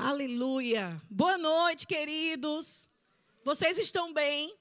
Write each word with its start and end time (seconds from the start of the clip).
Aleluia. 0.00 1.02
Boa 1.10 1.36
noite, 1.36 1.84
queridos. 1.84 2.88
Vocês 3.42 3.78
estão 3.78 4.12
bem? 4.12 4.56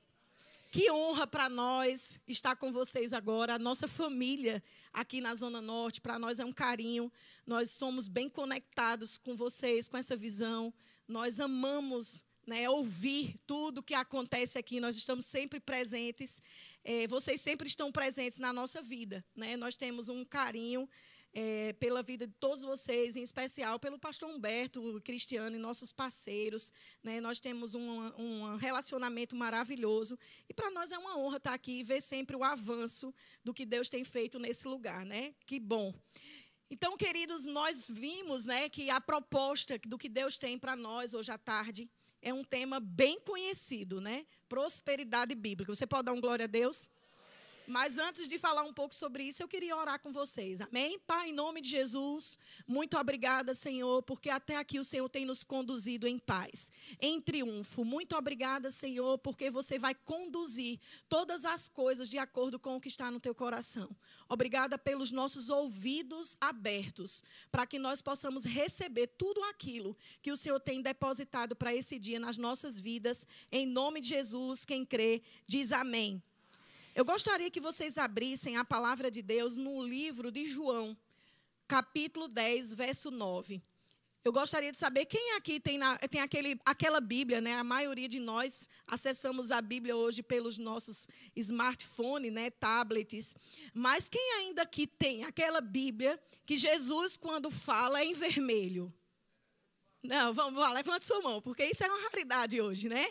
Que 0.71 0.91
honra 0.91 1.27
para 1.27 1.47
nós 1.47 2.19
estar 2.27 2.55
com 2.55 2.71
vocês 2.71 3.13
agora, 3.13 3.53
a 3.53 3.59
nossa 3.59 3.87
família 3.87 4.63
aqui 4.91 5.21
na 5.21 5.35
Zona 5.35 5.61
Norte. 5.61 6.01
Para 6.01 6.17
nós 6.17 6.39
é 6.39 6.45
um 6.45 6.51
carinho. 6.51 7.11
Nós 7.45 7.69
somos 7.69 8.07
bem 8.07 8.27
conectados 8.27 9.19
com 9.19 9.35
vocês, 9.35 9.87
com 9.87 9.95
essa 9.95 10.15
visão. 10.15 10.73
Nós 11.07 11.39
amamos 11.39 12.25
né, 12.47 12.67
ouvir 12.67 13.39
tudo 13.45 13.83
que 13.83 13.93
acontece 13.93 14.57
aqui. 14.57 14.79
Nós 14.79 14.97
estamos 14.97 15.27
sempre 15.27 15.59
presentes. 15.59 16.41
É, 16.83 17.05
vocês 17.05 17.39
sempre 17.39 17.67
estão 17.67 17.91
presentes 17.91 18.39
na 18.39 18.51
nossa 18.51 18.81
vida. 18.81 19.23
Né? 19.35 19.55
Nós 19.55 19.75
temos 19.75 20.09
um 20.09 20.25
carinho 20.25 20.89
é, 21.39 21.71
pela 21.73 22.01
vida 22.01 22.25
de 22.25 22.33
todos 22.39 22.63
vocês, 22.63 23.15
em 23.15 23.21
especial 23.21 23.79
pelo 23.79 23.99
pastor 23.99 24.27
Humberto, 24.27 24.99
Cristiano 25.03 25.55
e 25.55 25.59
nossos 25.59 25.93
parceiros. 25.93 26.73
Né? 27.03 27.21
Nós 27.21 27.39
temos 27.39 27.75
um, 27.75 28.07
um 28.17 28.55
relacionamento 28.55 29.35
maravilhoso. 29.35 30.17
E 30.49 30.53
para 30.53 30.71
nós 30.71 30.91
é 30.91 30.97
uma 30.97 31.15
honra 31.15 31.37
estar 31.37 31.53
aqui 31.53 31.73
e 31.73 31.83
ver 31.83 32.01
sempre 32.01 32.35
o 32.35 32.43
avanço 32.43 33.13
do 33.43 33.53
que 33.53 33.67
Deus 33.67 33.87
tem 33.87 34.03
feito 34.03 34.39
nesse 34.39 34.67
lugar. 34.67 35.05
Né? 35.05 35.35
Que 35.45 35.59
bom. 35.59 35.93
Então, 36.71 36.97
queridos, 36.97 37.45
nós 37.45 37.85
vimos 37.87 38.43
né, 38.43 38.67
que 38.67 38.89
a 38.89 38.99
proposta 38.99 39.77
do 39.85 39.95
que 39.95 40.09
Deus 40.09 40.39
tem 40.39 40.57
para 40.57 40.75
nós 40.75 41.13
hoje 41.13 41.31
à 41.31 41.37
tarde 41.37 41.87
é 42.19 42.33
um 42.33 42.43
tema 42.43 42.79
bem 42.79 43.19
conhecido, 43.19 44.01
né? 44.01 44.25
Prosperidade 44.49 45.35
bíblica. 45.35 45.73
Você 45.73 45.85
pode 45.85 46.05
dar 46.05 46.13
um 46.13 46.19
glória 46.19 46.45
a 46.45 46.47
Deus? 46.47 46.89
Mas 47.67 47.97
antes 47.97 48.29
de 48.29 48.39
falar 48.39 48.63
um 48.63 48.71
pouco 48.71 48.95
sobre 48.95 49.23
isso, 49.23 49.43
eu 49.43 49.47
queria 49.47 49.75
orar 49.75 49.99
com 49.99 50.09
vocês. 50.09 50.61
Amém? 50.61 50.97
Pai, 50.99 51.31
em 51.31 51.33
nome 51.33 51.59
de 51.59 51.67
Jesus, 51.67 52.39
muito 52.65 52.97
obrigada, 52.97 53.53
Senhor, 53.53 54.01
porque 54.03 54.29
até 54.29 54.55
aqui 54.55 54.79
o 54.79 54.85
Senhor 54.85 55.09
tem 55.09 55.25
nos 55.25 55.43
conduzido 55.43 56.07
em 56.07 56.17
paz, 56.17 56.71
em 57.01 57.19
triunfo. 57.19 57.83
Muito 57.83 58.15
obrigada, 58.15 58.71
Senhor, 58.71 59.17
porque 59.17 59.51
você 59.51 59.77
vai 59.77 59.93
conduzir 59.93 60.79
todas 61.09 61.43
as 61.43 61.67
coisas 61.67 62.09
de 62.09 62.17
acordo 62.17 62.57
com 62.57 62.77
o 62.77 62.79
que 62.79 62.87
está 62.87 63.11
no 63.11 63.19
teu 63.19 63.35
coração. 63.35 63.93
Obrigada 64.29 64.77
pelos 64.77 65.11
nossos 65.11 65.49
ouvidos 65.49 66.37
abertos, 66.39 67.21
para 67.51 67.67
que 67.67 67.77
nós 67.77 68.01
possamos 68.01 68.45
receber 68.45 69.07
tudo 69.07 69.43
aquilo 69.43 69.97
que 70.21 70.31
o 70.31 70.37
Senhor 70.37 70.61
tem 70.61 70.81
depositado 70.81 71.53
para 71.53 71.75
esse 71.75 71.99
dia 71.99 72.17
nas 72.17 72.37
nossas 72.37 72.79
vidas. 72.79 73.27
Em 73.51 73.65
nome 73.65 73.99
de 73.99 74.07
Jesus, 74.07 74.63
quem 74.63 74.85
crê, 74.85 75.21
diz 75.45 75.73
amém. 75.73 76.23
Eu 76.97 77.05
gostaria 77.05 77.51
que 77.51 77.59
vocês 77.59 77.95
abrissem 77.95 78.57
a 78.57 78.65
palavra 78.65 79.11
de 79.11 79.21
Deus 79.21 79.55
no 79.55 79.83
livro 79.83 80.31
de 80.31 80.47
João, 80.47 80.97
capítulo 81.67 82.27
10, 82.27 82.73
verso 82.73 83.11
9. 83.11 83.61
Eu 84.25 84.31
gostaria 84.31 84.71
de 84.71 84.79
saber 84.79 85.05
quem 85.05 85.35
aqui 85.35 85.59
tem, 85.59 85.77
na, 85.77 85.95
tem 85.95 86.21
aquele, 86.21 86.59
aquela 86.65 86.99
Bíblia, 86.99 87.39
né? 87.39 87.53
A 87.53 87.63
maioria 87.63 88.09
de 88.09 88.19
nós 88.19 88.67
acessamos 88.87 89.51
a 89.51 89.61
Bíblia 89.61 89.95
hoje 89.95 90.23
pelos 90.23 90.57
nossos 90.57 91.07
smartphones, 91.35 92.33
né? 92.33 92.49
tablets. 92.49 93.35
Mas 93.75 94.09
quem 94.09 94.33
ainda 94.39 94.63
aqui 94.63 94.87
tem 94.87 95.23
aquela 95.23 95.61
Bíblia 95.61 96.19
que 96.47 96.57
Jesus, 96.57 97.15
quando 97.15 97.51
fala, 97.51 98.01
é 98.01 98.05
em 98.05 98.15
vermelho? 98.15 98.91
Não, 100.03 100.33
vamos 100.33 100.61
lá, 100.61 100.71
levante 100.71 101.05
sua 101.05 101.21
mão, 101.21 101.41
porque 101.41 101.65
isso 101.65 101.83
é 101.83 101.87
uma 101.87 102.03
raridade 102.03 102.61
hoje, 102.61 102.87
né? 102.87 103.07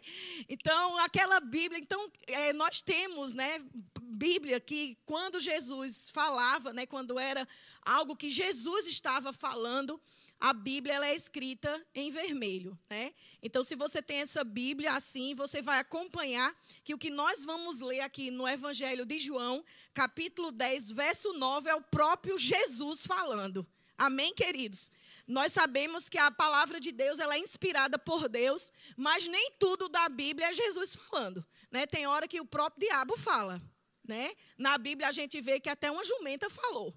Então, 0.49 0.97
aquela 0.99 1.41
Bíblia, 1.41 1.81
então, 1.81 2.11
é, 2.27 2.53
nós 2.53 2.81
temos, 2.81 3.35
né, 3.35 3.61
Bíblia 4.01 4.61
que 4.61 4.97
quando 5.05 5.41
Jesus 5.41 6.09
falava, 6.11 6.73
né, 6.73 6.87
quando 6.87 7.19
era 7.19 7.47
algo 7.83 8.17
que 8.17 8.31
Jesus 8.31 8.87
estava 8.87 9.33
falando, 9.33 10.01
a 10.39 10.53
Bíblia 10.53 10.95
ela 10.95 11.07
é 11.07 11.15
escrita 11.15 11.85
em 11.95 12.11
vermelho, 12.11 12.79
né? 12.89 13.13
Então, 13.43 13.65
se 13.65 13.75
você 13.75 14.03
tem 14.03 14.19
essa 14.19 14.45
Bíblia 14.45 14.93
assim, 14.93 15.35
você 15.35 15.63
vai 15.63 15.79
acompanhar 15.79 16.55
que 16.85 16.95
o 16.95 16.99
que 16.99 17.11
nós 17.11 17.45
vamos 17.45 17.81
ler 17.81 18.01
aqui 18.01 18.31
no 18.31 18.47
Evangelho 18.47 19.07
de 19.07 19.19
João, 19.19 19.65
capítulo 19.95 20.53
10, 20.53 20.91
verso 20.91 21.33
9, 21.33 21.71
é 21.71 21.75
o 21.75 21.83
próprio 21.83 22.39
Jesus 22.39 23.07
falando. 23.07 23.67
Amém, 23.97 24.35
queridos? 24.35 24.91
Nós 25.27 25.53
sabemos 25.53 26.09
que 26.09 26.19
a 26.19 26.31
palavra 26.31 26.79
de 26.79 26.93
Deus 26.93 27.19
ela 27.19 27.35
é 27.35 27.39
inspirada 27.39 27.99
por 27.99 28.29
Deus, 28.29 28.71
mas 28.97 29.27
nem 29.27 29.51
tudo 29.59 29.89
da 29.89 30.09
Bíblia 30.09 30.51
é 30.51 30.53
Jesus 30.53 30.95
falando. 30.95 31.45
Né? 31.71 31.87
Tem 31.87 32.07
hora 32.07 32.29
que 32.29 32.41
o 32.41 32.47
próprio 32.47 32.89
diabo 32.89 33.17
fala. 33.17 33.61
Né? 34.07 34.33
Na 34.57 34.79
Bíblia 34.79 35.09
a 35.09 35.13
gente 35.13 35.41
vê 35.41 35.59
que 35.59 35.69
até 35.69 35.91
uma 35.91 36.05
jumenta 36.05 36.49
falou. 36.49 36.97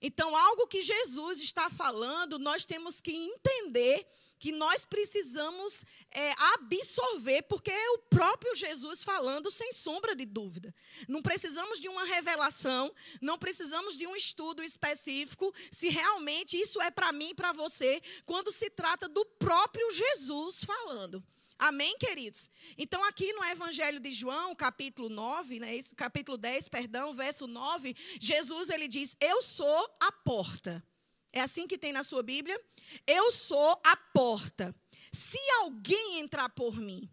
Então, 0.00 0.36
algo 0.36 0.66
que 0.66 0.80
Jesus 0.80 1.40
está 1.40 1.68
falando, 1.70 2.38
nós 2.38 2.64
temos 2.64 3.00
que 3.00 3.12
entender 3.12 4.06
que 4.38 4.52
nós 4.52 4.84
precisamos 4.84 5.84
é, 6.10 6.32
absorver, 6.54 7.42
porque 7.42 7.70
é 7.70 7.90
o 7.90 7.98
próprio 7.98 8.54
Jesus 8.54 9.02
falando, 9.02 9.50
sem 9.50 9.72
sombra 9.72 10.14
de 10.14 10.24
dúvida. 10.24 10.74
Não 11.08 11.22
precisamos 11.22 11.80
de 11.80 11.88
uma 11.88 12.04
revelação, 12.04 12.94
não 13.20 13.38
precisamos 13.38 13.96
de 13.96 14.06
um 14.06 14.14
estudo 14.14 14.62
específico, 14.62 15.52
se 15.70 15.88
realmente 15.88 16.58
isso 16.58 16.80
é 16.80 16.90
para 16.90 17.12
mim 17.12 17.30
e 17.30 17.34
para 17.34 17.52
você, 17.52 18.00
quando 18.24 18.52
se 18.52 18.70
trata 18.70 19.08
do 19.08 19.24
próprio 19.24 19.90
Jesus 19.90 20.64
falando. 20.64 21.22
Amém, 21.58 21.98
queridos? 21.98 22.52
Então, 22.76 23.02
aqui 23.02 23.32
no 23.32 23.44
Evangelho 23.44 23.98
de 23.98 24.12
João, 24.12 24.54
capítulo 24.54 25.08
9, 25.08 25.58
né, 25.58 25.80
capítulo 25.96 26.38
10, 26.38 26.68
perdão, 26.68 27.12
verso 27.12 27.48
9, 27.48 27.96
Jesus 28.20 28.70
ele 28.70 28.86
diz: 28.86 29.16
Eu 29.20 29.42
sou 29.42 29.90
a 30.00 30.12
porta. 30.12 30.84
É 31.32 31.40
assim 31.40 31.66
que 31.66 31.78
tem 31.78 31.92
na 31.92 32.02
sua 32.02 32.22
Bíblia? 32.22 32.60
Eu 33.06 33.30
sou 33.32 33.80
a 33.84 33.96
porta. 33.96 34.74
Se 35.12 35.38
alguém 35.60 36.18
entrar 36.18 36.48
por 36.50 36.76
mim, 36.76 37.10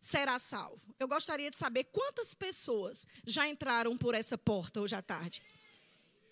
será 0.00 0.38
salvo. 0.38 0.94
Eu 0.98 1.08
gostaria 1.08 1.50
de 1.50 1.56
saber 1.56 1.84
quantas 1.84 2.34
pessoas 2.34 3.06
já 3.26 3.48
entraram 3.48 3.96
por 3.96 4.14
essa 4.14 4.36
porta 4.36 4.80
hoje 4.80 4.94
à 4.94 5.02
tarde. 5.02 5.42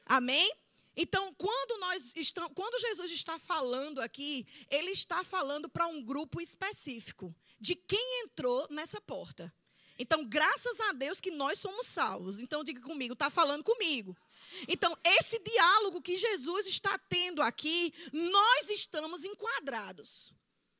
Amém? 0.05 0.53
Então, 0.95 1.33
quando 1.34 1.81
nós 1.81 2.15
estamos, 2.17 2.53
quando 2.55 2.81
Jesus 2.81 3.11
está 3.11 3.39
falando 3.39 4.01
aqui, 4.01 4.47
ele 4.71 4.91
está 4.91 5.25
falando 5.25 5.69
para 5.69 5.87
um 5.87 6.03
grupo 6.03 6.41
específico 6.41 7.34
de 7.59 7.75
quem 7.75 8.22
entrou 8.25 8.67
nessa 8.71 9.01
porta. 9.01 9.53
Então, 9.99 10.25
graças 10.27 10.81
a 10.81 10.93
Deus 10.93 11.21
que 11.21 11.31
nós 11.31 11.59
somos 11.59 11.87
salvos. 11.87 12.39
Então, 12.39 12.65
diga 12.65 12.81
comigo, 12.81 13.15
está 13.15 13.31
falando 13.31 13.65
comigo. 13.65 14.17
Então, 14.69 14.97
esse 15.05 15.39
diálogo 15.41 16.03
que 16.03 16.17
Jesus 16.17 16.67
está 16.67 16.97
tendo 16.99 17.43
aqui, 17.43 17.93
nós 18.13 18.69
estamos 18.71 19.25
enquadrados. 19.25 20.33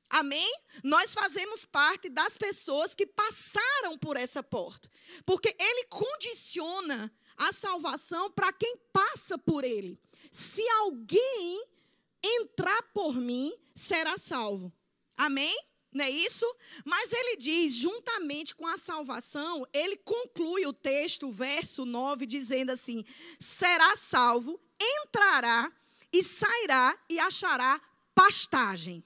Amém? 0.09 0.53
Nós 0.85 1.15
fazemos 1.15 1.65
parte 1.65 2.11
das 2.11 2.37
pessoas 2.37 2.95
que 2.95 3.07
passaram 3.07 3.97
por 3.97 4.17
essa 4.17 4.43
porta. 4.43 4.91
Porque 5.25 5.57
ele 5.59 5.85
condiciona 5.87 7.11
a 7.37 7.51
salvação 7.51 8.31
para 8.31 8.53
quem 8.53 8.77
passa 8.93 9.39
por 9.39 9.65
ele. 9.65 9.99
Se 10.31 10.67
alguém 10.69 11.67
entrar 12.23 12.83
por 12.93 13.15
mim, 13.15 13.53
será 13.75 14.19
salvo. 14.19 14.71
Amém? 15.17 15.57
Não 15.93 16.05
é 16.05 16.11
isso? 16.11 16.47
Mas 16.85 17.13
ele 17.13 17.37
diz, 17.37 17.75
juntamente 17.75 18.55
com 18.55 18.67
a 18.67 18.79
salvação, 18.79 19.67
ele 19.73 19.97
conclui 19.97 20.65
o 20.67 20.73
texto, 20.73 21.31
verso 21.31 21.85
9, 21.85 22.25
dizendo 22.25 22.71
assim: 22.71 23.05
será 23.39 23.95
salvo, 23.97 24.59
entrará 24.81 25.71
e 26.13 26.23
sairá 26.23 26.99
e 27.09 27.19
achará 27.19 27.81
pastagem. 28.15 29.05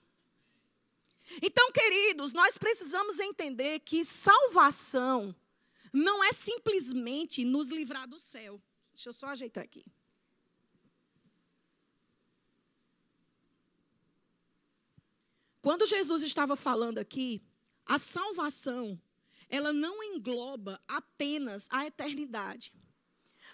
Então, 1.43 1.73
queridos, 1.73 2.33
nós 2.33 2.57
precisamos 2.57 3.19
entender 3.19 3.81
que 3.81 4.05
salvação 4.05 5.35
não 5.93 6.23
é 6.23 6.33
simplesmente 6.33 7.45
nos 7.45 7.71
livrar 7.71 8.07
do 8.07 8.19
céu. 8.19 8.61
Deixa 8.93 9.09
eu 9.09 9.13
só 9.13 9.27
ajeitar 9.29 9.65
aqui. 9.65 9.85
Quando 15.67 15.85
Jesus 15.85 16.23
estava 16.23 16.55
falando 16.55 16.99
aqui, 16.99 17.43
a 17.85 17.99
salvação, 17.99 19.03
ela 19.49 19.73
não 19.73 20.01
engloba 20.01 20.81
apenas 20.87 21.67
a 21.73 21.85
eternidade. 21.85 22.73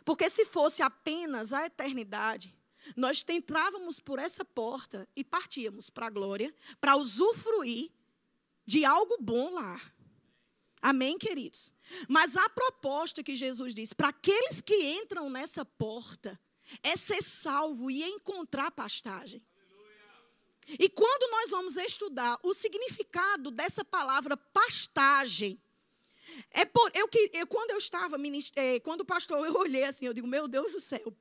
Porque 0.04 0.28
se 0.28 0.44
fosse 0.44 0.82
apenas 0.82 1.54
a 1.54 1.64
eternidade, 1.64 2.54
nós 2.94 3.24
entrávamos 3.26 3.98
por 3.98 4.18
essa 4.18 4.44
porta 4.44 5.08
e 5.16 5.24
partíamos 5.24 5.88
para 5.88 6.08
a 6.08 6.10
glória, 6.10 6.54
para 6.78 6.96
usufruir 6.96 7.90
de 8.66 8.84
algo 8.84 9.16
bom 9.18 9.48
lá. 9.48 9.80
Amém, 10.82 11.16
queridos? 11.16 11.72
Mas 12.06 12.36
a 12.36 12.46
proposta 12.50 13.22
que 13.22 13.34
Jesus 13.34 13.74
disse 13.74 13.94
para 13.94 14.10
aqueles 14.10 14.60
que 14.60 14.84
entram 14.84 15.30
nessa 15.30 15.64
porta 15.64 16.38
é 16.82 16.94
ser 16.94 17.22
salvo 17.22 17.90
e 17.90 18.04
encontrar 18.04 18.70
pastagem. 18.70 19.42
E 20.78 20.88
quando 20.88 21.30
nós 21.30 21.50
vamos 21.50 21.76
estudar 21.76 22.38
o 22.42 22.54
significado 22.54 23.50
dessa 23.50 23.84
palavra 23.84 24.36
pastagem, 24.36 25.60
é 26.50 26.64
por, 26.64 26.90
eu, 26.94 27.08
eu 27.32 27.46
quando 27.46 27.70
eu 27.70 27.78
estava, 27.78 28.16
é, 28.56 28.80
quando 28.80 29.02
o 29.02 29.04
pastor, 29.04 29.44
eu 29.44 29.54
olhei 29.56 29.84
assim, 29.84 30.06
eu 30.06 30.14
digo, 30.14 30.26
meu 30.26 30.48
Deus 30.48 30.72
do 30.72 30.80
céu, 30.80 31.14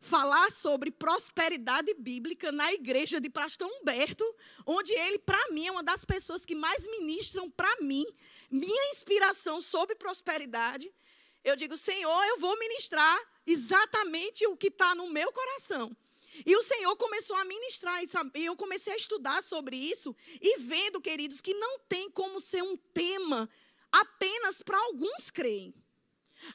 falar 0.00 0.50
sobre 0.50 0.90
prosperidade 0.90 1.92
bíblica 1.94 2.52
na 2.52 2.72
igreja 2.72 3.20
de 3.20 3.28
Pastor 3.28 3.68
Humberto, 3.68 4.24
onde 4.64 4.92
ele, 4.92 5.18
para 5.18 5.50
mim, 5.50 5.66
é 5.66 5.72
uma 5.72 5.82
das 5.82 6.04
pessoas 6.04 6.46
que 6.46 6.54
mais 6.54 6.86
ministram 6.86 7.50
para 7.50 7.80
mim, 7.80 8.06
minha 8.50 8.90
inspiração 8.90 9.60
sobre 9.60 9.94
prosperidade. 9.94 10.92
Eu 11.44 11.56
digo, 11.56 11.76
Senhor, 11.76 12.24
eu 12.24 12.38
vou 12.38 12.58
ministrar 12.58 13.20
exatamente 13.46 14.46
o 14.46 14.56
que 14.56 14.68
está 14.68 14.94
no 14.94 15.08
meu 15.08 15.32
coração. 15.32 15.96
E 16.44 16.56
o 16.56 16.62
Senhor 16.62 16.96
começou 16.96 17.36
a 17.36 17.44
ministrar, 17.44 18.02
e 18.02 18.44
eu 18.44 18.56
comecei 18.56 18.92
a 18.92 18.96
estudar 18.96 19.42
sobre 19.42 19.76
isso, 19.76 20.14
e 20.40 20.58
vendo, 20.58 21.00
queridos, 21.00 21.40
que 21.40 21.54
não 21.54 21.78
tem 21.80 22.10
como 22.10 22.40
ser 22.40 22.62
um 22.62 22.76
tema 22.76 23.48
apenas 23.90 24.62
para 24.62 24.78
alguns 24.78 25.30
creem. 25.30 25.74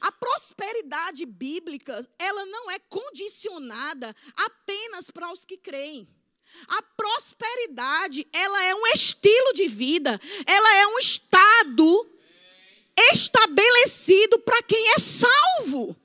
A 0.00 0.10
prosperidade 0.10 1.26
bíblica, 1.26 2.08
ela 2.18 2.46
não 2.46 2.70
é 2.70 2.78
condicionada 2.78 4.16
apenas 4.34 5.10
para 5.10 5.30
os 5.30 5.44
que 5.44 5.58
creem. 5.58 6.08
A 6.68 6.82
prosperidade, 6.82 8.26
ela 8.32 8.64
é 8.64 8.74
um 8.74 8.86
estilo 8.88 9.52
de 9.54 9.66
vida, 9.66 10.20
ela 10.46 10.74
é 10.76 10.86
um 10.86 10.98
estado 10.98 12.10
estabelecido 13.12 14.38
para 14.38 14.62
quem 14.62 14.92
é 14.92 14.98
salvo. 14.98 15.96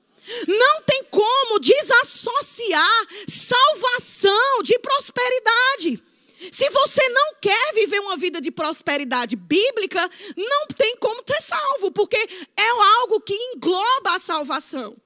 Não 0.46 0.82
tem 0.82 1.04
como 1.04 1.58
desassociar 1.58 3.06
salvação 3.28 4.62
de 4.62 4.78
prosperidade. 4.78 6.02
Se 6.50 6.70
você 6.70 7.06
não 7.10 7.34
quer 7.40 7.74
viver 7.74 8.00
uma 8.00 8.16
vida 8.16 8.40
de 8.40 8.50
prosperidade 8.50 9.36
bíblica, 9.36 10.08
não 10.36 10.66
tem 10.68 10.96
como 10.96 11.22
ter 11.22 11.40
salvo, 11.42 11.90
porque 11.90 12.16
é 12.56 12.68
algo 13.00 13.20
que 13.20 13.34
engloba 13.34 14.14
a 14.14 14.18
salvação. 14.18 14.96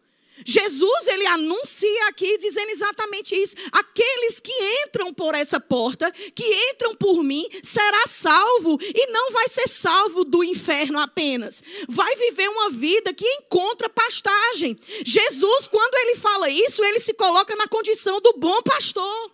Jesus, 0.44 1.06
ele 1.06 1.26
anuncia 1.26 2.08
aqui 2.08 2.36
dizendo 2.38 2.70
exatamente 2.70 3.34
isso. 3.34 3.54
Aqueles 3.70 4.40
que 4.40 4.52
entram 4.84 5.12
por 5.12 5.34
essa 5.34 5.60
porta, 5.60 6.10
que 6.10 6.44
entram 6.70 6.96
por 6.96 7.22
mim, 7.22 7.46
será 7.62 8.06
salvo 8.06 8.78
e 8.82 9.06
não 9.12 9.30
vai 9.30 9.48
ser 9.48 9.68
salvo 9.68 10.24
do 10.24 10.42
inferno 10.42 10.98
apenas. 10.98 11.62
Vai 11.88 12.16
viver 12.16 12.48
uma 12.48 12.70
vida 12.70 13.14
que 13.14 13.26
encontra 13.26 13.88
pastagem. 13.88 14.78
Jesus, 15.04 15.68
quando 15.68 15.94
ele 15.94 16.16
fala 16.16 16.50
isso, 16.50 16.82
ele 16.84 17.00
se 17.00 17.14
coloca 17.14 17.54
na 17.54 17.68
condição 17.68 18.20
do 18.20 18.32
bom 18.34 18.60
pastor. 18.62 19.30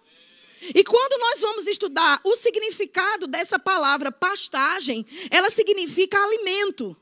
E 0.75 0.85
quando 0.85 1.19
nós 1.19 1.41
vamos 1.41 1.67
estudar 1.67 2.21
o 2.23 2.37
significado 2.37 3.27
dessa 3.27 3.59
palavra 3.59 4.13
pastagem, 4.13 5.07
ela 5.31 5.51
significa 5.51 6.23
alimento. 6.23 6.95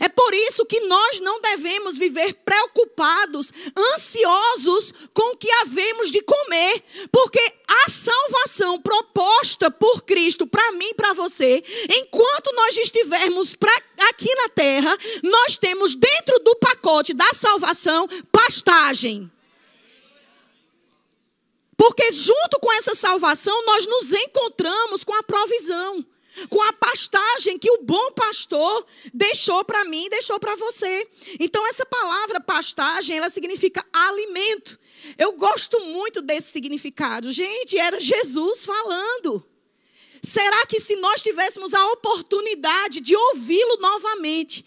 É 0.00 0.08
por 0.08 0.32
isso 0.34 0.64
que 0.64 0.80
nós 0.80 1.20
não 1.20 1.40
devemos 1.40 1.96
viver 1.96 2.34
preocupados, 2.44 3.52
ansiosos 3.94 4.92
com 5.12 5.32
o 5.32 5.36
que 5.36 5.50
havemos 5.50 6.10
de 6.10 6.20
comer, 6.22 6.82
porque 7.10 7.40
a 7.68 7.90
salvação 7.90 8.80
proposta 8.80 9.70
por 9.70 10.02
Cristo 10.02 10.46
para 10.46 10.72
mim 10.72 10.88
e 10.90 10.94
para 10.94 11.12
você, 11.12 11.62
enquanto 11.98 12.52
nós 12.54 12.76
estivermos 12.76 13.54
pra, 13.54 13.74
aqui 14.08 14.32
na 14.34 14.48
terra, 14.48 14.96
nós 15.22 15.56
temos 15.56 15.94
dentro 15.94 16.38
do 16.40 16.56
pacote 16.56 17.14
da 17.14 17.32
salvação 17.32 18.06
pastagem. 18.30 19.30
Porque 21.76 22.12
junto 22.12 22.60
com 22.60 22.72
essa 22.74 22.94
salvação, 22.94 23.64
nós 23.66 23.86
nos 23.86 24.12
encontramos 24.12 25.02
com 25.02 25.14
a 25.14 25.22
provisão 25.22 26.06
com 26.48 26.62
a 26.62 26.72
pastagem 26.72 27.58
que 27.58 27.70
o 27.70 27.82
bom 27.82 28.12
pastor 28.12 28.86
deixou 29.12 29.64
para 29.64 29.84
mim, 29.84 30.08
deixou 30.08 30.38
para 30.38 30.56
você. 30.56 31.08
Então 31.38 31.66
essa 31.66 31.84
palavra 31.86 32.40
pastagem, 32.40 33.16
ela 33.16 33.30
significa 33.30 33.84
alimento. 33.92 34.78
Eu 35.18 35.32
gosto 35.32 35.80
muito 35.80 36.22
desse 36.22 36.52
significado. 36.52 37.32
Gente, 37.32 37.78
era 37.78 38.00
Jesus 38.00 38.64
falando. 38.64 39.44
Será 40.22 40.66
que 40.66 40.80
se 40.80 40.94
nós 40.96 41.20
tivéssemos 41.20 41.74
a 41.74 41.86
oportunidade 41.88 43.00
de 43.00 43.16
ouvi-lo 43.16 43.78
novamente, 43.78 44.64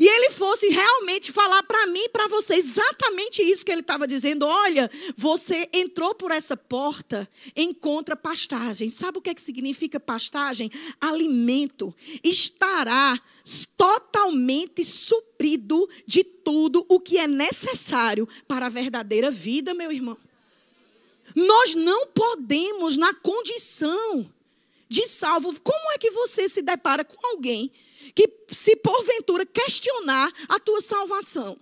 e 0.00 0.08
ele 0.08 0.30
fosse 0.30 0.66
realmente 0.70 1.30
falar 1.30 1.62
para 1.62 1.86
mim 1.88 2.04
e 2.04 2.08
para 2.08 2.26
você 2.26 2.54
exatamente 2.54 3.42
isso 3.42 3.66
que 3.66 3.70
ele 3.70 3.82
estava 3.82 4.08
dizendo. 4.08 4.46
Olha, 4.46 4.90
você 5.14 5.68
entrou 5.74 6.14
por 6.14 6.30
essa 6.30 6.56
porta, 6.56 7.28
encontra 7.54 8.16
pastagem. 8.16 8.88
Sabe 8.88 9.18
o 9.18 9.20
que, 9.20 9.28
é 9.28 9.34
que 9.34 9.42
significa 9.42 10.00
pastagem? 10.00 10.70
Alimento. 10.98 11.94
Estará 12.24 13.20
totalmente 13.76 14.86
suprido 14.86 15.86
de 16.06 16.24
tudo 16.24 16.82
o 16.88 16.98
que 16.98 17.18
é 17.18 17.28
necessário 17.28 18.26
para 18.48 18.66
a 18.66 18.70
verdadeira 18.70 19.30
vida, 19.30 19.74
meu 19.74 19.92
irmão. 19.92 20.16
Nós 21.36 21.74
não 21.74 22.06
podemos, 22.06 22.96
na 22.96 23.12
condição 23.12 24.26
de 24.88 25.06
salvo, 25.06 25.54
como 25.60 25.92
é 25.92 25.98
que 25.98 26.10
você 26.10 26.48
se 26.48 26.62
depara 26.62 27.04
com 27.04 27.26
alguém 27.26 27.70
que, 28.14 28.30
se 28.48 28.76
porventura 28.76 29.46
questionar 29.46 30.32
a 30.48 30.58
tua 30.58 30.80
salvação. 30.80 31.58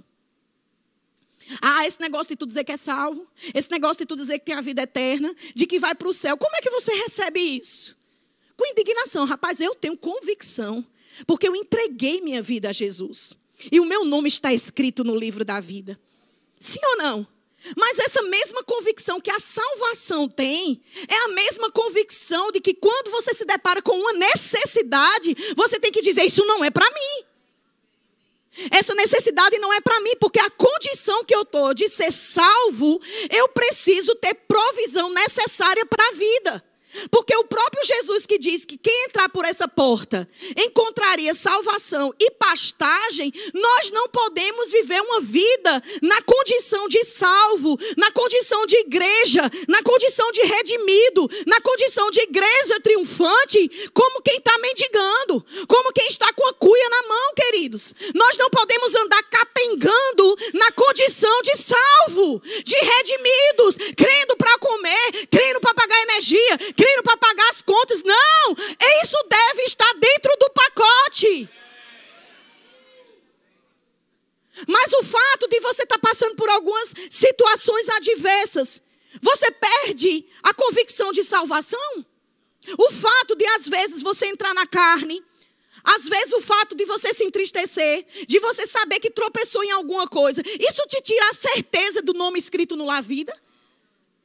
Ah, 1.63 1.87
esse 1.87 2.01
negócio 2.01 2.29
de 2.29 2.37
tu 2.37 2.47
dizer 2.47 2.65
que 2.65 2.73
é 2.73 2.77
salvo, 2.77 3.27
esse 3.55 3.71
negócio 3.71 3.99
de 3.99 4.07
tu 4.07 4.17
dizer 4.17 4.39
que 4.39 4.45
tem 4.45 4.55
a 4.55 4.61
vida 4.61 4.83
eterna, 4.83 5.35
de 5.55 5.67
que 5.67 5.79
vai 5.79 5.95
para 5.95 6.09
o 6.09 6.13
céu, 6.13 6.37
como 6.37 6.55
é 6.55 6.61
que 6.61 6.71
você 6.71 6.93
recebe 6.95 7.41
isso? 7.41 7.97
Com 8.57 8.67
indignação, 8.67 9.25
rapaz, 9.25 9.61
eu 9.61 9.75
tenho 9.75 9.97
convicção, 9.97 10.85
porque 11.27 11.49
eu 11.49 11.57
entreguei 11.57 12.21
minha 12.21 12.43
vida 12.43 12.69
a 12.69 12.73
Jesus. 12.73 13.39
E 13.73 13.81
o 13.81 13.85
meu 13.85 14.05
nome 14.05 14.29
está 14.29 14.53
escrito 14.53 15.03
no 15.03 15.17
livro 15.17 15.45
da 15.45 15.59
vida. 15.59 15.99
Sim 16.61 16.81
ou 16.83 16.97
não? 16.99 17.27
Mas 17.77 17.99
essa 17.99 18.23
mesma 18.23 18.63
convicção 18.63 19.21
que 19.21 19.31
a 19.31 19.41
salvação 19.41 20.29
tem, 20.29 20.81
é 21.09 21.25
a 21.25 21.29
mesma 21.29 21.71
convicção 21.71 22.51
de 22.53 22.61
que 22.61 22.75
quando 22.75 23.11
você 23.11 23.35
se 23.35 23.45
depara 23.45 23.83
com 23.83 23.99
uma 23.99 24.13
necessidade, 24.13 25.37
você 25.57 25.79
tem 25.79 25.91
que 25.91 26.01
dizer: 26.01 26.25
Isso 26.25 26.45
não 26.47 26.65
é 26.65 26.71
para 26.71 26.89
mim. 26.89 27.29
Essa 28.71 28.95
necessidade 28.95 29.59
não 29.59 29.73
é 29.73 29.81
para 29.81 30.01
mim, 30.01 30.17
porque 30.21 30.41
a 30.41 30.51
condição 30.51 31.25
que 31.25 31.35
eu 31.35 31.43
estou 31.43 31.75
de 31.75 31.89
ser 31.89 32.11
salvo, 32.13 33.01
eu 33.31 33.49
preciso 33.49 34.15
ter 34.17 34.35
provisão 34.35 35.11
necessária 35.11 35.85
para 35.87 36.09
a 36.09 36.13
vida. 36.13 36.68
Porque 37.11 37.35
o 37.37 37.45
próprio 37.45 37.85
Jesus 37.85 38.27
que 38.27 38.39
diz 38.39 38.65
que 38.65 38.79
quem 38.79 39.05
entrar 39.05 39.29
por 39.29 39.45
essa 39.45 39.69
porta 39.69 40.29
encontraria 40.57 41.35
salvação 41.35 42.15
e 42.19 42.31
pastagem, 42.33 43.33
nós 43.55 43.91
não 43.91 44.09
podemos 44.09 44.71
viver 44.71 45.01
uma 45.03 45.21
vida 45.21 45.83
na 46.03 46.21
condição 46.23 46.89
de 46.89 47.05
salvo, 47.05 47.79
na 47.97 48.11
condição 48.11 48.67
de 48.67 48.77
igreja, 48.77 49.51
na 49.69 49.83
condição 49.83 50.31
de 50.33 50.43
redimido, 50.43 51.29
na 51.47 51.61
condição 51.61 52.11
de 52.11 52.21
igreja 52.21 52.81
triunfante, 52.83 53.91
como 53.93 54.23
quem 54.23 54.39
está 54.39 54.57
mendigando, 54.59 55.45
como 55.67 55.93
quem 55.93 56.07
está 56.09 56.33
com 56.33 56.47
a 56.47 56.55
cuia 56.55 56.89
na 56.89 57.09
mão, 57.09 57.35
queridos. 57.35 57.95
Nós 58.15 58.37
não 58.39 58.51
podemos 58.51 58.95
andar 58.95 59.23
capengando 59.25 60.37
na 60.55 60.73
condição 60.73 61.43
de 61.43 61.57
salvo, 61.57 62.43
de 62.65 62.77
redimidos, 62.77 63.77
crendo 63.97 64.37
para 64.37 64.59
comer, 64.59 65.27
crendo 65.31 65.61
para 65.61 65.75
pagar 65.75 66.03
energia, 66.03 66.59
crendo 66.79 67.03
para 67.03 67.17
pagar 67.17 67.51
as 67.51 67.61
contas. 67.61 68.05
Não! 68.05 68.57
Isso 69.03 69.17
deve 69.29 69.63
estar 69.65 69.93
dentro 69.95 70.33
do 70.39 70.51
pacote. 70.51 71.51
Mas 74.67 74.93
o 74.93 75.03
fato 75.03 75.49
de 75.49 75.59
você 75.61 75.83
estar 75.83 75.99
passando 75.99 76.37
por 76.37 76.49
algumas 76.49 76.95
situações 77.11 77.89
adversas, 77.89 78.81
você 79.21 79.51
perde 79.51 80.25
a 80.43 80.55
convicção 80.55 81.11
de 81.11 81.25
salvação? 81.25 82.07
O 82.79 82.93
fato 82.93 83.35
de, 83.35 83.47
às 83.47 83.67
vezes, 83.67 84.03
você 84.03 84.27
entrar 84.27 84.55
na 84.55 84.67
carne, 84.67 85.25
às 85.83 86.09
vezes, 86.09 86.33
o 86.33 86.41
fato 86.41 86.75
de 86.75 86.85
você 86.85 87.13
se 87.13 87.25
entristecer, 87.25 88.05
de 88.27 88.39
você 88.41 88.67
saber 88.67 89.01
que 89.01 89.11
tropeçou 89.11 89.65
em 89.65 89.71
alguma 89.71 90.07
coisa, 90.07 90.43
isso 90.45 90.83
te 90.89 91.01
tira 91.03 91.29
a 91.31 91.35
certeza 91.35 92.03
do 92.03 92.13
nome 92.13 92.39
escrito 92.39 92.77
no 92.77 92.85
La 92.85 93.01
Vida? 93.01 93.35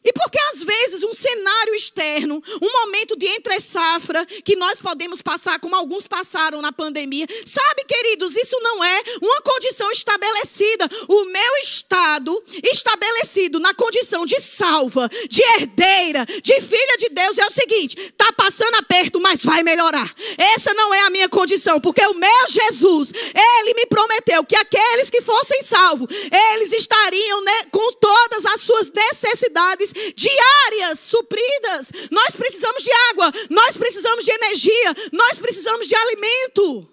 E 0.03 0.11
porque 0.11 0.37
às 0.51 0.61
vezes 0.61 1.03
um 1.03 1.13
cenário 1.13 1.73
externo, 1.75 2.43
um 2.61 2.71
momento 2.81 3.15
de 3.15 3.25
entre-safra 3.25 4.25
que 4.25 4.55
nós 4.55 4.79
podemos 4.79 5.21
passar, 5.21 5.59
como 5.59 5.75
alguns 5.75 6.07
passaram 6.07 6.61
na 6.61 6.71
pandemia, 6.71 7.25
sabe, 7.45 7.85
queridos, 7.85 8.35
isso 8.35 8.59
não 8.61 8.83
é 8.83 9.03
uma 9.21 9.41
condição 9.41 9.89
estabelecida. 9.91 10.89
O 11.07 11.25
meu 11.25 11.55
estado 11.61 12.43
estabelecido 12.63 13.59
na 13.59 13.73
condição 13.73 14.25
de 14.25 14.39
salva, 14.41 15.09
de 15.29 15.41
herdeira, 15.41 16.25
de 16.25 16.61
filha 16.61 16.97
de 16.97 17.09
Deus 17.09 17.37
é 17.37 17.45
o 17.45 17.51
seguinte: 17.51 17.97
está 17.97 18.31
passando 18.33 18.75
aperto, 18.75 19.21
mas 19.21 19.43
vai 19.43 19.63
melhorar. 19.63 20.13
Essa 20.37 20.73
não 20.73 20.93
é 20.93 21.01
a 21.01 21.09
minha 21.09 21.29
condição, 21.29 21.79
porque 21.79 22.05
o 22.05 22.13
meu 22.13 22.47
Jesus, 22.49 23.11
ele 23.13 23.73
me 23.73 23.85
prometeu 23.85 24.43
que 24.43 24.55
aqueles 24.55 25.09
que 25.09 25.21
fossem 25.21 25.61
salvos, 25.61 26.07
eles 26.53 26.73
estariam 26.73 27.43
né, 27.43 27.63
com 27.71 27.93
todas 27.93 28.45
as 28.45 28.61
suas 28.61 28.91
necessidades 28.91 29.92
diárias 30.15 30.99
supridas. 30.99 31.91
Nós 32.11 32.35
precisamos 32.35 32.83
de 32.83 32.91
água, 33.11 33.31
nós 33.49 33.77
precisamos 33.77 34.25
de 34.25 34.31
energia, 34.31 34.95
nós 35.11 35.39
precisamos 35.39 35.87
de 35.87 35.95
alimento. 35.95 36.89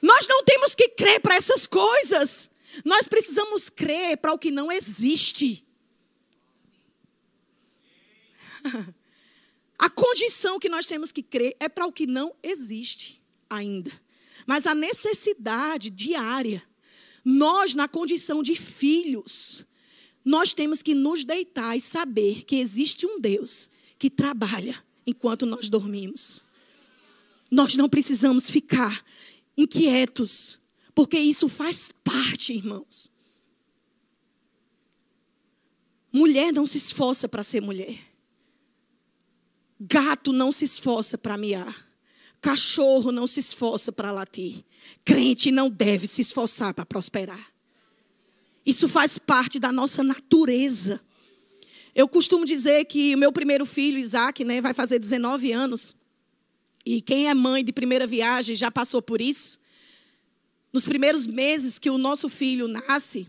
Nós 0.00 0.28
não 0.28 0.44
temos 0.44 0.74
que 0.74 0.88
crer 0.90 1.20
para 1.20 1.34
essas 1.34 1.66
coisas. 1.66 2.50
Nós 2.84 3.08
precisamos 3.08 3.68
crer 3.68 4.16
para 4.18 4.32
o 4.32 4.38
que 4.38 4.50
não 4.50 4.70
existe. 4.70 5.66
A 9.78 9.88
condição 9.88 10.58
que 10.58 10.68
nós 10.68 10.86
temos 10.86 11.12
que 11.12 11.22
crer 11.22 11.56
é 11.60 11.68
para 11.68 11.86
o 11.86 11.92
que 11.92 12.04
não 12.06 12.34
existe 12.42 13.22
ainda. 13.48 13.92
Mas 14.44 14.66
a 14.66 14.74
necessidade 14.74 15.88
diária, 15.88 16.62
nós, 17.24 17.76
na 17.76 17.86
condição 17.86 18.42
de 18.42 18.56
filhos, 18.56 19.64
nós 20.28 20.52
temos 20.52 20.82
que 20.82 20.94
nos 20.94 21.24
deitar 21.24 21.74
e 21.74 21.80
saber 21.80 22.44
que 22.44 22.56
existe 22.56 23.06
um 23.06 23.18
Deus 23.18 23.70
que 23.98 24.10
trabalha 24.10 24.84
enquanto 25.06 25.46
nós 25.46 25.70
dormimos. 25.70 26.44
Nós 27.50 27.76
não 27.76 27.88
precisamos 27.88 28.50
ficar 28.50 29.02
inquietos, 29.56 30.60
porque 30.94 31.18
isso 31.18 31.48
faz 31.48 31.90
parte, 32.04 32.52
irmãos. 32.52 33.10
Mulher 36.12 36.52
não 36.52 36.66
se 36.66 36.76
esforça 36.76 37.26
para 37.26 37.42
ser 37.42 37.62
mulher. 37.62 37.98
Gato 39.80 40.30
não 40.30 40.52
se 40.52 40.66
esforça 40.66 41.16
para 41.16 41.38
miar. 41.38 41.88
Cachorro 42.38 43.10
não 43.10 43.26
se 43.26 43.40
esforça 43.40 43.90
para 43.90 44.12
latir. 44.12 44.62
Crente 45.06 45.50
não 45.50 45.70
deve 45.70 46.06
se 46.06 46.20
esforçar 46.20 46.74
para 46.74 46.84
prosperar. 46.84 47.57
Isso 48.68 48.86
faz 48.86 49.16
parte 49.16 49.58
da 49.58 49.72
nossa 49.72 50.02
natureza. 50.02 51.00
Eu 51.94 52.06
costumo 52.06 52.44
dizer 52.44 52.84
que 52.84 53.14
o 53.14 53.18
meu 53.18 53.32
primeiro 53.32 53.64
filho, 53.64 53.96
Isaac, 53.96 54.44
né, 54.44 54.60
vai 54.60 54.74
fazer 54.74 54.98
19 54.98 55.50
anos. 55.52 55.96
E 56.84 57.00
quem 57.00 57.30
é 57.30 57.32
mãe 57.32 57.64
de 57.64 57.72
primeira 57.72 58.06
viagem 58.06 58.54
já 58.54 58.70
passou 58.70 59.00
por 59.00 59.22
isso. 59.22 59.58
Nos 60.70 60.84
primeiros 60.84 61.26
meses 61.26 61.78
que 61.78 61.88
o 61.88 61.96
nosso 61.96 62.28
filho 62.28 62.68
nasce, 62.68 63.26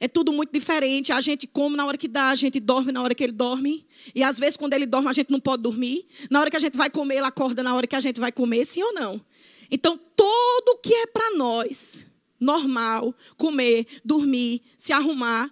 é 0.00 0.08
tudo 0.08 0.32
muito 0.32 0.52
diferente. 0.52 1.12
A 1.12 1.20
gente 1.20 1.46
come 1.46 1.76
na 1.76 1.86
hora 1.86 1.96
que 1.96 2.08
dá, 2.08 2.30
a 2.30 2.34
gente 2.34 2.58
dorme 2.58 2.90
na 2.90 3.00
hora 3.00 3.14
que 3.14 3.22
ele 3.22 3.32
dorme. 3.32 3.86
E 4.16 4.24
às 4.24 4.36
vezes, 4.36 4.56
quando 4.56 4.72
ele 4.72 4.84
dorme, 4.84 5.08
a 5.08 5.12
gente 5.12 5.30
não 5.30 5.38
pode 5.38 5.62
dormir. 5.62 6.08
Na 6.28 6.40
hora 6.40 6.50
que 6.50 6.56
a 6.56 6.60
gente 6.60 6.76
vai 6.76 6.90
comer, 6.90 7.18
ele 7.18 7.26
acorda 7.26 7.62
na 7.62 7.72
hora 7.72 7.86
que 7.86 7.94
a 7.94 8.00
gente 8.00 8.18
vai 8.18 8.32
comer, 8.32 8.66
sim 8.66 8.82
ou 8.82 8.92
não? 8.92 9.24
Então, 9.70 9.96
tudo 10.16 10.80
que 10.82 10.92
é 10.92 11.06
para 11.06 11.36
nós 11.36 12.04
normal, 12.38 13.14
comer, 13.36 13.86
dormir, 14.04 14.62
se 14.76 14.92
arrumar, 14.92 15.50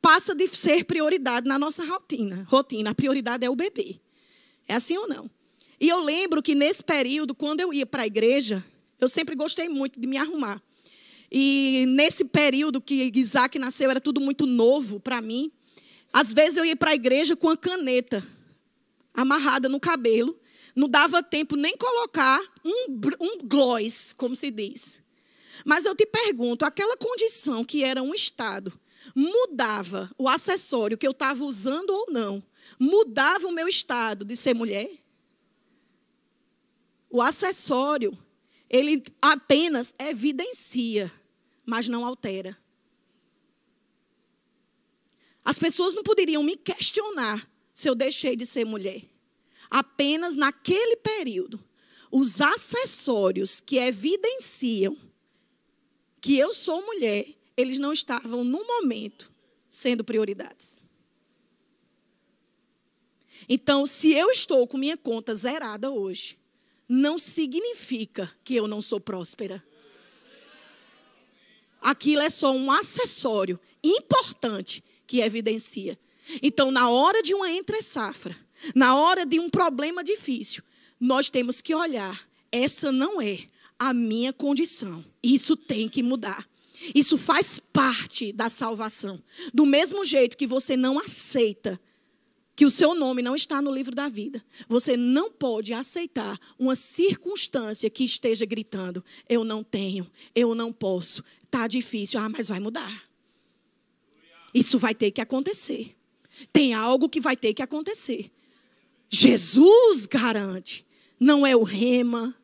passa 0.00 0.34
de 0.34 0.46
ser 0.48 0.84
prioridade 0.84 1.48
na 1.48 1.58
nossa 1.58 1.84
rotina. 1.84 2.46
Rotina, 2.48 2.90
a 2.90 2.94
prioridade 2.94 3.44
é 3.44 3.50
o 3.50 3.56
bebê. 3.56 4.00
É 4.68 4.74
assim 4.74 4.96
ou 4.96 5.08
não? 5.08 5.30
E 5.80 5.88
eu 5.88 6.00
lembro 6.00 6.42
que 6.42 6.54
nesse 6.54 6.82
período, 6.82 7.34
quando 7.34 7.60
eu 7.60 7.72
ia 7.72 7.84
para 7.84 8.02
a 8.02 8.06
igreja, 8.06 8.64
eu 9.00 9.08
sempre 9.08 9.34
gostei 9.34 9.68
muito 9.68 10.00
de 10.00 10.06
me 10.06 10.16
arrumar. 10.16 10.62
E 11.30 11.84
nesse 11.88 12.24
período 12.24 12.80
que 12.80 13.10
Isaac 13.14 13.58
nasceu, 13.58 13.90
era 13.90 14.00
tudo 14.00 14.20
muito 14.20 14.46
novo 14.46 15.00
para 15.00 15.20
mim. 15.20 15.50
Às 16.12 16.32
vezes 16.32 16.56
eu 16.56 16.64
ia 16.64 16.76
para 16.76 16.92
a 16.92 16.94
igreja 16.94 17.36
com 17.36 17.48
a 17.48 17.56
caneta 17.56 18.26
amarrada 19.12 19.68
no 19.68 19.80
cabelo. 19.80 20.38
Não 20.74 20.88
dava 20.88 21.22
tempo 21.22 21.56
nem 21.56 21.76
colocar 21.76 22.40
um, 22.64 22.86
um 23.20 23.38
gloss, 23.44 24.12
como 24.12 24.36
se 24.36 24.50
diz. 24.50 25.02
Mas 25.64 25.84
eu 25.84 25.94
te 25.94 26.06
pergunto, 26.06 26.64
aquela 26.64 26.96
condição 26.96 27.64
que 27.64 27.84
era 27.84 28.02
um 28.02 28.14
estado, 28.14 28.72
mudava 29.14 30.10
o 30.18 30.28
acessório 30.28 30.98
que 30.98 31.06
eu 31.06 31.12
estava 31.12 31.44
usando 31.44 31.90
ou 31.90 32.06
não? 32.10 32.42
Mudava 32.78 33.46
o 33.46 33.52
meu 33.52 33.68
estado 33.68 34.24
de 34.24 34.36
ser 34.36 34.54
mulher? 34.54 34.90
O 37.08 37.22
acessório 37.22 38.16
ele 38.68 39.02
apenas 39.22 39.94
evidencia, 39.98 41.10
mas 41.64 41.88
não 41.88 42.04
altera. 42.04 42.56
As 45.44 45.58
pessoas 45.58 45.94
não 45.94 46.02
poderiam 46.02 46.42
me 46.42 46.56
questionar 46.56 47.48
se 47.72 47.88
eu 47.88 47.94
deixei 47.94 48.34
de 48.34 48.44
ser 48.44 48.64
mulher. 48.64 49.02
Apenas 49.70 50.34
naquele 50.34 50.96
período, 50.96 51.62
os 52.10 52.40
acessórios 52.40 53.60
que 53.60 53.78
evidenciam 53.78 54.96
que 56.26 56.36
eu 56.36 56.52
sou 56.52 56.84
mulher, 56.84 57.24
eles 57.56 57.78
não 57.78 57.92
estavam 57.92 58.42
no 58.42 58.66
momento 58.66 59.32
sendo 59.70 60.02
prioridades. 60.02 60.90
Então, 63.48 63.86
se 63.86 64.12
eu 64.12 64.28
estou 64.32 64.66
com 64.66 64.76
minha 64.76 64.96
conta 64.96 65.36
zerada 65.36 65.88
hoje, 65.88 66.36
não 66.88 67.16
significa 67.16 68.28
que 68.42 68.56
eu 68.56 68.66
não 68.66 68.82
sou 68.82 68.98
próspera. 68.98 69.62
Aquilo 71.80 72.22
é 72.22 72.28
só 72.28 72.50
um 72.50 72.72
acessório 72.72 73.60
importante 73.84 74.82
que 75.06 75.20
evidencia. 75.20 75.96
Então, 76.42 76.72
na 76.72 76.90
hora 76.90 77.22
de 77.22 77.34
uma 77.34 77.52
entre-safra, 77.52 78.36
na 78.74 78.96
hora 78.96 79.24
de 79.24 79.38
um 79.38 79.48
problema 79.48 80.02
difícil, 80.02 80.64
nós 80.98 81.30
temos 81.30 81.60
que 81.60 81.72
olhar: 81.72 82.28
essa 82.50 82.90
não 82.90 83.22
é 83.22 83.46
a 83.78 83.92
minha 83.92 84.32
condição. 84.32 85.04
Isso 85.22 85.56
tem 85.56 85.88
que 85.88 86.02
mudar. 86.02 86.48
Isso 86.94 87.16
faz 87.16 87.58
parte 87.58 88.32
da 88.32 88.48
salvação. 88.48 89.22
Do 89.52 89.64
mesmo 89.64 90.04
jeito 90.04 90.36
que 90.36 90.46
você 90.46 90.76
não 90.76 90.98
aceita 90.98 91.80
que 92.56 92.64
o 92.64 92.70
seu 92.70 92.94
nome 92.94 93.20
não 93.20 93.36
está 93.36 93.60
no 93.60 93.70
livro 93.70 93.94
da 93.94 94.08
vida. 94.08 94.42
Você 94.66 94.96
não 94.96 95.30
pode 95.30 95.74
aceitar 95.74 96.40
uma 96.58 96.74
circunstância 96.74 97.90
que 97.90 98.02
esteja 98.02 98.46
gritando: 98.46 99.04
eu 99.28 99.44
não 99.44 99.62
tenho, 99.62 100.10
eu 100.34 100.54
não 100.54 100.72
posso, 100.72 101.22
está 101.44 101.66
difícil. 101.66 102.18
Ah, 102.18 102.30
mas 102.30 102.48
vai 102.48 102.58
mudar. 102.58 103.04
Isso 104.54 104.78
vai 104.78 104.94
ter 104.94 105.10
que 105.10 105.20
acontecer. 105.20 105.94
Tem 106.50 106.72
algo 106.72 107.10
que 107.10 107.20
vai 107.20 107.36
ter 107.36 107.52
que 107.52 107.62
acontecer. 107.62 108.32
Jesus 109.10 110.06
garante. 110.06 110.86
Não 111.20 111.46
é 111.46 111.54
o 111.54 111.62
rema, 111.62 112.34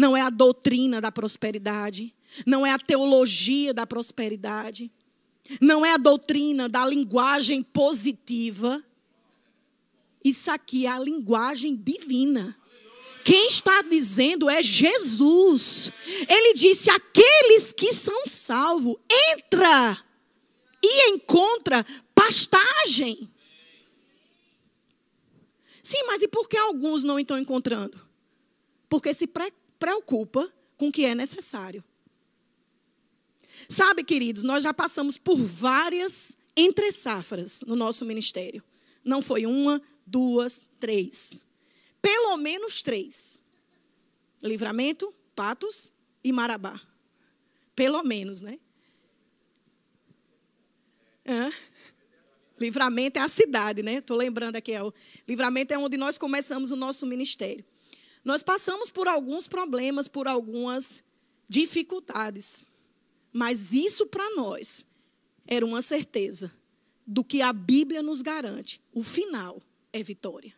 não 0.00 0.16
é 0.16 0.20
a 0.20 0.30
doutrina 0.30 1.00
da 1.00 1.12
prosperidade, 1.12 2.14
não 2.46 2.66
é 2.66 2.72
a 2.72 2.78
teologia 2.78 3.74
da 3.74 3.86
prosperidade, 3.86 4.90
não 5.60 5.84
é 5.84 5.92
a 5.92 5.96
doutrina 5.96 6.68
da 6.68 6.84
linguagem 6.86 7.62
positiva 7.62 8.84
isso 10.24 10.50
aqui 10.50 10.86
é 10.86 10.90
a 10.90 10.98
linguagem 10.98 11.74
divina. 11.74 12.56
Quem 13.24 13.48
está 13.48 13.82
dizendo 13.82 14.48
é 14.48 14.62
Jesus. 14.62 15.90
Ele 16.28 16.54
disse: 16.54 16.90
aqueles 16.90 17.72
que 17.72 17.92
são 17.92 18.26
salvos, 18.26 18.96
entra 19.32 19.98
e 20.82 21.10
encontra 21.10 21.84
pastagem. 22.14 23.30
Sim, 25.82 26.04
mas 26.06 26.22
e 26.22 26.28
por 26.28 26.48
que 26.48 26.56
alguns 26.56 27.02
não 27.02 27.18
estão 27.18 27.38
encontrando? 27.38 28.06
Porque 28.88 29.14
se 29.14 29.26
preocupa 29.80 30.52
com 30.76 30.88
o 30.88 30.92
que 30.92 31.04
é 31.04 31.14
necessário. 31.14 31.82
Sabe, 33.68 34.04
queridos, 34.04 34.42
nós 34.42 34.62
já 34.62 34.72
passamos 34.72 35.18
por 35.18 35.36
várias 35.36 36.36
entre 36.56 36.92
safras 36.92 37.62
no 37.62 37.74
nosso 37.74 38.04
ministério. 38.04 38.62
Não 39.04 39.22
foi 39.22 39.46
uma, 39.46 39.82
duas, 40.06 40.62
três. 40.78 41.44
Pelo 42.00 42.36
menos 42.36 42.82
três. 42.82 43.42
Livramento, 44.42 45.14
Patos 45.34 45.92
e 46.22 46.32
Marabá. 46.32 46.80
Pelo 47.74 48.02
menos, 48.02 48.40
né? 48.40 48.58
Hã? 51.26 51.50
Livramento 52.58 53.18
é 53.18 53.22
a 53.22 53.28
cidade, 53.28 53.82
né? 53.82 53.94
Estou 53.94 54.16
lembrando 54.16 54.56
aqui. 54.56 54.72
É 54.72 54.82
o... 54.82 54.92
Livramento 55.26 55.72
é 55.72 55.78
onde 55.78 55.96
nós 55.96 56.18
começamos 56.18 56.72
o 56.72 56.76
nosso 56.76 57.06
ministério. 57.06 57.64
Nós 58.24 58.42
passamos 58.42 58.90
por 58.90 59.08
alguns 59.08 59.48
problemas, 59.48 60.08
por 60.08 60.28
algumas 60.28 61.02
dificuldades. 61.48 62.66
Mas 63.32 63.72
isso 63.72 64.06
para 64.06 64.34
nós 64.34 64.86
era 65.46 65.64
uma 65.64 65.82
certeza 65.82 66.52
do 67.06 67.24
que 67.24 67.42
a 67.42 67.52
Bíblia 67.52 68.02
nos 68.02 68.22
garante. 68.22 68.80
O 68.92 69.02
final 69.02 69.60
é 69.92 70.02
vitória. 70.02 70.52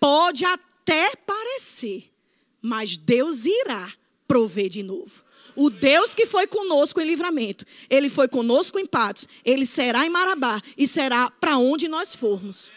Pode 0.00 0.44
até 0.44 1.14
parecer, 1.16 2.10
mas 2.60 2.96
Deus 2.96 3.44
irá 3.44 3.92
prover 4.26 4.68
de 4.68 4.82
novo. 4.82 5.24
O 5.56 5.70
Deus 5.70 6.14
que 6.14 6.26
foi 6.26 6.46
conosco 6.46 7.00
em 7.00 7.06
livramento, 7.06 7.64
Ele 7.88 8.08
foi 8.08 8.28
conosco 8.28 8.78
em 8.78 8.86
Patos, 8.86 9.28
Ele 9.44 9.66
será 9.66 10.06
em 10.06 10.10
Marabá 10.10 10.60
e 10.76 10.88
será 10.88 11.30
para 11.30 11.58
onde 11.58 11.86
nós 11.86 12.14
formos. 12.14 12.70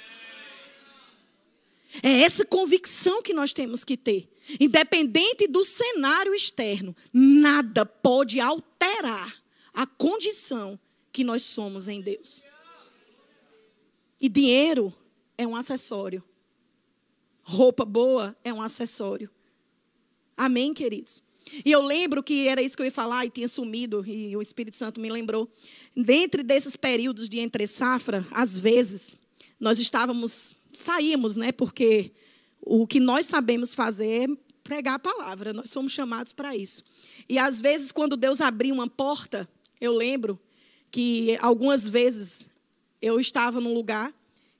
É 2.03 2.21
essa 2.21 2.45
convicção 2.45 3.21
que 3.21 3.33
nós 3.33 3.53
temos 3.53 3.83
que 3.83 3.95
ter. 3.95 4.29
Independente 4.59 5.47
do 5.47 5.63
cenário 5.63 6.33
externo, 6.33 6.95
nada 7.11 7.85
pode 7.85 8.39
alterar 8.39 9.41
a 9.73 9.85
condição 9.85 10.79
que 11.11 11.23
nós 11.23 11.43
somos 11.43 11.87
em 11.87 12.01
Deus. 12.01 12.43
E 14.19 14.27
dinheiro 14.27 14.93
é 15.37 15.45
um 15.45 15.55
acessório. 15.55 16.23
Roupa 17.43 17.85
boa 17.85 18.35
é 18.43 18.51
um 18.51 18.61
acessório. 18.61 19.29
Amém, 20.35 20.73
queridos? 20.73 21.23
E 21.63 21.71
eu 21.71 21.81
lembro 21.81 22.21
que 22.21 22.47
era 22.47 22.61
isso 22.61 22.75
que 22.75 22.81
eu 22.81 22.85
ia 22.85 22.91
falar 22.91 23.25
e 23.25 23.29
tinha 23.29 23.47
sumido, 23.47 24.05
e 24.05 24.35
o 24.35 24.41
Espírito 24.41 24.75
Santo 24.75 24.99
me 24.99 25.09
lembrou. 25.09 25.49
Dentre 25.95 26.43
desses 26.43 26.75
períodos 26.75 27.29
de 27.29 27.39
entre 27.39 27.65
safra, 27.65 28.27
às 28.31 28.59
vezes, 28.59 29.17
nós 29.57 29.79
estávamos, 29.79 30.56
saímos, 30.77 31.37
né? 31.37 31.51
Porque 31.51 32.11
o 32.61 32.85
que 32.85 32.99
nós 32.99 33.25
sabemos 33.25 33.73
fazer 33.73 34.29
é 34.29 34.35
pregar 34.63 34.95
a 34.95 34.99
palavra, 34.99 35.53
nós 35.53 35.69
somos 35.69 35.93
chamados 35.93 36.33
para 36.33 36.55
isso. 36.55 36.83
E 37.29 37.39
às 37.39 37.61
vezes, 37.61 37.91
quando 37.91 38.17
Deus 38.17 38.41
abriu 38.41 38.73
uma 38.73 38.87
porta, 38.87 39.47
eu 39.79 39.93
lembro 39.93 40.39
que 40.91 41.37
algumas 41.41 41.87
vezes 41.87 42.49
eu 43.01 43.19
estava 43.19 43.61
num 43.61 43.73
lugar 43.73 44.13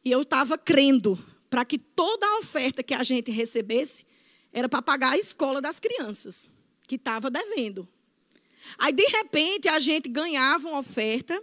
e 0.04 0.12
eu 0.12 0.22
estava 0.22 0.58
crendo 0.58 1.20
para 1.50 1.66
que 1.66 1.78
toda 1.78 2.26
a 2.26 2.40
oferta 2.40 2.84
que 2.84 2.94
a 2.94 3.04
gente 3.04 3.32
recebesse 3.32 4.06
era 4.54 4.70
para 4.70 4.82
pagar 4.82 5.12
a 5.14 5.18
escola 5.18 5.62
das 5.62 5.80
crianças, 5.80 6.50
que 6.88 6.96
estava 6.96 7.30
devendo. 7.30 7.88
Aí, 8.78 8.92
de 8.92 9.06
repente, 9.06 9.68
a 9.68 9.80
gente 9.80 10.10
ganhava 10.10 10.68
uma 10.70 10.80
oferta 10.80 11.42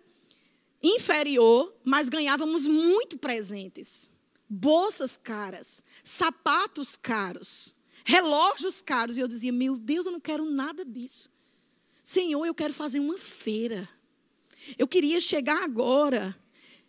inferior, 0.83 1.75
mas 1.85 2.09
ganhávamos 2.09 2.66
muito 2.66 3.16
presentes. 3.16 4.13
Bolsas 4.56 5.16
caras, 5.16 5.82
sapatos 6.04 6.94
caros, 6.96 7.75
relógios 8.04 8.80
caros. 8.80 9.16
E 9.16 9.20
eu 9.20 9.26
dizia: 9.26 9.52
Meu 9.52 9.76
Deus, 9.76 10.06
eu 10.06 10.12
não 10.12 10.20
quero 10.20 10.44
nada 10.44 10.84
disso. 10.84 11.28
Senhor, 12.04 12.46
eu 12.46 12.54
quero 12.54 12.73
fazer 12.73 13.00
uma 13.00 13.18
feira. 13.18 13.88
Eu 14.78 14.87
queria 14.87 15.20
chegar 15.20 15.64
agora 15.64 16.37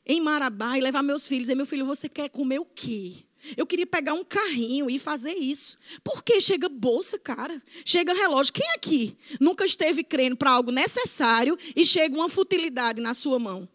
em 0.05 0.21
Marabá 0.21 0.77
e 0.77 0.81
levar 0.81 1.01
meus 1.01 1.25
filhos. 1.25 1.49
E 1.49 1.55
meu 1.55 1.65
filho, 1.65 1.87
você 1.87 2.07
quer 2.07 2.29
comer 2.29 2.59
o 2.59 2.65
quê? 2.65 3.23
Eu 3.57 3.65
queria 3.65 3.87
pegar 3.87 4.13
um 4.13 4.23
carrinho 4.23 4.87
e 4.87 4.99
fazer 4.99 5.33
isso. 5.33 5.75
Porque 6.03 6.39
chega 6.39 6.69
bolsa, 6.69 7.17
cara. 7.17 7.59
Chega 7.83 8.13
relógio. 8.13 8.53
Quem 8.53 8.69
aqui 8.75 9.17
nunca 9.39 9.65
esteve 9.65 10.03
crendo 10.03 10.37
para 10.37 10.51
algo 10.51 10.71
necessário 10.71 11.57
e 11.75 11.83
chega 11.83 12.15
uma 12.15 12.29
futilidade 12.29 13.01
na 13.01 13.15
sua 13.15 13.39
mão? 13.39 13.67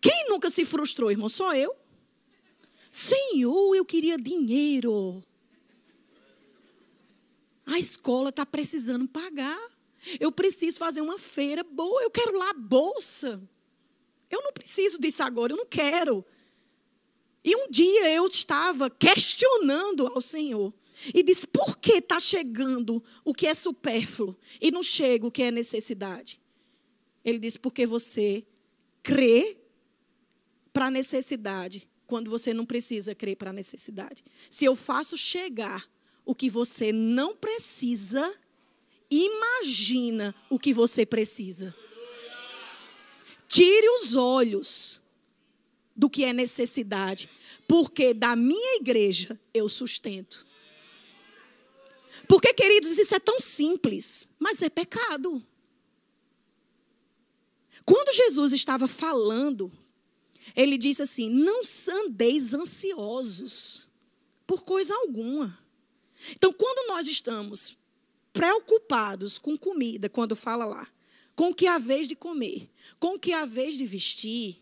Quem 0.00 0.28
nunca 0.28 0.48
se 0.50 0.64
frustrou, 0.64 1.10
irmão? 1.10 1.28
Só 1.28 1.52
eu. 1.52 1.79
Senhor, 2.90 3.74
eu 3.74 3.84
queria 3.84 4.16
dinheiro. 4.16 5.22
A 7.66 7.78
escola 7.78 8.30
está 8.30 8.44
precisando 8.44 9.06
pagar. 9.06 9.60
Eu 10.18 10.32
preciso 10.32 10.78
fazer 10.78 11.00
uma 11.00 11.18
feira 11.18 11.62
boa. 11.62 12.02
Eu 12.02 12.10
quero 12.10 12.36
lá 12.36 12.52
bolsa. 12.52 13.40
Eu 14.30 14.42
não 14.42 14.52
preciso 14.52 14.98
disso 14.98 15.22
agora, 15.22 15.52
eu 15.52 15.56
não 15.56 15.66
quero. 15.66 16.24
E 17.44 17.56
um 17.56 17.68
dia 17.70 18.12
eu 18.12 18.26
estava 18.26 18.88
questionando 18.90 20.06
ao 20.06 20.20
Senhor. 20.20 20.72
E 21.14 21.22
disse: 21.22 21.46
por 21.46 21.78
que 21.78 21.94
está 21.94 22.20
chegando 22.20 23.02
o 23.24 23.34
que 23.34 23.46
é 23.46 23.54
supérfluo 23.54 24.36
e 24.60 24.70
não 24.70 24.82
chega 24.82 25.26
o 25.26 25.30
que 25.30 25.42
é 25.42 25.50
necessidade? 25.50 26.40
Ele 27.24 27.38
disse: 27.38 27.58
porque 27.58 27.86
você 27.86 28.44
crê 29.02 29.56
para 30.72 30.86
a 30.86 30.90
necessidade 30.90 31.89
quando 32.10 32.28
você 32.28 32.52
não 32.52 32.66
precisa 32.66 33.14
crer 33.14 33.36
para 33.36 33.50
a 33.50 33.52
necessidade. 33.52 34.24
Se 34.50 34.64
eu 34.64 34.74
faço 34.74 35.16
chegar 35.16 35.88
o 36.24 36.34
que 36.34 36.50
você 36.50 36.92
não 36.92 37.36
precisa, 37.36 38.34
imagina 39.08 40.34
o 40.50 40.58
que 40.58 40.74
você 40.74 41.06
precisa. 41.06 41.72
Tire 43.46 43.88
os 43.90 44.16
olhos 44.16 45.00
do 45.94 46.10
que 46.10 46.24
é 46.24 46.32
necessidade, 46.32 47.30
porque 47.68 48.12
da 48.12 48.34
minha 48.34 48.78
igreja 48.78 49.38
eu 49.54 49.68
sustento. 49.68 50.44
Porque, 52.26 52.52
queridos, 52.52 52.98
isso 52.98 53.14
é 53.14 53.20
tão 53.20 53.38
simples, 53.38 54.26
mas 54.36 54.60
é 54.62 54.68
pecado. 54.68 55.46
Quando 57.84 58.12
Jesus 58.12 58.52
estava 58.52 58.88
falando, 58.88 59.70
ele 60.54 60.78
disse 60.78 61.02
assim: 61.02 61.28
Não 61.28 61.62
andeis 61.88 62.52
ansiosos 62.52 63.90
por 64.46 64.62
coisa 64.62 64.94
alguma. 64.94 65.58
Então, 66.32 66.52
quando 66.52 66.88
nós 66.88 67.06
estamos 67.06 67.78
preocupados 68.32 69.38
com 69.38 69.56
comida, 69.56 70.08
quando 70.08 70.36
fala 70.36 70.64
lá, 70.64 70.88
com 71.34 71.50
o 71.50 71.54
que 71.54 71.66
a 71.66 71.78
vez 71.78 72.06
de 72.06 72.14
comer, 72.14 72.70
com 72.98 73.14
o 73.14 73.18
que 73.18 73.32
a 73.32 73.44
vez 73.44 73.76
de 73.76 73.86
vestir. 73.86 74.58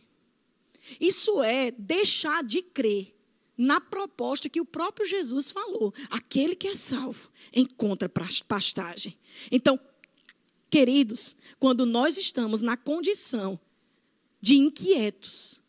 Isso 1.01 1.43
é 1.43 1.71
deixar 1.73 2.43
de 2.43 2.63
crer 2.63 3.15
na 3.57 3.81
proposta 3.81 4.49
que 4.49 4.61
o 4.61 4.65
próprio 4.65 5.07
Jesus 5.07 5.51
falou. 5.51 5.93
Aquele 6.09 6.55
que 6.55 6.69
é 6.69 6.77
salvo 6.77 7.29
encontra 7.53 8.09
pastagem. 8.47 9.19
Então, 9.51 9.79
queridos, 10.71 11.35
quando 11.59 11.85
nós 11.85 12.17
estamos 12.17 12.63
na 12.63 12.77
condição 12.77 13.59
de 14.41 14.57
inquietos, 14.57 15.61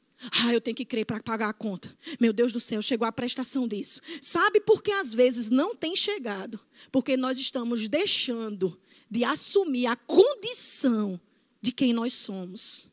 ah, 0.44 0.54
eu 0.54 0.60
tenho 0.60 0.76
que 0.76 0.86
crer 0.86 1.06
para 1.06 1.24
pagar 1.24 1.50
a 1.50 1.54
conta. 1.54 1.96
Meu 2.20 2.34
Deus 2.34 2.52
do 2.52 2.60
céu, 2.60 2.82
chegou 2.82 3.08
a 3.08 3.12
prestação 3.12 3.68
disso. 3.68 4.02
Sabe 4.22 4.60
por 4.60 4.84
que 4.84 4.92
às 4.92 5.14
vezes 5.14 5.50
não 5.50 5.76
tem 5.76 5.96
chegado? 5.96 6.60
Porque 6.92 7.16
nós 7.16 7.38
estamos 7.38 7.88
deixando 7.88 8.80
de 9.10 9.24
assumir 9.24 9.86
a 9.86 9.96
condição 9.96 11.20
de 11.62 11.72
quem 11.72 11.94
nós 11.94 12.14
somos. 12.14 12.92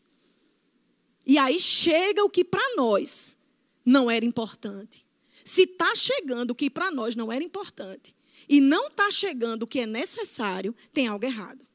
E 1.26 1.36
aí 1.36 1.58
chega 1.58 2.24
o 2.24 2.30
que 2.30 2.44
para 2.44 2.76
nós 2.76 3.36
não 3.84 4.08
era 4.10 4.24
importante. 4.24 5.04
Se 5.44 5.62
está 5.62 5.94
chegando 5.94 6.52
o 6.52 6.54
que 6.54 6.70
para 6.70 6.90
nós 6.90 7.16
não 7.16 7.32
era 7.32 7.42
importante 7.42 8.14
e 8.48 8.60
não 8.60 8.86
está 8.86 9.10
chegando 9.10 9.64
o 9.64 9.66
que 9.66 9.80
é 9.80 9.86
necessário, 9.86 10.74
tem 10.92 11.08
algo 11.08 11.24
errado. 11.24 11.66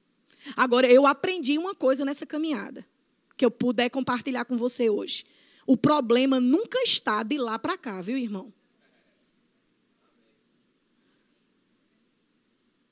Agora, 0.55 0.91
eu 0.91 1.05
aprendi 1.05 1.57
uma 1.57 1.75
coisa 1.75 2.03
nessa 2.03 2.25
caminhada, 2.25 2.85
que 3.37 3.45
eu 3.45 3.51
puder 3.51 3.89
compartilhar 3.89 4.45
com 4.45 4.57
você 4.57 4.89
hoje. 4.89 5.25
O 5.71 5.77
problema 5.77 6.37
nunca 6.37 6.83
está 6.83 7.23
de 7.23 7.37
lá 7.37 7.57
para 7.57 7.77
cá, 7.77 8.01
viu, 8.01 8.17
irmão? 8.17 8.53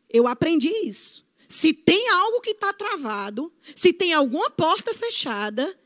Eu 0.09 0.25
aprendi 0.25 0.69
isso. 0.69 1.25
Se 1.45 1.73
tem 1.73 2.07
algo 2.07 2.39
que 2.39 2.51
está 2.51 2.71
travado, 2.71 3.51
se 3.75 3.91
tem 3.91 4.13
alguma 4.13 4.49
porta 4.49 4.93
fechada, 4.93 5.77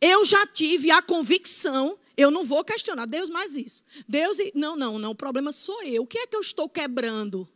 eu 0.00 0.24
já 0.24 0.46
tive 0.46 0.88
a 0.92 1.02
convicção, 1.02 1.98
eu 2.16 2.30
não 2.30 2.44
vou 2.44 2.62
questionar, 2.62 3.06
Deus 3.06 3.28
mais 3.28 3.56
isso. 3.56 3.82
Deus, 4.06 4.36
não, 4.54 4.76
não, 4.76 5.00
não, 5.00 5.10
o 5.10 5.16
problema 5.16 5.50
sou 5.50 5.82
eu. 5.82 6.04
O 6.04 6.06
que 6.06 6.18
é 6.18 6.28
que 6.28 6.36
eu 6.36 6.40
estou 6.40 6.68
quebrando? 6.68 7.48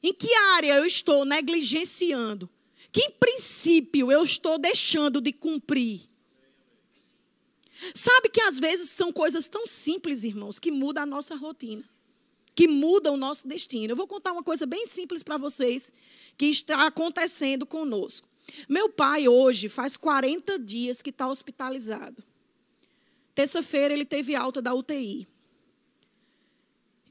Em 0.00 0.14
que 0.14 0.32
área 0.32 0.76
eu 0.76 0.86
estou 0.86 1.24
negligenciando? 1.24 2.48
Que 2.94 3.10
princípio 3.10 4.10
eu 4.10 4.22
estou 4.22 4.56
deixando 4.56 5.20
de 5.20 5.32
cumprir? 5.32 6.02
Sabe 7.92 8.28
que 8.30 8.40
às 8.40 8.58
vezes 8.58 8.88
são 8.90 9.12
coisas 9.12 9.48
tão 9.48 9.66
simples, 9.66 10.22
irmãos, 10.22 10.60
que 10.60 10.70
mudam 10.70 11.02
a 11.02 11.06
nossa 11.06 11.34
rotina 11.34 11.84
que 12.54 12.68
muda 12.68 13.10
o 13.10 13.16
nosso 13.16 13.48
destino. 13.48 13.92
Eu 13.92 13.96
vou 13.96 14.06
contar 14.06 14.32
uma 14.32 14.42
coisa 14.42 14.64
bem 14.64 14.86
simples 14.86 15.22
para 15.22 15.36
vocês 15.36 15.92
que 16.36 16.46
está 16.46 16.86
acontecendo 16.86 17.66
conosco. 17.66 18.28
Meu 18.68 18.88
pai 18.88 19.26
hoje 19.26 19.68
faz 19.68 19.96
40 19.96 20.58
dias 20.58 21.02
que 21.02 21.10
está 21.10 21.26
hospitalizado. 21.26 22.22
Terça-feira 23.34 23.92
ele 23.92 24.04
teve 24.04 24.36
alta 24.36 24.62
da 24.62 24.72
UTI. 24.72 25.26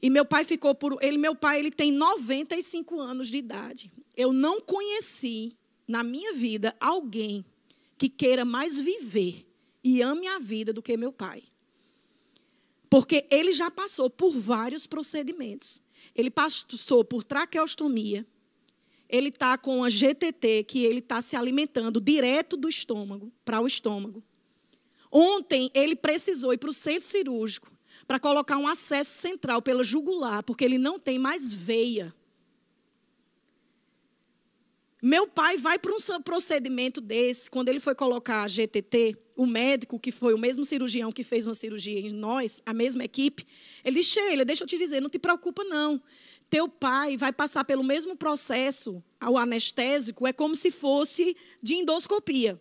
E 0.00 0.08
meu 0.08 0.24
pai 0.24 0.44
ficou 0.44 0.74
por 0.74 0.98
ele, 1.02 1.18
meu 1.18 1.34
pai 1.34 1.58
ele 1.58 1.70
tem 1.70 1.92
95 1.92 3.00
anos 3.00 3.28
de 3.28 3.36
idade. 3.36 3.92
Eu 4.16 4.32
não 4.32 4.60
conheci 4.60 5.56
na 5.86 6.02
minha 6.02 6.32
vida 6.34 6.74
alguém 6.80 7.44
que 7.96 8.08
queira 8.08 8.44
mais 8.44 8.80
viver 8.80 9.46
e 9.82 10.00
ame 10.02 10.26
a 10.26 10.38
vida 10.38 10.72
do 10.72 10.82
que 10.82 10.96
meu 10.96 11.12
pai. 11.12 11.42
Porque 12.88 13.26
ele 13.30 13.52
já 13.52 13.70
passou 13.70 14.08
por 14.08 14.38
vários 14.38 14.86
procedimentos. 14.86 15.82
Ele 16.14 16.30
passou 16.30 17.04
por 17.04 17.24
traqueostomia. 17.24 18.26
Ele 19.08 19.28
está 19.28 19.58
com 19.58 19.84
a 19.84 19.90
GTT, 19.90 20.64
que 20.64 20.84
ele 20.84 21.00
está 21.00 21.20
se 21.20 21.36
alimentando 21.36 22.00
direto 22.00 22.56
do 22.56 22.68
estômago 22.68 23.32
para 23.44 23.60
o 23.60 23.66
estômago. 23.66 24.22
Ontem, 25.10 25.70
ele 25.74 25.94
precisou 25.94 26.52
ir 26.52 26.58
para 26.58 26.70
o 26.70 26.74
centro 26.74 27.06
cirúrgico 27.06 27.72
para 28.06 28.18
colocar 28.18 28.58
um 28.58 28.66
acesso 28.66 29.10
central 29.10 29.62
pela 29.62 29.84
jugular, 29.84 30.42
porque 30.42 30.64
ele 30.64 30.78
não 30.78 30.98
tem 30.98 31.18
mais 31.18 31.52
veia. 31.52 32.14
Meu 35.06 35.28
pai 35.28 35.58
vai 35.58 35.78
para 35.78 35.92
um 35.92 36.22
procedimento 36.22 36.98
desse, 36.98 37.50
quando 37.50 37.68
ele 37.68 37.78
foi 37.78 37.94
colocar 37.94 38.42
a 38.42 38.48
GTT, 38.48 39.14
o 39.36 39.44
médico, 39.44 40.00
que 40.00 40.10
foi 40.10 40.32
o 40.32 40.38
mesmo 40.38 40.64
cirurgião 40.64 41.12
que 41.12 41.22
fez 41.22 41.46
uma 41.46 41.52
cirurgia 41.52 42.00
em 42.00 42.10
nós, 42.10 42.62
a 42.64 42.72
mesma 42.72 43.04
equipe, 43.04 43.46
ele 43.84 43.96
disse: 43.96 44.12
Sheila, 44.12 44.46
deixa 44.46 44.64
eu 44.64 44.66
te 44.66 44.78
dizer, 44.78 45.02
não 45.02 45.10
te 45.10 45.18
preocupa 45.18 45.62
não. 45.62 46.02
Teu 46.48 46.70
pai 46.70 47.18
vai 47.18 47.34
passar 47.34 47.66
pelo 47.66 47.84
mesmo 47.84 48.16
processo, 48.16 49.04
o 49.20 49.36
anestésico, 49.36 50.26
é 50.26 50.32
como 50.32 50.56
se 50.56 50.70
fosse 50.70 51.36
de 51.62 51.74
endoscopia. 51.74 52.58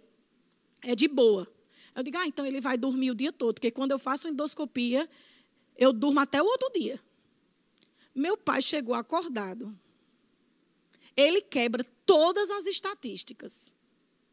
É 0.82 0.96
de 0.96 1.08
boa. 1.08 1.48
Eu 1.96 2.04
digo, 2.04 2.18
ah, 2.18 2.28
então 2.28 2.46
ele 2.46 2.60
vai 2.60 2.78
dormir 2.78 3.12
o 3.12 3.16
dia 3.16 3.32
todo, 3.32 3.54
porque 3.54 3.72
quando 3.72 3.92
eu 3.92 4.00
faço 4.00 4.28
endoscopia, 4.28 5.10
eu 5.78 5.94
durmo 5.94 6.20
até 6.20 6.42
o 6.42 6.46
outro 6.46 6.70
dia. 6.74 7.00
Meu 8.14 8.36
pai 8.36 8.62
chegou 8.62 8.96
acordado. 8.96 9.74
Ele 11.16 11.40
quebra 11.40 11.86
todas 12.06 12.50
as 12.52 12.66
estatísticas. 12.66 13.76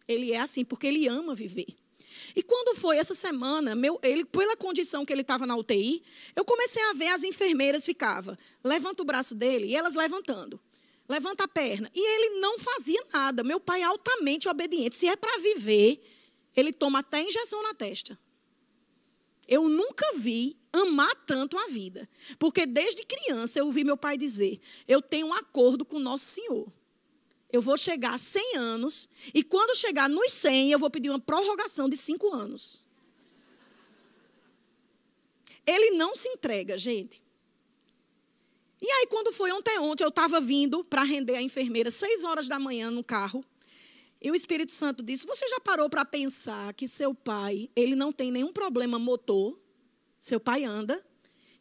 Ele 0.07 0.33
é 0.33 0.41
assim 0.41 0.65
porque 0.65 0.87
ele 0.87 1.07
ama 1.07 1.35
viver. 1.35 1.77
E 2.35 2.43
quando 2.43 2.77
foi 2.77 2.97
essa 2.97 3.15
semana, 3.15 3.75
meu, 3.75 3.99
ele, 4.03 4.25
pela 4.25 4.57
condição 4.57 5.05
que 5.05 5.13
ele 5.13 5.23
estava 5.23 5.47
na 5.47 5.57
UTI, 5.57 6.03
eu 6.35 6.45
comecei 6.45 6.83
a 6.91 6.93
ver 6.93 7.09
as 7.09 7.23
enfermeiras 7.23 7.85
ficava, 7.85 8.39
levanta 8.63 9.03
o 9.03 9.07
braço 9.07 9.35
dele 9.35 9.67
e 9.67 9.77
elas 9.77 9.95
levantando. 9.95 10.61
Levanta 11.09 11.45
a 11.45 11.49
perna. 11.49 11.91
E 11.93 12.01
ele 12.01 12.41
não 12.41 12.57
fazia 12.59 13.05
nada. 13.13 13.43
Meu 13.43 13.59
pai 13.59 13.83
altamente 13.83 14.49
obediente. 14.49 14.95
Se 14.95 15.09
é 15.09 15.17
para 15.17 15.39
viver, 15.39 16.01
ele 16.57 16.73
toma 16.73 17.01
até 17.01 17.21
injeção 17.21 17.61
na 17.65 17.75
testa. 17.75 18.17
Eu 19.49 19.69
nunca 19.69 20.07
vi 20.17 20.57
amar 20.73 21.13
tanto 21.27 21.59
a 21.59 21.67
vida. 21.67 22.09
Porque 22.39 22.65
desde 22.65 23.05
criança 23.05 23.59
eu 23.59 23.67
ouvi 23.67 23.83
meu 23.83 23.97
pai 23.97 24.17
dizer: 24.17 24.61
Eu 24.87 25.03
tenho 25.03 25.27
um 25.27 25.35
acordo 25.35 25.85
com 25.85 25.97
o 25.97 26.01
nosso 26.01 26.27
Senhor. 26.27 26.73
Eu 27.53 27.61
vou 27.61 27.77
chegar 27.77 28.15
a 28.15 28.19
100 28.19 28.57
anos, 28.57 29.09
e 29.35 29.43
quando 29.43 29.77
chegar 29.77 30.09
nos 30.09 30.33
100, 30.33 30.73
eu 30.73 30.79
vou 30.79 30.91
pedir 30.91 31.11
uma 31.11 31.19
prorrogação 31.19 31.89
de 31.89 31.97
5 31.97 32.33
anos. 32.33 32.89
Ele 35.67 35.91
não 35.93 36.15
se 36.17 36.29
entrega, 36.29 36.79
gente. 36.79 37.23
E 38.81 38.91
aí, 38.91 39.07
quando 39.09 39.33
foi 39.33 39.53
ontem, 39.53 39.79
ontem, 39.79 40.05
eu 40.05 40.09
estava 40.09 40.41
vindo 40.41 40.83
para 40.83 41.03
render 41.03 41.37
a 41.37 41.43
enfermeira, 41.43 41.91
6 41.91 42.25
horas 42.25 42.49
da 42.49 42.59
manhã, 42.59 42.91
no 42.91 43.05
carro. 43.05 43.45
E 44.23 44.31
o 44.31 44.35
Espírito 44.35 44.73
Santo 44.73 45.03
disse: 45.03 45.27
Você 45.27 45.49
já 45.49 45.61
parou 45.61 45.89
para 45.89 46.05
pensar 46.05 46.73
que 46.75 46.89
seu 46.89 47.15
pai, 47.15 47.71
ele 47.77 47.95
não 47.95 48.13
tem 48.13 48.31
nenhum 48.31 48.53
problema 48.53 48.99
motor? 48.99 49.59
Seu 50.21 50.39
pai 50.39 50.65
anda. 50.65 51.05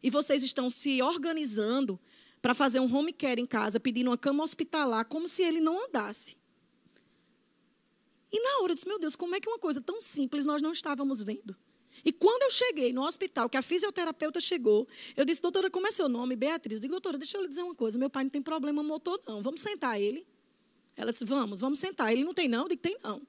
E 0.02 0.08
vocês 0.08 0.42
estão 0.42 0.70
se 0.70 1.02
organizando 1.02 2.00
para 2.40 2.54
fazer 2.54 2.80
um 2.80 2.94
home 2.94 3.12
care 3.12 3.40
em 3.40 3.46
casa, 3.46 3.78
pedindo 3.78 4.10
uma 4.10 4.18
cama 4.18 4.42
hospitalar, 4.42 5.04
como 5.04 5.28
se 5.28 5.42
ele 5.42 5.60
não 5.60 5.86
andasse. 5.86 6.36
E 8.32 8.40
na 8.42 8.62
hora 8.62 8.72
eu 8.72 8.74
disse: 8.74 8.88
Meu 8.88 8.98
Deus, 8.98 9.16
como 9.16 9.34
é 9.34 9.40
que 9.40 9.48
uma 9.48 9.58
coisa 9.58 9.80
tão 9.80 10.00
simples 10.00 10.46
nós 10.46 10.62
não 10.62 10.72
estávamos 10.72 11.22
vendo? 11.22 11.56
E 12.04 12.12
quando 12.12 12.42
eu 12.42 12.50
cheguei 12.50 12.92
no 12.92 13.02
hospital, 13.02 13.48
que 13.48 13.56
a 13.56 13.62
fisioterapeuta 13.62 14.40
chegou, 14.40 14.88
eu 15.16 15.24
disse, 15.24 15.42
doutora, 15.42 15.70
como 15.70 15.86
é 15.86 15.92
seu 15.92 16.08
nome? 16.08 16.34
Beatriz. 16.34 16.76
Eu 16.76 16.80
digo, 16.80 16.92
doutora, 16.92 17.18
deixa 17.18 17.36
eu 17.36 17.42
lhe 17.42 17.48
dizer 17.48 17.62
uma 17.62 17.74
coisa. 17.74 17.98
Meu 17.98 18.08
pai 18.08 18.24
não 18.24 18.30
tem 18.30 18.40
problema 18.40 18.82
motor, 18.82 19.20
não. 19.26 19.42
Vamos 19.42 19.60
sentar 19.60 20.00
ele. 20.00 20.26
Ela 20.96 21.12
disse: 21.12 21.24
Vamos, 21.24 21.60
vamos 21.60 21.78
sentar. 21.78 22.12
Ele 22.12 22.24
não 22.24 22.34
tem, 22.34 22.48
não? 22.48 22.62
Eu 22.62 22.68
digo: 22.68 22.82
Tem, 22.82 22.96
não. 23.02 23.22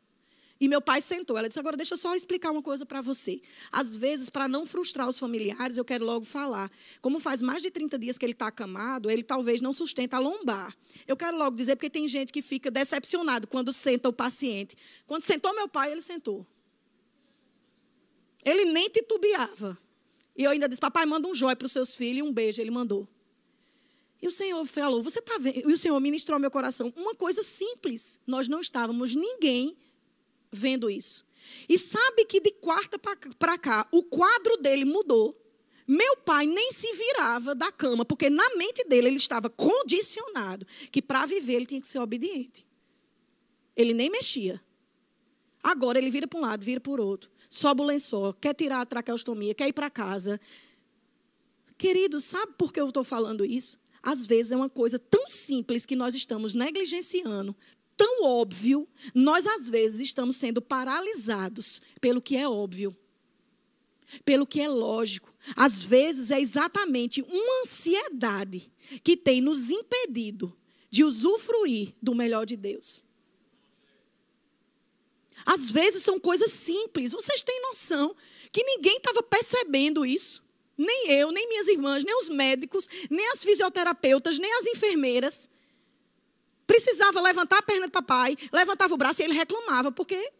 E 0.62 0.67
meu 0.67 0.80
pai 0.80 1.02
sentou. 1.02 1.36
Ela 1.36 1.47
disse: 1.47 1.60
Agora 1.60 1.76
deixa 1.76 1.95
eu 1.95 1.97
só 1.97 2.13
explicar 2.13 2.52
uma 2.52 2.62
coisa 2.62 2.86
para 2.86 3.02
você. 3.02 3.41
Às 3.71 3.95
vezes, 3.95 4.30
para 4.30 4.47
não 4.47 4.63
frustrar 4.63 5.10
os 5.10 5.17
familiares, 5.17 5.76
eu 5.76 5.84
quero 5.84 6.06
logo 6.06 6.24
falar. 6.24 6.71
Como 7.02 7.19
faz 7.19 7.41
mais 7.41 7.63
de 7.63 7.71
30 7.71 7.97
dias 7.97 8.15
que 8.15 8.24
ele 8.24 8.34
está 8.34 8.45
acamado, 8.45 9.10
ele 9.10 9.24
talvez 9.24 9.60
não 9.60 9.74
sustenta 9.74 10.17
a 10.17 10.19
lombar. 10.19 10.78
Eu 11.08 11.17
quero 11.17 11.36
logo 11.36 11.58
dizer, 11.58 11.76
porque 11.76 11.89
tem 11.89 12.08
gente 12.08 12.32
que 12.32 12.43
fica 12.43 12.69
decepcionado 12.69 13.47
quando 13.47 13.74
senta 13.74 14.08
o 14.08 14.13
paciente. 14.13 14.78
Quando 15.08 15.24
sentou 15.24 15.52
meu 15.56 15.67
pai, 15.67 15.91
ele 15.91 16.02
sentou. 16.02 16.45
Ele 18.45 18.65
nem 18.65 18.88
titubeava. 18.88 19.76
E 20.38 20.43
eu 20.43 20.52
ainda 20.52 20.69
disse: 20.69 20.80
Papai, 20.80 21.08
manda 21.08 21.28
um 21.28 21.34
joia 21.34 21.56
para 21.56 21.65
os 21.65 21.71
seus 21.71 21.95
filhos 21.95 22.19
e 22.19 22.21
um 22.21 22.32
beijo. 22.32 22.62
Ele 22.62 22.69
mandou. 22.69 23.08
E 24.21 24.28
o 24.28 24.32
Senhor 24.32 24.63
falou, 24.67 25.02
você 25.02 25.17
está 25.17 25.39
vendo? 25.39 25.67
E 25.67 25.74
o 25.74 25.78
Senhor 25.78 26.00
ministrou 26.00 26.36
ao 26.36 26.39
meu 26.39 26.52
coração 26.52 26.93
uma 26.95 27.15
coisa 27.15 27.41
simples. 27.41 28.19
Nós 28.28 28.47
não 28.47 28.62
estávamos 28.62 29.15
ninguém 29.15 29.76
vendo 30.51 30.89
isso. 30.89 31.25
E 31.67 31.77
sabe 31.77 32.25
que 32.25 32.39
de 32.39 32.51
quarta 32.51 32.99
para 32.99 33.57
cá, 33.57 33.87
o 33.91 34.03
quadro 34.03 34.57
dele 34.57 34.85
mudou. 34.85 35.37
Meu 35.87 36.17
pai 36.17 36.45
nem 36.45 36.71
se 36.71 36.93
virava 36.93 37.55
da 37.55 37.71
cama, 37.71 38.05
porque 38.05 38.29
na 38.29 38.55
mente 38.55 38.83
dele 38.85 39.07
ele 39.07 39.17
estava 39.17 39.49
condicionado 39.49 40.65
que 40.91 41.01
para 41.01 41.25
viver 41.25 41.53
ele 41.55 41.65
tinha 41.65 41.81
que 41.81 41.87
ser 41.87 41.99
obediente. 41.99 42.67
Ele 43.75 43.93
nem 43.93 44.09
mexia. 44.09 44.61
Agora 45.63 45.97
ele 45.97 46.09
vira 46.09 46.27
para 46.27 46.39
um 46.39 46.43
lado, 46.43 46.63
vira 46.63 46.79
para 46.79 47.01
o 47.01 47.05
outro. 47.05 47.29
Sobe 47.49 47.81
o 47.81 47.85
lençol, 47.85 48.33
quer 48.33 48.53
tirar 48.53 48.81
a 48.81 48.85
traqueostomia, 48.85 49.53
quer 49.53 49.67
ir 49.67 49.73
para 49.73 49.89
casa. 49.89 50.39
Querido, 51.77 52.19
sabe 52.19 52.53
por 52.57 52.71
que 52.71 52.79
eu 52.79 52.87
estou 52.87 53.03
falando 53.03 53.43
isso? 53.43 53.81
às 54.01 54.25
vezes 54.25 54.51
é 54.51 54.55
uma 54.55 54.69
coisa 54.69 54.97
tão 54.97 55.27
simples 55.27 55.85
que 55.85 55.95
nós 55.95 56.15
estamos 56.15 56.55
negligenciando, 56.55 57.55
tão 57.95 58.23
óbvio, 58.23 58.88
nós 59.13 59.45
às 59.45 59.69
vezes 59.69 59.99
estamos 59.99 60.36
sendo 60.36 60.62
paralisados 60.62 61.82
pelo 61.99 62.21
que 62.21 62.36
é 62.36 62.47
óbvio, 62.47 62.95
pelo 64.25 64.45
que 64.45 64.62
é 64.62 64.67
lógico. 64.67 65.34
Às 65.56 65.82
vezes 65.82 66.32
é 66.32 66.39
exatamente 66.39 67.21
uma 67.21 67.62
ansiedade 67.62 68.71
que 69.04 69.15
tem 69.15 69.41
nos 69.41 69.69
impedido 69.69 70.56
de 70.89 71.04
usufruir 71.04 71.93
do 72.01 72.13
melhor 72.13 72.45
de 72.45 72.58
Deus. 72.58 73.06
Às 75.45 75.69
vezes 75.69 76.04
são 76.04 76.19
coisas 76.19 76.51
simples, 76.51 77.13
vocês 77.13 77.41
têm 77.41 77.62
noção 77.63 78.15
que 78.51 78.63
ninguém 78.63 78.97
estava 78.97 79.23
percebendo 79.23 80.06
isso. 80.06 80.43
Nem 80.77 81.12
eu, 81.12 81.32
nem 81.32 81.47
minhas 81.47 81.67
irmãs, 81.67 82.04
nem 82.04 82.15
os 82.17 82.30
médicos, 82.30 82.88
nem 83.10 83.32
as 83.32 83.43
fisioterapeutas, 83.43 84.39
nem 84.39 84.51
as 84.54 84.65
enfermeiras. 84.65 85.49
Precisava 86.65 87.19
levantar 87.21 87.58
a 87.58 87.62
perna 87.62 87.88
do 87.88 87.91
papai, 87.91 88.38
levantava 88.52 88.93
o 88.93 88.97
braço 88.97 89.21
e 89.21 89.26
ele 89.26 89.34
reclamava, 89.34 89.91
porque 89.91 90.32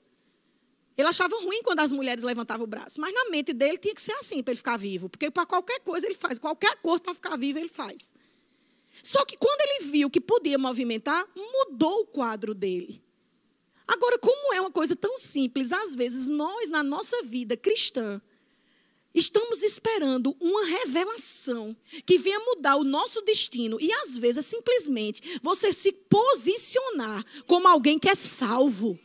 ele 0.98 1.08
achava 1.08 1.36
ruim 1.38 1.62
quando 1.64 1.80
as 1.80 1.92
mulheres 1.92 2.24
levantavam 2.24 2.66
o 2.66 2.68
braço. 2.68 3.00
Mas 3.00 3.14
na 3.14 3.30
mente 3.30 3.54
dele 3.54 3.78
tinha 3.78 3.96
que 3.96 4.02
ser 4.02 4.14
assim 4.14 4.44
para 4.44 4.52
ele 4.52 4.58
ficar 4.58 4.78
vivo. 4.78 5.10
Porque 5.10 5.32
para 5.32 5.46
qualquer 5.46 5.80
coisa 5.80 6.06
ele 6.06 6.16
faz, 6.16 6.38
qualquer 6.38 6.72
acordo 6.72 7.04
para 7.04 7.14
ficar 7.14 7.38
vivo 7.38 7.60
ele 7.60 7.70
faz. 7.70 8.14
Só 9.02 9.26
que 9.26 9.38
quando 9.38 9.62
ele 9.62 9.92
viu 9.92 10.10
que 10.10 10.20
podia 10.20 10.58
movimentar, 10.58 11.26
mudou 11.36 12.02
o 12.02 12.06
quadro 12.06 12.54
dele. 12.54 13.04
Agora, 13.88 14.18
como 14.20 14.54
é 14.54 14.62
uma 14.62 14.72
coisa 14.72 14.96
tão 14.96 15.18
simples, 15.18 15.72
às 15.72 15.96
vezes 15.96 16.28
nós, 16.28 16.70
na 16.70 16.84
nossa 16.84 17.24
vida 17.24 17.58
cristã, 17.58 18.22
Estamos 19.14 19.62
esperando 19.62 20.36
uma 20.40 20.66
revelação 20.66 21.76
que 22.06 22.18
venha 22.18 22.40
mudar 22.40 22.78
o 22.78 22.84
nosso 22.84 23.22
destino. 23.22 23.78
E 23.80 23.92
às 23.92 24.18
vezes 24.18 24.38
é 24.38 24.42
simplesmente 24.42 25.40
você 25.42 25.74
se 25.74 25.92
posicionar 25.92 27.26
como 27.46 27.68
alguém 27.68 28.00
que 28.00 28.10
é 28.10 28.16
salvo. 28.16 28.98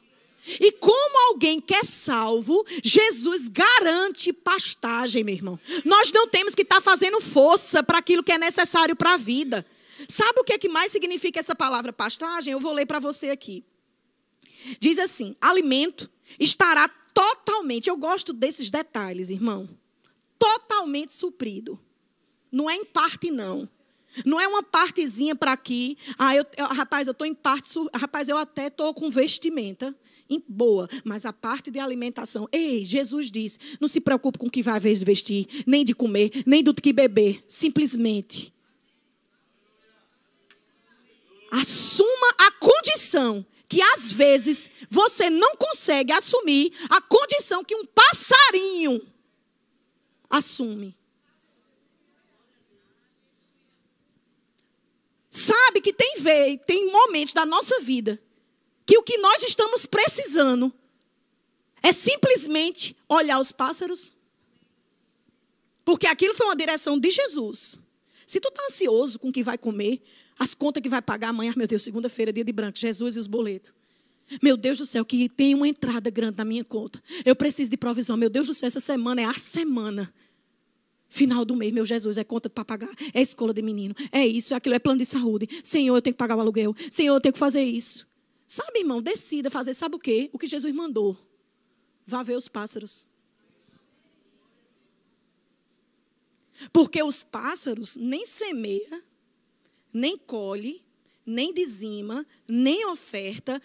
E 0.60 0.70
como 0.70 1.32
alguém 1.32 1.60
que 1.60 1.74
é 1.74 1.82
salvo, 1.82 2.64
Jesus 2.80 3.48
garante 3.48 4.32
pastagem, 4.32 5.24
meu 5.24 5.34
irmão. 5.34 5.58
Nós 5.84 6.12
não 6.12 6.28
temos 6.28 6.54
que 6.54 6.62
estar 6.62 6.76
tá 6.76 6.80
fazendo 6.80 7.20
força 7.20 7.82
para 7.82 7.98
aquilo 7.98 8.22
que 8.22 8.30
é 8.30 8.38
necessário 8.38 8.94
para 8.94 9.14
a 9.14 9.16
vida. 9.16 9.66
Sabe 10.08 10.38
o 10.38 10.44
que 10.44 10.52
é 10.52 10.58
que 10.58 10.68
mais 10.68 10.92
significa 10.92 11.40
essa 11.40 11.54
palavra 11.54 11.92
pastagem? 11.92 12.52
Eu 12.52 12.60
vou 12.60 12.72
ler 12.72 12.86
para 12.86 13.00
você 13.00 13.30
aqui. 13.30 13.64
Diz 14.78 15.00
assim: 15.00 15.34
alimento 15.40 16.08
estará 16.38 16.88
totalmente. 17.12 17.90
Eu 17.90 17.96
gosto 17.96 18.32
desses 18.32 18.70
detalhes, 18.70 19.30
irmão 19.30 19.68
totalmente 20.38 21.12
suprido. 21.12 21.78
Não 22.50 22.68
é 22.70 22.76
em 22.76 22.84
parte, 22.84 23.30
não. 23.30 23.68
Não 24.24 24.40
é 24.40 24.48
uma 24.48 24.62
partezinha 24.62 25.34
para 25.34 25.52
aqui. 25.52 25.98
Ah, 26.18 26.34
eu, 26.34 26.44
eu, 26.56 26.66
rapaz, 26.66 27.06
eu 27.06 27.12
estou 27.12 27.26
em 27.26 27.34
parte. 27.34 27.68
Rapaz, 27.94 28.28
eu 28.28 28.38
até 28.38 28.68
estou 28.68 28.94
com 28.94 29.10
vestimenta 29.10 29.94
boa, 30.48 30.88
mas 31.04 31.24
a 31.24 31.32
parte 31.32 31.70
de 31.70 31.78
alimentação. 31.78 32.48
Ei, 32.50 32.84
Jesus 32.84 33.30
diz: 33.30 33.58
não 33.80 33.88
se 33.88 34.00
preocupe 34.00 34.38
com 34.38 34.46
o 34.46 34.50
que 34.50 34.62
vai 34.62 34.80
vestir, 34.80 35.46
nem 35.66 35.84
de 35.84 35.94
comer, 35.94 36.42
nem 36.46 36.62
do 36.62 36.74
que 36.74 36.92
beber. 36.92 37.44
Simplesmente. 37.48 38.52
Assuma 41.50 42.34
a 42.38 42.50
condição 42.52 43.46
que 43.68 43.80
às 43.80 44.12
vezes 44.12 44.70
você 44.88 45.30
não 45.30 45.56
consegue 45.56 46.12
assumir 46.12 46.72
a 46.88 47.00
condição 47.00 47.64
que 47.64 47.74
um 47.74 47.84
passarinho 47.84 49.00
assume. 50.28 50.96
Sabe 55.30 55.80
que 55.80 55.92
tem 55.92 56.16
vez, 56.20 56.60
tem 56.66 56.90
momentos 56.90 57.34
da 57.34 57.44
nossa 57.44 57.80
vida 57.80 58.20
que 58.86 58.96
o 58.96 59.02
que 59.02 59.18
nós 59.18 59.42
estamos 59.42 59.84
precisando 59.84 60.72
é 61.82 61.92
simplesmente 61.92 62.96
olhar 63.08 63.38
os 63.38 63.52
pássaros. 63.52 64.14
Porque 65.84 66.06
aquilo 66.06 66.34
foi 66.34 66.46
uma 66.46 66.56
direção 66.56 66.98
de 66.98 67.10
Jesus. 67.10 67.78
Se 68.26 68.40
tu 68.40 68.48
está 68.48 68.64
ansioso 68.66 69.18
com 69.18 69.28
o 69.28 69.32
que 69.32 69.42
vai 69.42 69.58
comer, 69.58 70.02
as 70.38 70.54
contas 70.54 70.82
que 70.82 70.88
vai 70.88 71.02
pagar 71.02 71.28
amanhã, 71.28 71.52
meu 71.56 71.66
Deus, 71.66 71.82
segunda-feira, 71.82 72.32
dia 72.32 72.44
de 72.44 72.52
branco, 72.52 72.78
Jesus 72.78 73.16
e 73.16 73.18
os 73.18 73.26
boletos. 73.26 73.72
Meu 74.42 74.56
Deus 74.56 74.78
do 74.78 74.86
céu, 74.86 75.04
que 75.04 75.28
tem 75.28 75.54
uma 75.54 75.68
entrada 75.68 76.10
grande 76.10 76.38
na 76.38 76.44
minha 76.44 76.64
conta. 76.64 77.02
Eu 77.24 77.36
preciso 77.36 77.70
de 77.70 77.76
provisão. 77.76 78.16
Meu 78.16 78.28
Deus 78.28 78.46
do 78.46 78.54
céu, 78.54 78.66
essa 78.66 78.80
semana 78.80 79.22
é 79.22 79.24
a 79.24 79.34
semana. 79.34 80.12
Final 81.08 81.44
do 81.44 81.54
mês, 81.54 81.72
meu 81.72 81.84
Jesus, 81.84 82.18
é 82.18 82.24
conta 82.24 82.50
para 82.50 82.64
pagar, 82.64 82.90
é 83.14 83.22
escola 83.22 83.54
de 83.54 83.62
menino, 83.62 83.94
é 84.10 84.26
isso, 84.26 84.52
é 84.52 84.56
aquilo, 84.56 84.74
é 84.74 84.78
plano 84.78 84.98
de 84.98 85.06
saúde. 85.06 85.48
Senhor, 85.62 85.96
eu 85.96 86.02
tenho 86.02 86.12
que 86.12 86.18
pagar 86.18 86.36
o 86.36 86.40
aluguel. 86.40 86.74
Senhor, 86.90 87.14
eu 87.14 87.20
tenho 87.20 87.32
que 87.32 87.38
fazer 87.38 87.62
isso. 87.62 88.06
Sabe, 88.46 88.80
irmão, 88.80 89.00
decida 89.00 89.50
fazer, 89.50 89.74
sabe 89.74 89.96
o 89.96 89.98
quê? 89.98 90.28
O 90.32 90.38
que 90.38 90.46
Jesus 90.46 90.74
mandou. 90.74 91.16
Vá 92.04 92.22
ver 92.22 92.36
os 92.36 92.48
pássaros. 92.48 93.06
Porque 96.72 97.02
os 97.02 97.22
pássaros 97.22 97.96
nem 97.96 98.26
semeiam, 98.26 99.02
nem 99.92 100.16
colhe, 100.16 100.82
nem 101.24 101.52
dizima, 101.52 102.26
nem 102.48 102.86
oferta, 102.86 103.60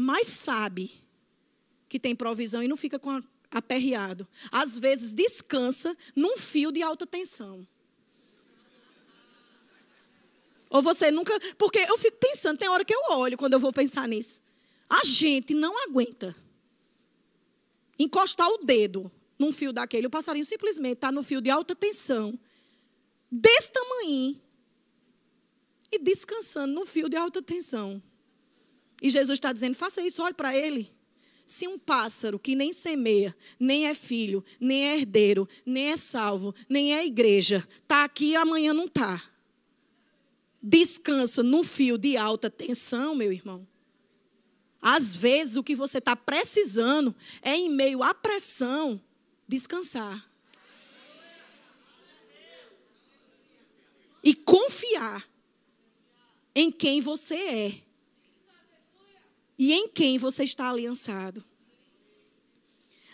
mas 0.00 0.28
sabe 0.28 0.90
que 1.86 2.00
tem 2.00 2.16
provisão 2.16 2.62
e 2.62 2.68
não 2.68 2.76
fica 2.76 2.98
com 2.98 3.20
aperreado. 3.50 4.26
Às 4.50 4.78
vezes 4.78 5.12
descansa 5.12 5.94
num 6.16 6.38
fio 6.38 6.72
de 6.72 6.82
alta 6.82 7.06
tensão. 7.06 7.68
Ou 10.70 10.80
você 10.80 11.10
nunca. 11.10 11.38
Porque 11.58 11.80
eu 11.80 11.98
fico 11.98 12.16
pensando, 12.16 12.56
tem 12.56 12.68
hora 12.68 12.84
que 12.84 12.94
eu 12.94 13.02
olho 13.10 13.36
quando 13.36 13.52
eu 13.52 13.60
vou 13.60 13.72
pensar 13.74 14.08
nisso. 14.08 14.40
A 14.88 15.04
gente 15.04 15.52
não 15.52 15.76
aguenta 15.84 16.34
encostar 17.98 18.48
o 18.48 18.58
dedo 18.58 19.12
num 19.38 19.52
fio 19.52 19.70
daquele. 19.70 20.06
O 20.06 20.10
passarinho 20.10 20.46
simplesmente 20.46 20.94
está 20.94 21.12
no 21.12 21.22
fio 21.22 21.42
de 21.42 21.50
alta 21.50 21.74
tensão, 21.74 22.38
desse 23.30 23.70
tamanho, 23.70 24.40
e 25.92 25.98
descansando 25.98 26.72
no 26.72 26.86
fio 26.86 27.08
de 27.08 27.16
alta 27.16 27.42
tensão. 27.42 28.02
E 29.00 29.10
Jesus 29.10 29.36
está 29.36 29.52
dizendo: 29.52 29.74
faça 29.74 30.02
isso, 30.02 30.22
olhe 30.22 30.34
para 30.34 30.56
ele. 30.56 30.92
Se 31.46 31.66
um 31.66 31.78
pássaro 31.78 32.38
que 32.38 32.54
nem 32.54 32.72
semeia, 32.72 33.36
nem 33.58 33.88
é 33.88 33.94
filho, 33.94 34.44
nem 34.60 34.88
é 34.88 34.96
herdeiro, 34.98 35.48
nem 35.66 35.88
é 35.88 35.96
salvo, 35.96 36.54
nem 36.68 36.94
é 36.94 37.04
igreja, 37.04 37.66
está 37.82 38.04
aqui 38.04 38.26
e 38.26 38.36
amanhã 38.36 38.72
não 38.72 38.84
está. 38.84 39.20
Descansa 40.62 41.42
no 41.42 41.64
fio 41.64 41.98
de 41.98 42.16
alta 42.16 42.48
tensão, 42.48 43.16
meu 43.16 43.32
irmão. 43.32 43.66
Às 44.80 45.16
vezes 45.16 45.56
o 45.56 45.64
que 45.64 45.74
você 45.74 45.98
está 45.98 46.14
precisando 46.14 47.14
é, 47.42 47.56
em 47.56 47.68
meio 47.68 48.02
à 48.02 48.14
pressão, 48.14 49.00
descansar. 49.48 50.24
E 54.22 54.34
confiar 54.34 55.28
em 56.54 56.70
quem 56.70 57.00
você 57.00 57.34
é 57.34 57.89
e 59.60 59.74
em 59.74 59.88
quem 59.88 60.16
você 60.16 60.42
está 60.42 60.70
aliançado. 60.70 61.44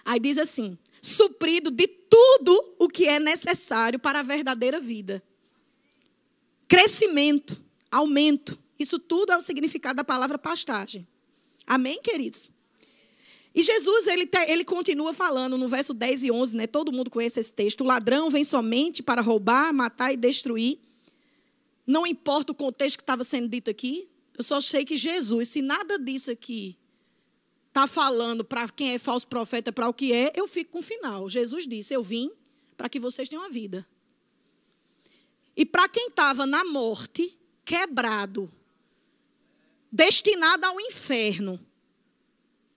Aí 0.04 0.20
diz 0.20 0.38
assim: 0.38 0.78
suprido 1.02 1.72
de 1.72 1.88
tudo 1.88 2.76
o 2.78 2.88
que 2.88 3.08
é 3.08 3.18
necessário 3.18 3.98
para 3.98 4.20
a 4.20 4.22
verdadeira 4.22 4.78
vida. 4.78 5.20
Crescimento, 6.68 7.60
aumento. 7.90 8.56
Isso 8.78 8.96
tudo 8.96 9.32
é 9.32 9.36
o 9.36 9.42
significado 9.42 9.96
da 9.96 10.04
palavra 10.04 10.38
pastagem. 10.38 11.04
Amém, 11.66 12.00
queridos? 12.00 12.52
E 13.52 13.64
Jesus, 13.64 14.06
ele, 14.06 14.24
te, 14.24 14.38
ele 14.48 14.64
continua 14.64 15.12
falando 15.12 15.58
no 15.58 15.66
verso 15.66 15.92
10 15.92 16.24
e 16.24 16.30
11, 16.30 16.56
né? 16.56 16.66
Todo 16.68 16.92
mundo 16.92 17.10
conhece 17.10 17.40
esse 17.40 17.52
texto. 17.52 17.80
O 17.80 17.84
ladrão 17.84 18.30
vem 18.30 18.44
somente 18.44 19.02
para 19.02 19.20
roubar, 19.20 19.72
matar 19.74 20.12
e 20.12 20.16
destruir. 20.16 20.78
Não 21.84 22.06
importa 22.06 22.52
o 22.52 22.54
contexto 22.54 22.98
que 22.98 23.02
estava 23.02 23.24
sendo 23.24 23.48
dito 23.48 23.68
aqui, 23.68 24.08
eu 24.36 24.44
só 24.44 24.60
sei 24.60 24.84
que 24.84 24.96
Jesus, 24.96 25.48
se 25.48 25.62
nada 25.62 25.98
disso 25.98 26.30
aqui 26.30 26.76
está 27.68 27.86
falando 27.86 28.44
para 28.44 28.68
quem 28.68 28.92
é 28.92 28.98
falso 28.98 29.26
profeta, 29.26 29.72
para 29.72 29.88
o 29.88 29.94
que 29.94 30.12
é, 30.12 30.32
eu 30.34 30.46
fico 30.46 30.72
com 30.72 30.78
o 30.78 30.82
final. 30.82 31.28
Jesus 31.28 31.66
disse: 31.66 31.94
Eu 31.94 32.02
vim 32.02 32.30
para 32.76 32.88
que 32.88 33.00
vocês 33.00 33.28
tenham 33.28 33.44
a 33.44 33.48
vida. 33.48 33.86
E 35.56 35.64
para 35.64 35.88
quem 35.88 36.08
estava 36.08 36.46
na 36.46 36.64
morte, 36.64 37.36
quebrado, 37.64 38.52
destinado 39.90 40.66
ao 40.66 40.78
inferno, 40.80 41.58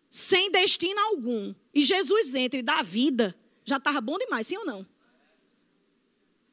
sem 0.09 0.49
destino 0.49 0.99
algum, 0.99 1.53
e 1.73 1.83
Jesus 1.83 2.35
entra 2.35 2.59
e 2.59 2.63
dá 2.63 2.81
vida, 2.81 3.35
já 3.65 3.75
estava 3.75 3.99
bom 3.99 4.17
demais, 4.17 4.47
sim 4.47 4.57
ou 4.57 4.65
não? 4.65 4.87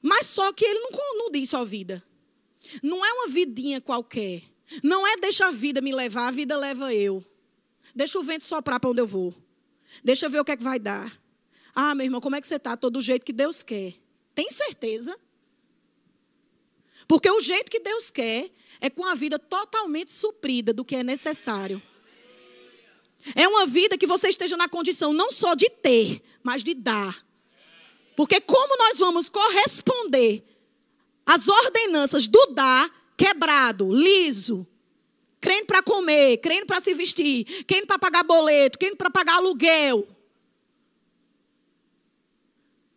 Mas 0.03 0.27
só 0.27 0.53
que 0.53 0.64
ele 0.64 0.81
não, 0.81 1.19
não 1.19 1.31
diz 1.31 1.51
só 1.51 1.64
vida. 1.64 2.03
Não 2.83 3.05
é 3.05 3.12
uma 3.12 3.29
vidinha 3.29 3.81
qualquer. 3.81 4.42
Não 4.83 5.07
é 5.07 5.16
deixa 5.16 5.46
a 5.46 5.50
vida 5.50 5.81
me 5.81 5.92
levar, 5.92 6.29
a 6.29 6.31
vida 6.31 6.57
leva 6.57 6.92
eu. 6.94 7.24
Deixa 7.94 8.18
o 8.18 8.22
vento 8.22 8.44
soprar 8.44 8.81
para 8.81 8.90
onde 8.90 9.00
eu 9.00 9.07
vou. 9.07 9.35
Deixa 10.02 10.26
eu 10.26 10.31
ver 10.31 10.40
o 10.40 10.44
que 10.44 10.52
é 10.52 10.57
que 10.57 10.62
vai 10.62 10.79
dar. 10.79 11.18
Ah, 11.74 11.94
meu 11.94 12.05
irmão, 12.05 12.20
como 12.20 12.37
é 12.37 12.40
que 12.40 12.46
você 12.46 12.57
está? 12.57 12.76
Todo 12.76 13.00
jeito 13.00 13.24
que 13.24 13.33
Deus 13.33 13.62
quer. 13.62 13.94
Tem 14.35 14.50
certeza? 14.50 15.18
Porque 17.09 17.31
o 17.31 17.40
jeito 17.40 17.70
que 17.70 17.81
Deus 17.81 18.11
quer 18.11 18.50
é 18.81 18.90
com 18.90 19.05
a 19.05 19.14
vida 19.14 19.38
totalmente 19.38 20.12
suprida 20.12 20.72
do 20.72 20.85
que 20.85 20.96
é 20.96 21.02
necessário. 21.02 21.81
É 23.35 23.48
uma 23.48 23.66
vida 23.66 23.98
que 23.98 24.07
você 24.07 24.29
esteja 24.29 24.57
na 24.57 24.68
condição 24.68 25.12
não 25.12 25.31
só 25.31 25.55
de 25.55 25.68
ter, 25.68 26.22
mas 26.42 26.62
de 26.62 26.74
dar. 26.74 27.24
Porque 28.14 28.40
como 28.40 28.76
nós 28.79 28.98
vamos 28.98 29.29
corresponder 29.29 30.44
às 31.24 31.48
ordenanças 31.48 32.26
do 32.26 32.46
dar, 32.46 32.90
quebrado, 33.16 33.90
liso, 33.92 34.66
crendo 35.40 35.66
para 35.66 35.83
comer, 35.83 36.38
crendo 36.38 36.66
para 36.66 36.81
se 36.81 36.94
vestir, 36.94 37.64
crendo 37.64 37.87
para 37.87 37.98
pagar 37.98 38.22
boleto, 38.22 38.79
crendo 38.79 38.96
para 38.96 39.11
pagar 39.11 39.37
aluguel. 39.37 40.07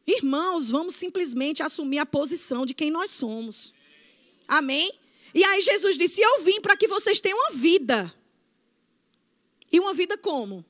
Irmãos, 0.05 0.71
vamos 0.71 0.95
simplesmente 0.95 1.61
assumir 1.61 1.99
a 1.99 2.05
posição 2.05 2.65
de 2.65 2.73
quem 2.73 2.89
nós 2.89 3.11
somos. 3.11 3.73
Amém? 4.47 4.91
E 5.33 5.43
aí 5.43 5.61
Jesus 5.61 5.97
disse: 5.97 6.21
Eu 6.21 6.41
vim 6.43 6.59
para 6.59 6.75
que 6.75 6.87
vocês 6.87 7.19
tenham 7.19 7.37
uma 7.37 7.51
vida. 7.51 8.13
E 9.71 9.79
uma 9.79 9.93
vida 9.93 10.17
como? 10.17 10.65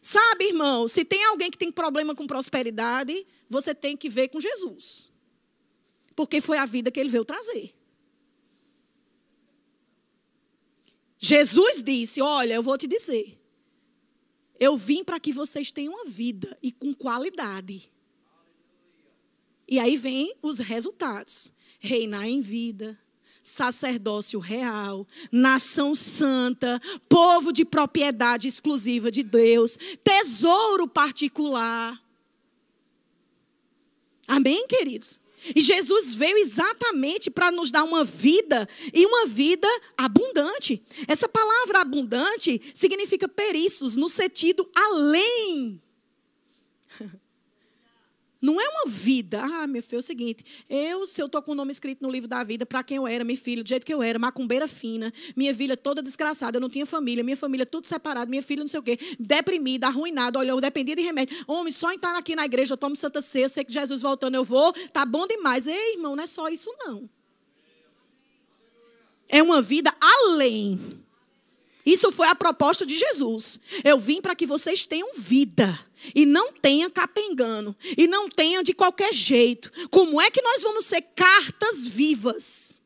Sabe, 0.00 0.46
irmão, 0.46 0.88
se 0.88 1.04
tem 1.04 1.24
alguém 1.24 1.50
que 1.50 1.58
tem 1.58 1.70
problema 1.70 2.14
com 2.14 2.26
prosperidade, 2.26 3.26
você 3.48 3.74
tem 3.74 3.96
que 3.96 4.08
ver 4.08 4.28
com 4.28 4.40
Jesus. 4.40 5.11
Porque 6.14 6.40
foi 6.40 6.58
a 6.58 6.66
vida 6.66 6.90
que 6.90 7.00
ele 7.00 7.08
veio 7.08 7.24
trazer. 7.24 7.74
Jesus 11.18 11.82
disse: 11.82 12.20
Olha, 12.20 12.54
eu 12.54 12.62
vou 12.62 12.76
te 12.76 12.86
dizer. 12.86 13.38
Eu 14.58 14.76
vim 14.76 15.02
para 15.02 15.18
que 15.18 15.32
vocês 15.32 15.70
tenham 15.70 15.94
uma 15.94 16.04
vida 16.04 16.56
e 16.62 16.70
com 16.70 16.92
qualidade. 16.92 17.90
E 19.68 19.78
aí 19.78 19.96
vem 19.96 20.34
os 20.42 20.58
resultados: 20.58 21.52
reinar 21.78 22.26
em 22.26 22.40
vida, 22.40 22.98
sacerdócio 23.42 24.38
real, 24.38 25.06
nação 25.30 25.94
santa, 25.94 26.80
povo 27.08 27.52
de 27.52 27.64
propriedade 27.64 28.48
exclusiva 28.48 29.10
de 29.10 29.22
Deus, 29.22 29.78
tesouro 30.02 30.88
particular. 30.88 32.00
Amém, 34.26 34.66
queridos? 34.66 35.21
E 35.54 35.60
Jesus 35.60 36.14
veio 36.14 36.38
exatamente 36.38 37.30
para 37.30 37.50
nos 37.50 37.70
dar 37.70 37.82
uma 37.82 38.04
vida 38.04 38.68
e 38.94 39.04
uma 39.04 39.26
vida 39.26 39.68
abundante. 39.96 40.82
Essa 41.08 41.28
palavra 41.28 41.80
abundante 41.80 42.60
significa 42.74 43.28
periços, 43.28 43.96
no 43.96 44.08
sentido 44.08 44.70
além 44.74 45.81
não 48.42 48.60
é 48.60 48.68
uma 48.68 48.86
vida. 48.86 49.40
Ah, 49.40 49.68
meu 49.68 49.80
filho, 49.80 49.98
é 49.98 50.00
o 50.00 50.02
seguinte. 50.02 50.44
Eu, 50.68 51.06
se 51.06 51.22
eu 51.22 51.26
estou 51.26 51.40
com 51.40 51.52
o 51.52 51.54
nome 51.54 51.70
escrito 51.70 52.02
no 52.02 52.10
livro 52.10 52.28
da 52.28 52.42
vida, 52.42 52.66
para 52.66 52.82
quem 52.82 52.96
eu 52.96 53.06
era, 53.06 53.22
meu 53.22 53.36
filho, 53.36 53.62
do 53.62 53.68
jeito 53.68 53.86
que 53.86 53.94
eu 53.94 54.02
era, 54.02 54.18
macumbeira 54.18 54.66
fina, 54.66 55.14
minha 55.36 55.54
vida 55.54 55.76
toda 55.76 56.02
desgraçada, 56.02 56.56
eu 56.56 56.60
não 56.60 56.68
tinha 56.68 56.84
família, 56.84 57.22
minha 57.22 57.36
família 57.36 57.64
tudo 57.64 57.86
separado, 57.86 58.28
minha 58.28 58.42
filha 58.42 58.60
não 58.60 58.68
sei 58.68 58.80
o 58.80 58.82
quê, 58.82 58.98
deprimida, 59.16 59.86
arruinada, 59.86 60.40
olha, 60.40 60.50
eu 60.50 60.60
dependia 60.60 60.96
de 60.96 61.02
remédio. 61.02 61.36
Homem, 61.46 61.72
só 61.72 61.92
entrar 61.92 62.18
aqui 62.18 62.34
na 62.34 62.44
igreja, 62.44 62.72
eu 62.72 62.76
tomo 62.76 62.96
Santa 62.96 63.22
Ceia, 63.22 63.48
sei 63.48 63.64
que 63.64 63.72
Jesus 63.72 64.02
voltando 64.02 64.34
eu 64.34 64.42
vou, 64.42 64.72
tá 64.92 65.06
bom 65.06 65.24
demais. 65.24 65.68
Ei, 65.68 65.94
irmão, 65.94 66.16
não 66.16 66.24
é 66.24 66.26
só 66.26 66.48
isso, 66.48 66.68
não. 66.80 67.08
É 69.28 69.40
uma 69.40 69.62
vida 69.62 69.94
além. 70.00 71.00
Isso 71.86 72.10
foi 72.10 72.26
a 72.26 72.34
proposta 72.34 72.84
de 72.84 72.98
Jesus. 72.98 73.60
Eu 73.84 74.00
vim 74.00 74.20
para 74.20 74.34
que 74.34 74.46
vocês 74.46 74.84
tenham 74.84 75.10
vida 75.16 75.78
e 76.14 76.26
não 76.26 76.52
tenha 76.52 76.90
capengano, 76.90 77.76
e 77.96 78.06
não 78.06 78.28
tenha 78.28 78.62
de 78.62 78.72
qualquer 78.72 79.12
jeito. 79.12 79.70
Como 79.90 80.20
é 80.20 80.30
que 80.30 80.42
nós 80.42 80.62
vamos 80.62 80.84
ser 80.84 81.02
cartas 81.14 81.86
vivas? 81.86 82.80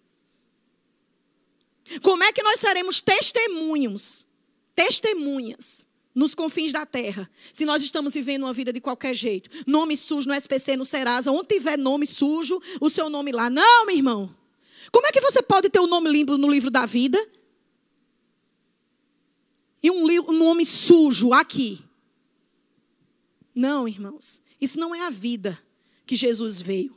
Como 2.03 2.23
é 2.25 2.33
que 2.33 2.43
nós 2.43 2.61
seremos 2.61 3.01
testemunhos, 3.01 4.27
testemunhas 4.75 5.87
nos 6.15 6.35
confins 6.35 6.73
da 6.73 6.85
terra, 6.87 7.31
se 7.53 7.65
nós 7.65 7.83
estamos 7.83 8.15
vivendo 8.15 8.45
uma 8.45 8.53
vida 8.53 8.73
de 8.73 8.81
qualquer 8.81 9.15
jeito? 9.15 9.49
Nome 9.67 9.97
sujo 9.97 10.29
no 10.29 10.35
SPC, 10.35 10.77
no 10.77 10.85
Serasa, 10.85 11.31
onde 11.31 11.49
tiver 11.49 11.79
nome 11.79 12.07
sujo, 12.07 12.61
o 12.81 12.91
seu 12.91 13.09
nome 13.09 13.33
lá. 13.33 13.49
Não, 13.49 13.87
meu 13.87 13.97
irmão. 13.97 14.35
Como 14.91 15.07
é 15.07 15.13
que 15.13 15.21
você 15.21 15.43
pode 15.43 15.69
ter 15.69 15.81
o 15.81 15.85
um 15.85 15.89
nome 15.89 16.11
limpo 16.11 16.37
no 16.37 16.51
livro 16.51 16.71
da 16.71 16.87
vida? 16.87 17.19
E 19.83 19.91
um 19.91 20.33
nome 20.33 20.67
sujo 20.67 21.33
aqui. 21.33 21.87
Não, 23.57 23.89
irmãos. 23.89 24.43
Isso 24.61 24.79
não 24.79 24.95
é 24.95 25.07
a 25.07 25.11
vida 25.11 25.59
que 26.07 26.15
Jesus 26.15 26.61
veio 26.61 26.95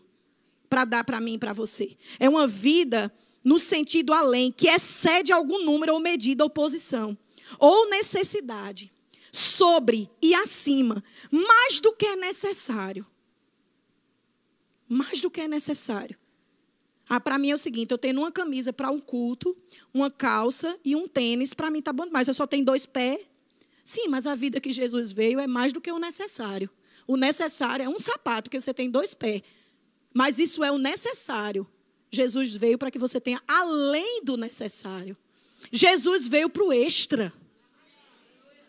para 0.70 0.84
dar 0.84 1.04
para 1.06 1.22
mim 1.22 1.36
e 1.36 1.40
para 1.40 1.54
você. 1.54 1.98
É 2.20 2.28
uma 2.28 2.46
vida 2.46 3.12
no 3.44 3.58
sentido 3.58 4.14
além, 4.14 4.52
que 4.52 4.68
excede 4.68 5.32
algum 5.32 5.64
número 5.64 5.94
ou 5.94 6.00
medida 6.00 6.44
ou 6.44 6.50
posição, 6.50 7.18
ou 7.58 7.90
necessidade, 7.90 8.92
sobre 9.32 10.10
e 10.22 10.34
acima, 10.34 11.02
mais 11.32 11.80
do 11.80 11.94
que 11.94 12.06
é 12.06 12.16
necessário. 12.18 13.08
mais 14.92 15.22
do 15.22 15.30
que 15.30 15.40
é 15.40 15.48
necessário. 15.48 16.18
Ah, 17.08 17.20
para 17.20 17.38
mim 17.38 17.52
é 17.52 17.56
o 17.56 17.60
seguinte: 17.60 17.92
eu 17.92 17.98
tenho 17.98 18.20
uma 18.20 18.32
camisa 18.32 18.74
para 18.74 18.90
um 18.90 19.00
culto, 19.00 19.56
uma 19.94 20.10
calça 20.10 20.78
e 20.84 20.96
um 20.96 21.08
tênis, 21.08 21.54
para 21.54 21.70
mim 21.70 21.78
está 21.78 21.94
bom 21.94 22.06
demais. 22.06 22.28
Eu 22.28 22.34
só 22.34 22.48
tenho 22.48 22.66
dois 22.66 22.88
pés. 22.88 23.20
Sim, 23.90 24.08
mas 24.08 24.28
a 24.28 24.36
vida 24.36 24.62
que 24.62 24.72
Jesus 24.72 25.12
veio 25.12 25.40
é 25.40 25.48
mais 25.48 25.74
do 25.74 25.82
que 25.82 25.92
o 25.92 25.98
necessário. 25.98 26.70
O 27.08 27.18
necessário 27.18 27.84
é 27.84 27.90
um 27.90 28.00
sapato, 28.00 28.44
porque 28.44 28.62
você 28.62 28.72
tem 28.72 28.88
dois 28.88 29.16
pés. 29.16 29.42
Mas 30.14 30.38
isso 30.38 30.64
é 30.64 30.72
o 30.72 30.78
necessário. 30.78 31.68
Jesus 32.12 32.56
veio 32.56 32.78
para 32.78 32.92
que 32.92 33.00
você 33.00 33.20
tenha 33.20 33.42
além 33.48 34.24
do 34.24 34.38
necessário. 34.38 35.18
Jesus 35.72 36.28
veio 36.28 36.52
para 36.52 36.64
o 36.64 36.72
extra. 36.72 37.34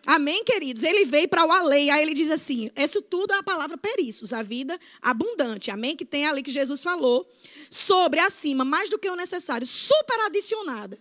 Amém, 0.06 0.42
queridos? 0.42 0.85
Ele 0.85 1.04
veio 1.04 1.28
para 1.28 1.44
o 1.44 1.52
além. 1.52 1.90
Aí 1.90 2.00
ele 2.02 2.14
diz 2.14 2.30
assim: 2.30 2.70
isso 2.74 3.02
tudo 3.02 3.35
é 3.35 3.37
a 3.37 3.42
palavra 3.42 3.76
periços, 3.76 4.33
a 4.33 4.42
vida 4.42 4.80
abundante. 5.02 5.70
Amém? 5.70 5.94
Que 5.94 6.06
tem 6.06 6.26
ali 6.26 6.42
que 6.42 6.50
Jesus 6.50 6.83
falou. 6.83 7.30
Sobre 7.70 8.20
acima, 8.20 8.64
mais 8.64 8.88
do 8.88 8.98
que 8.98 9.11
o 9.11 9.16
necessário, 9.16 9.66
super 9.66 10.18
adicionada. 10.20 10.98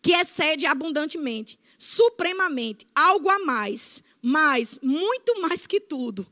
Que 0.00 0.14
excede 0.14 0.64
abundantemente, 0.64 1.57
supremamente, 1.78 2.86
algo 2.94 3.30
a 3.30 3.38
mais, 3.38 4.02
mais, 4.20 4.78
muito 4.82 5.40
mais 5.40 5.66
que 5.66 5.80
tudo. 5.80 6.26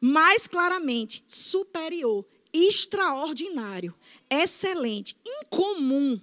Mais 0.00 0.46
claramente, 0.46 1.24
superior, 1.26 2.24
extraordinário, 2.52 3.94
excelente, 4.30 5.16
incomum, 5.24 6.20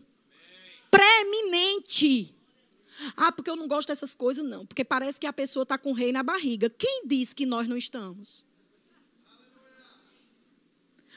preeminente 0.89 2.37
ah, 3.15 3.31
porque 3.31 3.49
eu 3.49 3.55
não 3.55 3.67
gosto 3.67 3.89
dessas 3.89 4.15
coisas, 4.15 4.43
não. 4.43 4.65
Porque 4.65 4.83
parece 4.83 5.19
que 5.19 5.27
a 5.27 5.33
pessoa 5.33 5.63
está 5.63 5.77
com 5.77 5.91
o 5.91 5.93
rei 5.93 6.11
na 6.11 6.23
barriga. 6.23 6.69
Quem 6.69 7.03
diz 7.05 7.33
que 7.33 7.45
nós 7.45 7.67
não 7.67 7.77
estamos? 7.77 8.45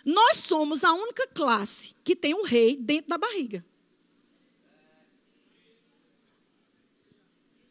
Nós 0.04 0.38
somos 0.38 0.84
a 0.84 0.92
única 0.92 1.26
classe 1.28 1.94
que 2.02 2.16
tem 2.16 2.34
um 2.34 2.42
rei 2.42 2.76
dentro 2.76 3.10
da 3.10 3.18
barriga. 3.18 3.64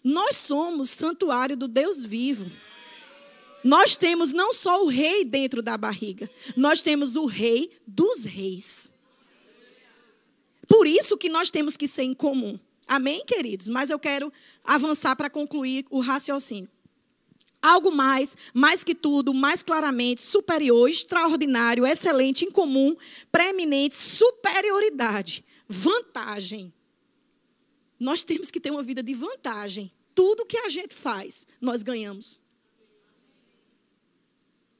Nós 0.10 0.38
somos 0.38 0.90
santuário 0.90 1.56
do 1.56 1.68
Deus 1.68 2.04
vivo. 2.04 2.50
Nós 3.64 3.96
temos 3.96 4.32
não 4.32 4.52
só 4.52 4.84
o 4.84 4.88
rei 4.88 5.24
dentro 5.24 5.62
da 5.62 5.78
barriga, 5.78 6.30
nós 6.56 6.82
temos 6.82 7.16
o 7.16 7.26
rei 7.26 7.72
dos 7.86 8.24
reis. 8.24 8.92
Por 10.68 10.88
isso 10.88 11.18
que 11.18 11.30
nós 11.30 11.52
temos 11.52 11.78
que 11.78 11.88
ser 11.88 12.04
em 12.04 12.14
comum. 12.14 12.58
Amém, 12.88 13.24
queridos? 13.24 13.70
Mas 13.70 13.92
eu 13.92 14.00
quero 14.00 14.34
avançar 14.64 15.16
para 15.16 15.30
concluir 15.30 15.86
o 15.92 16.00
raciocínio. 16.00 16.70
Algo 17.62 17.92
mais, 17.92 18.36
mais 18.52 18.84
que 18.84 18.96
tudo, 18.96 19.32
mais 19.32 19.62
claramente, 19.62 20.22
superior, 20.22 20.90
extraordinário, 20.90 21.86
excelente, 21.86 22.46
incomum, 22.46 22.96
preeminente, 23.32 23.96
superioridade, 23.96 25.46
vantagem. 25.68 26.74
Nós 28.00 28.24
temos 28.24 28.50
que 28.50 28.60
ter 28.60 28.72
uma 28.72 28.82
vida 28.82 29.04
de 29.04 29.14
vantagem. 29.14 29.92
Tudo 30.20 30.46
que 30.46 30.58
a 30.58 30.68
gente 30.68 30.94
faz, 30.94 31.48
nós 31.62 31.82
ganhamos. 31.82 32.42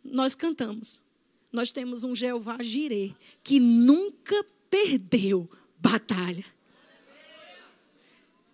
Nós 0.04 0.36
cantamos. 0.36 1.02
Nós 1.50 1.72
temos 1.72 2.04
um 2.04 2.14
Jeová 2.14 2.62
Jireh 2.62 3.16
que 3.42 3.58
nunca 3.58 4.46
perdeu 4.70 5.50
batalha. 5.78 6.46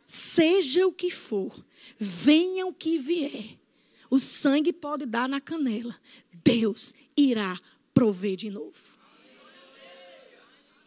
Seja 0.05 0.85
o 0.85 0.93
que 0.93 1.09
for, 1.09 1.65
venha 1.97 2.67
o 2.67 2.73
que 2.73 2.99
vier, 2.99 3.57
o 4.07 4.19
sangue 4.19 4.71
pode 4.71 5.07
dar 5.07 5.27
na 5.27 5.41
canela, 5.41 5.99
Deus 6.31 6.93
irá 7.17 7.59
prover 7.95 8.35
de 8.35 8.51
novo. 8.51 8.77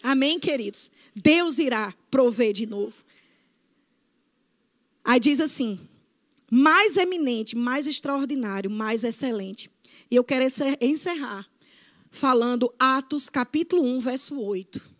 Amém, 0.00 0.38
queridos? 0.38 0.92
Deus 1.12 1.58
irá 1.58 1.92
prover 2.08 2.52
de 2.52 2.66
novo. 2.66 3.04
Aí 5.08 5.18
diz 5.18 5.40
assim: 5.40 5.80
mais 6.50 6.98
eminente, 6.98 7.56
mais 7.56 7.86
extraordinário, 7.86 8.70
mais 8.70 9.04
excelente. 9.04 9.70
E 10.10 10.14
eu 10.14 10.22
quero 10.22 10.44
encerrar 10.82 11.48
falando 12.10 12.70
Atos 12.78 13.30
capítulo 13.30 13.82
1, 13.82 14.00
verso 14.00 14.38
8. 14.38 14.90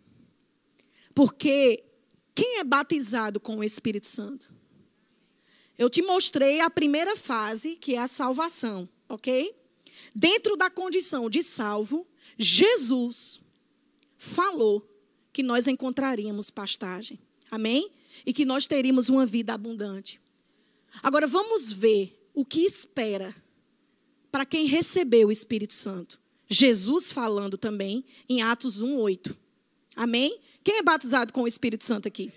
Porque 1.13 1.83
quem 2.33 2.57
é 2.57 2.63
batizado 2.63 3.39
com 3.39 3.57
o 3.57 3.63
Espírito 3.63 4.07
Santo? 4.07 4.51
Eu 5.77 5.91
te 5.91 6.01
mostrei 6.01 6.59
a 6.59 6.71
primeira 6.71 7.15
fase, 7.15 7.75
que 7.75 7.93
é 7.93 7.99
a 7.99 8.07
salvação, 8.07 8.89
ok? 9.07 9.55
Dentro 10.15 10.57
da 10.57 10.71
condição 10.71 11.29
de 11.29 11.43
salvo, 11.43 12.07
Jesus 12.35 13.39
falou 14.17 14.83
que 15.31 15.43
nós 15.43 15.67
encontraríamos 15.67 16.49
pastagem. 16.49 17.19
Amém? 17.51 17.91
E 18.25 18.33
que 18.33 18.45
nós 18.45 18.65
teríamos 18.65 19.09
uma 19.09 19.25
vida 19.25 19.53
abundante. 19.53 20.19
Agora 21.01 21.27
vamos 21.27 21.71
ver 21.71 22.19
o 22.33 22.43
que 22.43 22.61
espera 22.61 23.35
para 24.31 24.45
quem 24.45 24.65
recebeu 24.65 25.27
o 25.27 25.31
Espírito 25.31 25.73
Santo. 25.73 26.19
Jesus 26.47 27.11
falando 27.11 27.57
também 27.57 28.03
em 28.27 28.41
Atos 28.41 28.81
1:8. 28.81 29.35
Amém? 29.95 30.39
Quem 30.63 30.77
é 30.77 30.83
batizado 30.83 31.31
com 31.33 31.43
o 31.43 31.47
Espírito 31.47 31.83
Santo 31.83 32.07
aqui? 32.07 32.31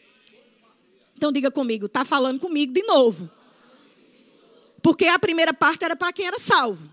Então 1.16 1.32
diga 1.32 1.50
comigo, 1.50 1.86
está 1.86 2.04
falando 2.04 2.40
comigo 2.40 2.72
de 2.72 2.82
novo. 2.82 3.30
Porque 4.82 5.06
a 5.06 5.18
primeira 5.18 5.54
parte 5.54 5.84
era 5.84 5.94
para 5.94 6.12
quem 6.12 6.26
era 6.26 6.38
salvo. 6.38 6.92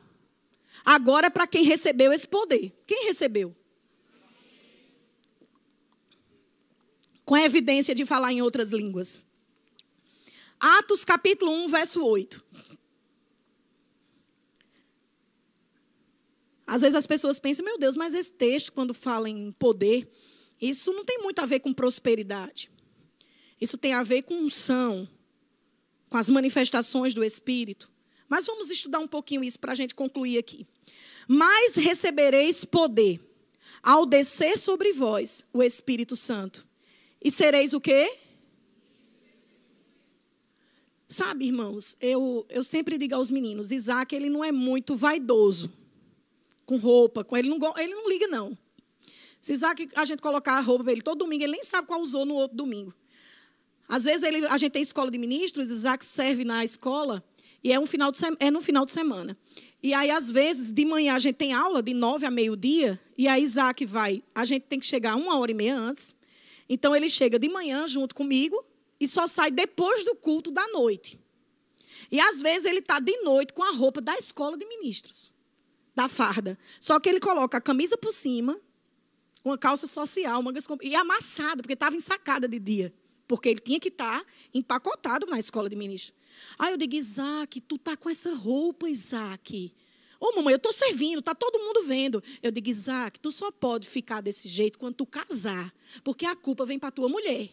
Agora 0.86 1.28
é 1.28 1.30
para 1.30 1.48
quem 1.48 1.64
recebeu 1.64 2.14
esse 2.14 2.28
poder. 2.28 2.72
Quem 2.86 3.06
recebeu? 3.06 3.56
Com 7.30 7.36
a 7.36 7.44
evidência 7.44 7.94
de 7.94 8.08
falar 8.08 8.34
em 8.34 8.42
outras 8.42 8.72
línguas. 8.72 9.24
Atos 10.60 11.06
capítulo 11.06 11.52
1, 11.52 11.68
verso 11.70 12.04
8. 12.04 12.44
Às 16.66 16.82
vezes 16.82 16.96
as 16.96 17.06
pessoas 17.06 17.38
pensam, 17.38 17.64
meu 17.64 17.78
Deus, 17.78 17.96
mas 17.96 18.16
esse 18.16 18.32
texto, 18.32 18.74
quando 18.74 18.96
fala 18.96 19.30
em 19.30 19.52
poder, 19.52 20.10
isso 20.60 20.92
não 20.92 21.06
tem 21.06 21.20
muito 21.20 21.38
a 21.38 21.46
ver 21.46 21.60
com 21.60 21.72
prosperidade. 21.72 22.72
Isso 23.62 23.78
tem 23.78 23.94
a 23.94 24.02
ver 24.02 24.24
com 24.24 24.34
unção, 24.34 25.08
com 26.10 26.18
as 26.18 26.32
manifestações 26.32 27.14
do 27.14 27.24
Espírito. 27.24 27.92
Mas 28.28 28.48
vamos 28.48 28.72
estudar 28.72 28.98
um 28.98 29.08
pouquinho 29.08 29.44
isso 29.44 29.60
para 29.60 29.74
a 29.74 29.76
gente 29.76 29.94
concluir 29.94 30.40
aqui. 30.40 30.66
Mas 31.28 31.76
recebereis 31.76 32.66
poder 32.66 33.22
ao 33.84 34.08
descer 34.08 34.58
sobre 34.58 34.94
vós 34.94 35.46
o 35.54 35.62
Espírito 35.62 36.16
Santo. 36.16 36.68
E 37.22 37.32
sereis 37.32 37.74
o 37.74 37.82
quê? 37.82 38.18
Sabe, 41.08 41.46
irmãos, 41.46 41.98
eu, 42.00 42.46
eu 42.50 42.64
sempre 42.64 42.98
digo 42.98 43.16
aos 43.16 43.32
meninos, 43.32 43.72
Isaac, 43.72 44.16
ele 44.16 44.30
não 44.30 44.44
é 44.44 44.52
muito 44.52 44.96
vaidoso 44.96 45.72
com 46.66 46.78
roupa, 46.78 47.24
com 47.24 47.36
ele 47.36 47.50
não, 47.50 47.58
ele 47.78 47.96
não 47.96 48.08
liga, 48.08 48.28
não. 48.28 48.56
Se 49.42 49.54
Isaac, 49.54 49.90
a 49.96 50.06
gente 50.06 50.22
colocar 50.22 50.54
a 50.54 50.60
roupa 50.60 50.84
para 50.84 50.94
ele 50.94 51.02
todo 51.02 51.20
domingo, 51.20 51.44
ele 51.44 51.54
nem 51.54 51.64
sabe 51.64 51.88
qual 51.88 52.00
usou 52.00 52.26
no 52.28 52.36
outro 52.36 52.56
domingo. 52.56 52.94
Às 53.88 54.04
vezes 54.04 54.22
ele, 54.22 54.46
a 54.46 54.58
gente 54.58 54.74
tem 54.74 54.84
escola 54.84 55.10
de 55.10 55.18
ministros, 55.18 55.72
Isaac 55.72 56.06
serve 56.06 56.46
na 56.46 56.64
escola, 56.64 57.24
e 57.64 57.74
é, 57.74 57.80
um 57.80 57.88
final 57.88 58.12
de, 58.12 58.20
é 58.40 58.52
no 58.52 58.62
final 58.62 58.86
de 58.86 58.92
semana. 58.92 59.36
E 59.82 59.96
aí, 59.96 60.12
às 60.12 60.30
vezes, 60.30 60.72
de 60.72 60.86
manhã 60.86 61.16
a 61.16 61.20
gente 61.20 61.38
tem 61.38 61.54
aula 61.54 61.82
de 61.82 61.94
nove 61.94 62.26
a 62.26 62.32
meio-dia, 62.32 63.00
e 63.18 63.28
aí 63.28 63.44
Isaac 63.44 63.84
vai. 63.84 64.22
A 64.36 64.46
gente 64.46 64.64
tem 64.64 64.80
que 64.80 64.86
chegar 64.86 65.16
uma 65.16 65.40
hora 65.40 65.50
e 65.50 65.56
meia 65.56 65.76
antes. 65.76 66.16
Então 66.70 66.96
ele 66.96 67.10
chega 67.10 67.40
de 67.40 67.50
manhã 67.50 67.88
junto 67.88 68.14
comigo 68.14 68.64
e 69.00 69.08
só 69.08 69.26
sai 69.28 69.50
depois 69.50 70.04
do 70.04 70.16
culto 70.16 70.52
da 70.52 70.68
noite. 70.68 71.20
E 72.12 72.20
às 72.20 72.40
vezes 72.42 72.66
ele 72.66 72.80
está 72.80 73.00
de 73.00 73.16
noite 73.22 73.54
com 73.54 73.64
a 73.64 73.72
roupa 73.72 74.00
da 74.00 74.16
escola 74.16 74.56
de 74.56 74.66
ministros, 74.66 75.34
da 75.96 76.08
farda. 76.08 76.58
Só 76.80 77.00
que 77.00 77.10
ele 77.10 77.20
coloca 77.20 77.58
a 77.58 77.62
camisa 77.62 77.98
por 77.98 78.14
cima, 78.14 78.60
uma 79.44 79.58
calça 79.58 79.88
social, 79.88 80.42
mangas 80.42 80.66
e 80.82 80.96
amassada, 80.96 81.62
porque 81.62 81.74
estava 81.74 81.96
ensacada 81.96 82.48
de 82.48 82.60
dia. 82.60 82.94
Porque 83.28 83.50
ele 83.50 83.60
tinha 83.60 83.80
que 83.80 83.90
estar 83.90 84.22
tá 84.22 84.26
empacotado 84.54 85.26
na 85.28 85.38
escola 85.38 85.70
de 85.70 85.76
ministro. 85.76 86.16
Aí 86.58 86.72
eu 86.72 86.78
digo, 86.78 86.96
Isaac, 86.96 87.62
tu 87.62 87.78
tá 87.78 87.96
com 87.96 88.10
essa 88.10 88.34
roupa, 88.34 88.90
Isaac. 88.90 89.74
Ô, 90.20 90.36
mamãe, 90.36 90.54
eu 90.54 90.58
estou 90.58 90.74
servindo, 90.74 91.22
tá 91.22 91.34
todo 91.34 91.60
mundo 91.60 91.84
vendo. 91.84 92.22
Eu 92.44 92.52
digo, 92.52 92.70
Isaac, 92.70 93.20
tu 93.20 93.32
só 93.32 93.52
pode 93.52 93.88
ficar 93.88 94.22
desse 94.22 94.48
jeito 94.48 94.78
quando 94.78 94.96
tu 94.96 95.06
casar, 95.06 95.74
porque 96.04 96.26
a 96.26 96.36
culpa 96.36 96.66
vem 96.66 96.78
para 96.78 96.92
tua 96.92 97.08
mulher. 97.08 97.50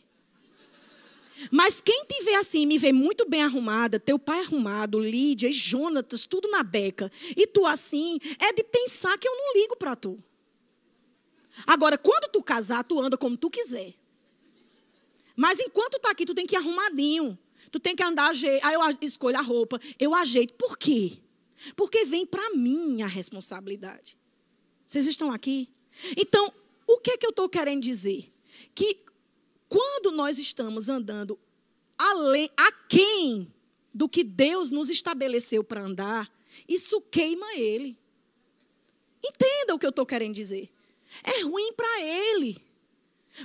Mas 1.50 1.80
quem 1.80 2.04
te 2.06 2.24
vê 2.24 2.34
assim, 2.34 2.66
me 2.66 2.78
vê 2.78 2.92
muito 2.92 3.28
bem 3.28 3.42
arrumada, 3.42 4.00
teu 4.00 4.18
pai 4.18 4.40
arrumado, 4.40 4.98
Lídia 4.98 5.48
e 5.48 5.52
Jonatas, 5.52 6.24
tudo 6.24 6.48
na 6.48 6.62
beca, 6.62 7.12
e 7.36 7.46
tu 7.46 7.66
assim, 7.66 8.18
é 8.38 8.52
de 8.52 8.64
pensar 8.64 9.16
que 9.18 9.28
eu 9.28 9.36
não 9.36 9.52
ligo 9.54 9.76
para 9.76 9.94
tu. 9.94 10.22
Agora, 11.66 11.96
quando 11.96 12.30
tu 12.30 12.42
casar, 12.42 12.82
tu 12.84 13.00
anda 13.00 13.16
como 13.16 13.36
tu 13.36 13.50
quiser. 13.50 13.94
Mas 15.34 15.60
enquanto 15.60 15.92
tu 15.92 16.00
tá 16.00 16.10
aqui, 16.10 16.24
tu 16.24 16.34
tem 16.34 16.46
que 16.46 16.54
ir 16.54 16.58
arrumadinho. 16.58 17.38
Tu 17.70 17.78
tem 17.78 17.94
que 17.94 18.02
andar, 18.02 18.30
aí 18.62 18.74
eu 18.74 18.80
escolho 19.02 19.36
a 19.36 19.42
roupa, 19.42 19.80
eu 19.98 20.14
ajeito. 20.14 20.54
Por 20.54 20.78
quê? 20.78 21.18
Porque 21.74 22.04
vem 22.04 22.26
para 22.26 22.50
mim 22.50 23.02
a 23.02 23.06
responsabilidade. 23.06 24.16
Vocês 24.86 25.06
estão 25.06 25.32
aqui? 25.32 25.68
Então, 26.16 26.52
o 26.86 26.98
que 26.98 27.12
é 27.12 27.16
que 27.16 27.26
eu 27.26 27.30
estou 27.30 27.48
querendo 27.48 27.82
dizer? 27.82 28.32
Que 28.74 29.00
quando 29.68 30.12
nós 30.12 30.38
estamos 30.38 30.88
andando 30.88 31.38
além, 31.98 32.50
aquém 32.56 33.52
do 33.92 34.08
que 34.08 34.22
Deus 34.22 34.70
nos 34.70 34.90
estabeleceu 34.90 35.64
para 35.64 35.82
andar, 35.82 36.30
isso 36.68 37.00
queima 37.00 37.54
ele. 37.56 37.98
Entenda 39.24 39.74
o 39.74 39.78
que 39.78 39.86
eu 39.86 39.90
estou 39.90 40.06
querendo 40.06 40.34
dizer. 40.34 40.70
É 41.22 41.42
ruim 41.42 41.72
para 41.72 42.02
ele. 42.02 42.62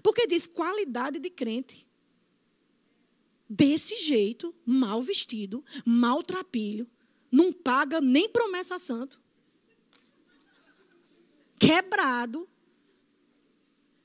Porque 0.04 0.28
diz 0.28 0.46
qualidade 0.46 1.20
de 1.20 1.30
crente. 1.30 1.88
Desse 3.50 3.98
jeito, 3.98 4.56
mal 4.66 5.02
vestido, 5.02 5.64
maltrapilho, 5.86 6.90
não 7.32 7.54
paga 7.54 8.02
nem 8.02 8.28
promessa 8.28 8.78
santo. 8.78 9.22
Quebrado. 11.60 12.48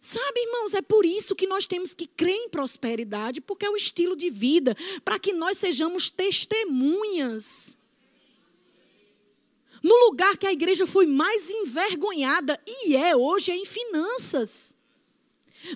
Sabe, 0.01 0.41
irmãos, 0.41 0.75
é 0.75 0.83
por 0.83 1.05
isso 1.05 1.35
que 1.35 1.47
nós 1.47 1.67
temos 1.67 1.93
que 1.93 2.07
crer 2.07 2.37
em 2.37 2.49
prosperidade, 2.49 3.41
porque 3.41 3.67
é 3.67 3.71
o 3.71 3.77
estilo 3.77 4.15
de 4.15 4.31
vida, 4.31 4.77
para 5.05 5.19
que 5.19 5.33
nós 5.33 5.59
sejamos 5.59 6.09
testemunhas 6.09 7.77
no 9.83 9.95
lugar 10.07 10.37
que 10.37 10.47
a 10.47 10.53
igreja 10.53 10.87
foi 10.87 11.07
mais 11.07 11.49
envergonhada, 11.49 12.61
e 12.67 12.97
é 12.97 13.17
hoje, 13.17 13.53
é 13.53 13.57
em 13.57 13.65
finanças. 13.65 14.75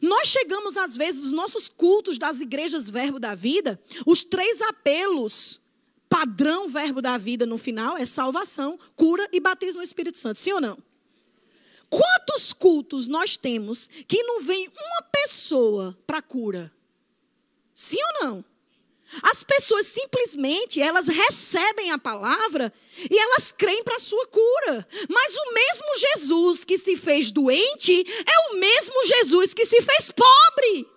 Nós 0.02 0.28
chegamos, 0.28 0.76
às 0.76 0.96
vezes, 0.96 1.22
nos 1.22 1.32
nossos 1.32 1.68
cultos 1.68 2.18
das 2.18 2.40
igrejas 2.40 2.90
Verbo 2.90 3.18
da 3.18 3.34
Vida, 3.34 3.80
os 4.04 4.24
três 4.24 4.60
apelos 4.62 5.60
padrão 6.10 6.68
Verbo 6.68 7.00
da 7.00 7.16
Vida 7.16 7.46
no 7.46 7.56
final 7.56 7.96
é 7.96 8.04
salvação, 8.04 8.76
cura 8.96 9.26
e 9.32 9.38
batismo 9.38 9.78
no 9.78 9.84
Espírito 9.84 10.18
Santo. 10.18 10.40
Sim 10.40 10.54
ou 10.54 10.60
não? 10.60 10.76
Quantos 11.88 12.52
cultos 12.52 13.06
nós 13.06 13.36
temos 13.36 13.88
que 14.06 14.22
não 14.24 14.40
vem 14.40 14.68
uma 14.68 15.02
pessoa 15.02 15.96
para 16.06 16.20
cura? 16.20 16.72
Sim 17.74 17.98
ou 18.02 18.24
não? 18.24 18.44
As 19.22 19.42
pessoas 19.42 19.86
simplesmente, 19.86 20.80
elas 20.80 21.08
recebem 21.08 21.90
a 21.90 21.98
palavra 21.98 22.72
e 23.10 23.18
elas 23.18 23.50
creem 23.50 23.82
para 23.82 23.96
a 23.96 24.00
sua 24.00 24.26
cura. 24.28 24.86
Mas 25.08 25.34
o 25.34 25.52
mesmo 25.52 25.98
Jesus 25.98 26.64
que 26.64 26.78
se 26.78 26.96
fez 26.96 27.30
doente 27.30 28.04
é 28.24 28.52
o 28.52 28.56
mesmo 28.58 29.04
Jesus 29.06 29.52
que 29.52 29.66
se 29.66 29.82
fez 29.82 30.12
pobre. 30.12 30.88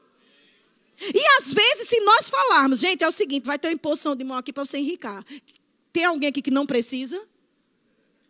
E 1.13 1.27
às 1.39 1.51
vezes, 1.51 1.87
se 1.87 1.99
nós 2.01 2.29
falarmos, 2.29 2.79
gente, 2.79 3.03
é 3.03 3.07
o 3.07 3.11
seguinte, 3.11 3.45
vai 3.45 3.57
ter 3.57 3.69
uma 3.69 3.73
imposição 3.73 4.15
de 4.15 4.23
mão 4.23 4.37
aqui 4.37 4.53
para 4.53 4.65
você 4.65 4.77
enricar. 4.77 5.25
Tem 5.91 6.05
alguém 6.05 6.29
aqui 6.29 6.41
que 6.41 6.51
não 6.51 6.65
precisa? 6.65 7.21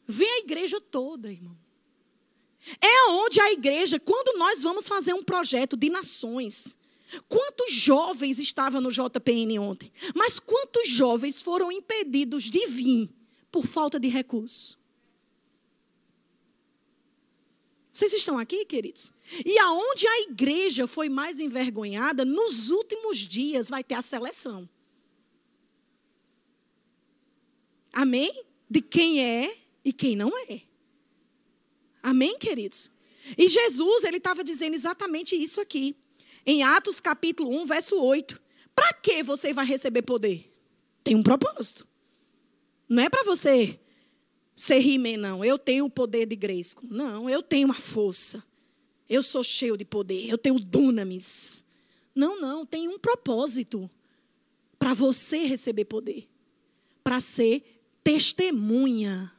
Vem 0.08 0.30
a 0.30 0.40
igreja 0.40 0.80
toda, 0.80 1.32
irmão. 1.32 1.58
É 2.82 3.10
onde 3.10 3.40
a 3.42 3.52
igreja, 3.52 4.00
quando 4.00 4.38
nós 4.38 4.64
vamos 4.64 4.88
fazer 4.88 5.14
um 5.14 5.24
projeto 5.24 5.76
de 5.76 5.90
nações, 5.90 6.78
Quantos 7.28 7.72
jovens 7.74 8.40
estavam 8.40 8.82
no 8.82 8.92
JPN 8.92 9.60
ontem? 9.60 9.92
Mas 10.16 10.40
quantos 10.40 10.90
jovens 10.90 11.42
foram 11.42 11.72
impedidos 11.72 12.44
de 12.44 12.66
vir 12.68 13.10
por 13.52 13.66
falta 13.68 14.00
de 14.00 14.08
recurso? 14.08 14.80
Vocês 17.94 18.12
estão 18.12 18.40
aqui, 18.40 18.66
queridos? 18.66 19.14
E 19.46 19.60
aonde 19.60 20.08
a 20.08 20.22
igreja 20.22 20.88
foi 20.88 21.10
mais 21.10 21.40
envergonhada, 21.40 22.26
nos 22.26 22.72
últimos 22.72 23.20
dias 23.20 23.70
vai 23.70 23.84
ter 23.84 23.94
a 23.94 24.02
seleção. 24.02 24.68
Amém? 27.94 28.46
De 28.68 28.82
quem 28.82 29.24
é 29.24 29.56
e 29.86 29.94
quem 29.94 30.16
não 30.16 30.36
é. 30.50 30.62
Amém, 32.02 32.36
queridos? 32.40 32.92
E 33.38 33.48
Jesus, 33.48 34.04
ele 34.04 34.18
estava 34.18 34.44
dizendo 34.44 34.74
exatamente 34.74 35.36
isso 35.36 35.62
aqui 35.62 35.96
em 36.48 36.64
Atos 36.64 37.00
capítulo 37.00 37.56
1, 37.62 37.68
verso 37.68 38.02
8. 38.02 38.42
Para 38.76 38.92
que 38.94 39.22
você 39.22 39.54
vai 39.54 39.68
receber 39.68 40.02
poder? 40.02 40.52
Tem 41.04 41.16
um 41.16 41.22
propósito. 41.22 41.88
Não 42.90 43.04
é 43.04 43.10
para 43.10 43.24
você 43.24 43.80
ser 44.56 44.80
rimem, 44.80 45.18
não. 45.18 45.44
Eu 45.44 45.58
tenho 45.58 45.86
o 45.86 45.90
poder 45.90 46.26
de 46.26 46.36
Gresco. 46.36 46.86
Não, 46.90 47.30
eu 47.30 47.42
tenho 47.42 47.68
uma 47.68 47.74
força. 47.74 48.44
Eu 49.10 49.22
sou 49.22 49.44
cheio 49.44 49.78
de 49.78 49.86
poder. 49.86 50.28
Eu 50.28 50.38
tenho 50.38 50.60
dunamis. 50.60 51.64
Não, 52.16 52.40
não. 52.40 52.66
Tem 52.66 52.88
um 52.88 53.00
propósito 53.00 53.90
para 54.78 54.94
você 54.94 55.46
receber 55.46 55.86
poder. 55.86 56.28
Para 57.04 57.20
ser 57.20 57.64
testemunha 58.04 59.32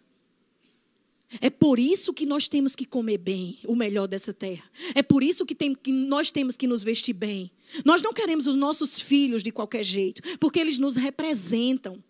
é 1.41 1.51
por 1.51 1.79
isso 1.79 2.13
que 2.13 2.27
nós 2.27 2.49
temos 2.49 2.77
que 2.77 2.85
comer 2.85 3.19
bem, 3.19 3.59
o 3.67 3.75
melhor 3.75 4.07
dessa 4.07 4.33
terra. 4.33 4.65
É 4.95 5.03
por 5.03 5.23
isso 5.23 5.45
que, 5.45 5.55
tem, 5.55 5.75
que 5.75 5.93
nós 5.93 6.31
temos 6.31 6.57
que 6.57 6.67
nos 6.67 6.83
vestir 6.83 7.13
bem. 7.13 7.51
Nós 7.85 8.03
não 8.03 8.13
queremos 8.13 8.47
os 8.47 8.55
nossos 8.55 9.01
filhos 9.01 9.43
de 9.43 9.51
qualquer 9.51 9.85
jeito, 9.85 10.23
porque 10.39 10.59
eles 10.59 10.79
nos 10.79 10.97
representam. 10.97 12.03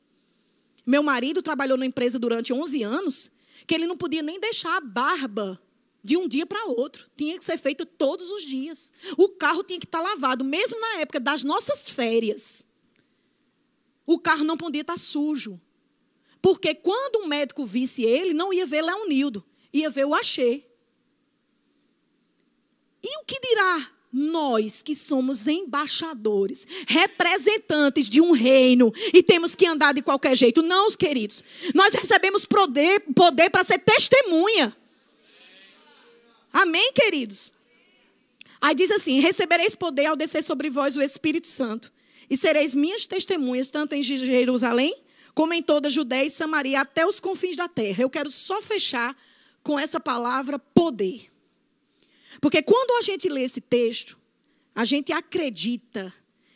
Meu 0.87 1.03
marido 1.03 1.43
trabalhou 1.43 1.79
na 1.79 1.87
empresa 1.87 2.19
durante 2.19 2.53
11 2.53 2.83
anos, 2.83 3.33
que 3.67 3.75
ele 3.75 3.87
não 3.87 3.97
podia 3.97 4.23
nem 4.23 4.39
deixar 4.39 4.77
a 4.77 4.81
barba 4.81 5.61
de 6.03 6.17
um 6.17 6.29
dia 6.29 6.45
para 6.45 6.67
outro. 6.67 7.11
Tinha 7.17 7.39
que 7.39 7.45
ser 7.45 7.57
feito 7.59 7.87
todos 7.87 8.31
os 8.31 8.43
dias. 8.43 8.93
O 9.17 9.31
carro 9.31 9.65
tinha 9.65 9.81
que 9.81 9.87
estar 9.87 10.03
lavado, 10.03 10.45
mesmo 10.45 10.79
na 10.79 10.99
época 10.99 11.19
das 11.19 11.43
nossas 11.43 11.89
férias. 11.89 12.69
O 14.07 14.19
carro 14.19 14.45
não 14.45 14.59
podia 14.59 14.83
estar 14.83 14.99
sujo. 14.99 15.59
Porque 16.43 16.75
quando 16.75 17.25
um 17.25 17.27
médico 17.27 17.65
visse 17.65 18.03
ele, 18.03 18.35
não 18.35 18.53
ia 18.53 18.67
ver 18.67 18.83
Leonildo, 18.83 19.43
ia 19.73 19.89
ver 19.89 20.05
o 20.05 20.15
Axê. 20.15 20.63
E 23.03 23.19
o 23.21 23.25
que 23.25 23.41
dirá 23.41 23.94
nós 24.15 24.81
que 24.81 24.95
somos 24.95 25.49
embaixadores, 25.49 26.67
representantes 26.87 28.09
de 28.09 28.21
um 28.21 28.31
reino 28.31 28.93
e 29.13 29.23
temos 29.23 29.57
que 29.57 29.67
andar 29.67 29.93
de 29.93 30.03
qualquer 30.03 30.37
jeito? 30.37 30.63
Não, 30.63 30.89
queridos. 30.93 31.43
Nós 31.75 31.93
recebemos 31.93 32.45
poder, 32.45 33.01
poder 33.15 33.51
para 33.51 33.65
ser 33.65 33.81
testemunha. 33.81 34.75
Amém, 36.53 36.93
queridos? 36.93 37.53
Aí 38.61 38.75
diz 38.75 38.93
assim: 38.93 39.19
recebereis 39.19 39.75
poder 39.75 40.07
ao 40.07 40.17
descer 40.17 40.45
sobre 40.45 40.71
vós 40.71 40.97
o 40.97 41.03
Espírito 41.03 41.49
Santo, 41.49 41.93
e 42.31 42.37
sereis 42.37 42.75
minhas 42.75 43.05
testemunhas, 43.05 43.71
tanto 43.71 43.95
em 43.95 44.03
Jerusalém 44.03 44.95
como 45.35 45.53
em 45.53 45.61
toda 45.61 45.89
a 45.89 45.91
Judéia 45.91 46.27
e 46.27 46.31
Samaria, 46.31 46.81
até 46.81 47.05
os 47.05 47.19
confins 47.19 47.57
da 47.57 47.67
terra. 47.67 48.03
Eu 48.03 48.09
quero 48.09 48.31
só 48.31 48.63
fechar 48.63 49.17
com 49.65 49.77
essa 49.77 49.99
palavra 49.99 50.59
poder. 50.59 51.34
Porque 52.41 52.63
quando 52.63 52.99
a 52.99 53.03
gente 53.03 53.29
lê 53.29 53.43
esse 53.43 53.61
texto, 53.61 54.19
a 54.75 54.85
gente 54.85 55.13
acredita 55.13 56.13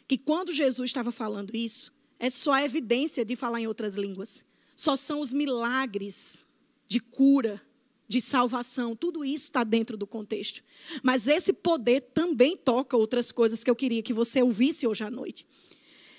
que 0.06 0.16
quando 0.18 0.52
Jesus 0.52 0.88
estava 0.90 1.12
falando 1.12 1.54
isso, 1.54 1.92
é 2.18 2.30
só 2.30 2.52
a 2.52 2.64
evidência 2.64 3.24
de 3.24 3.36
falar 3.36 3.60
em 3.60 3.66
outras 3.66 3.96
línguas. 3.96 4.44
Só 4.74 4.96
são 4.96 5.20
os 5.20 5.32
milagres 5.32 6.46
de 6.86 6.98
cura, 7.00 7.60
de 8.08 8.20
salvação, 8.20 8.96
tudo 8.96 9.22
isso 9.24 9.44
está 9.44 9.62
dentro 9.62 9.96
do 9.96 10.06
contexto. 10.06 10.62
Mas 11.02 11.28
esse 11.28 11.52
poder 11.52 12.00
também 12.00 12.56
toca 12.56 12.96
outras 12.96 13.30
coisas 13.30 13.62
que 13.62 13.70
eu 13.70 13.76
queria 13.76 14.02
que 14.02 14.14
você 14.14 14.42
ouvisse 14.42 14.86
hoje 14.86 15.04
à 15.04 15.10
noite. 15.10 15.46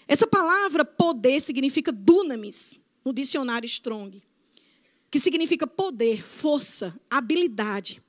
Essa 0.07 0.27
palavra 0.27 0.85
poder 0.85 1.41
significa 1.41 1.91
dunamis, 1.91 2.79
no 3.03 3.11
dicionário 3.11 3.65
Strong, 3.65 4.21
que 5.09 5.19
significa 5.19 5.65
poder, 5.65 6.23
força, 6.23 6.95
habilidade, 7.09 8.01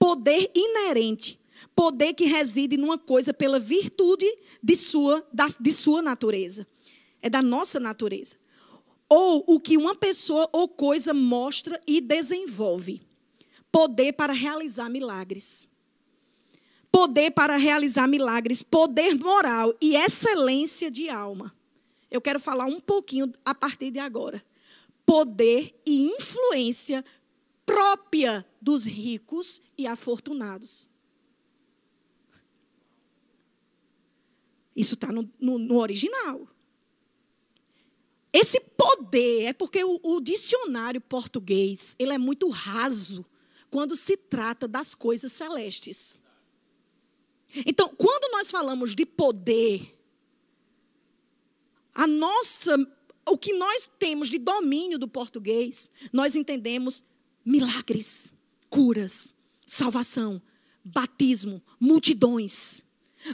poder 0.00 0.50
inerente, 0.54 1.38
poder 1.76 2.14
que 2.14 2.24
reside 2.24 2.78
numa 2.78 2.98
coisa 2.98 3.34
pela 3.34 3.60
virtude 3.60 4.26
de 4.62 4.74
sua, 4.74 5.24
da, 5.32 5.46
de 5.60 5.72
sua 5.72 6.00
natureza. 6.00 6.66
É 7.22 7.28
da 7.28 7.42
nossa 7.42 7.78
natureza. 7.78 8.36
Ou 9.06 9.44
o 9.46 9.60
que 9.60 9.76
uma 9.76 9.94
pessoa 9.94 10.48
ou 10.52 10.66
coisa 10.66 11.12
mostra 11.12 11.78
e 11.86 12.00
desenvolve. 12.00 13.02
Poder 13.70 14.14
para 14.14 14.32
realizar 14.32 14.88
milagres 14.88 15.70
poder 16.90 17.30
para 17.30 17.56
realizar 17.56 18.06
milagres, 18.08 18.62
poder 18.62 19.14
moral 19.14 19.74
e 19.80 19.96
excelência 19.96 20.90
de 20.90 21.08
alma. 21.08 21.54
Eu 22.10 22.20
quero 22.20 22.40
falar 22.40 22.66
um 22.66 22.80
pouquinho 22.80 23.30
a 23.44 23.54
partir 23.54 23.90
de 23.90 23.98
agora. 23.98 24.42
Poder 25.06 25.80
e 25.86 26.08
influência 26.08 27.04
própria 27.64 28.44
dos 28.60 28.84
ricos 28.84 29.60
e 29.76 29.86
afortunados. 29.86 30.90
Isso 34.74 34.94
está 34.94 35.08
no, 35.08 35.28
no, 35.38 35.58
no, 35.58 35.78
original. 35.78 36.48
Esse 38.32 38.60
poder 38.60 39.44
é 39.44 39.52
porque 39.52 39.82
o, 39.82 39.98
o 40.02 40.20
dicionário 40.20 41.00
português 41.00 41.96
ele 41.98 42.12
é 42.12 42.18
muito 42.18 42.48
raso 42.48 43.24
quando 43.70 43.96
se 43.96 44.16
trata 44.16 44.68
das 44.68 44.94
coisas 44.94 45.32
celestes. 45.32 46.20
Então, 47.66 47.88
quando 47.88 48.30
nós 48.32 48.50
falamos 48.50 48.94
de 48.94 49.04
poder, 49.04 49.96
a 51.92 52.06
nossa, 52.06 52.76
o 53.28 53.36
que 53.36 53.52
nós 53.52 53.90
temos 53.98 54.28
de 54.28 54.38
domínio 54.38 54.98
do 54.98 55.08
português, 55.08 55.90
nós 56.12 56.36
entendemos 56.36 57.02
milagres, 57.44 58.32
curas, 58.70 59.34
salvação, 59.66 60.40
batismo, 60.82 61.62
multidões. 61.78 62.82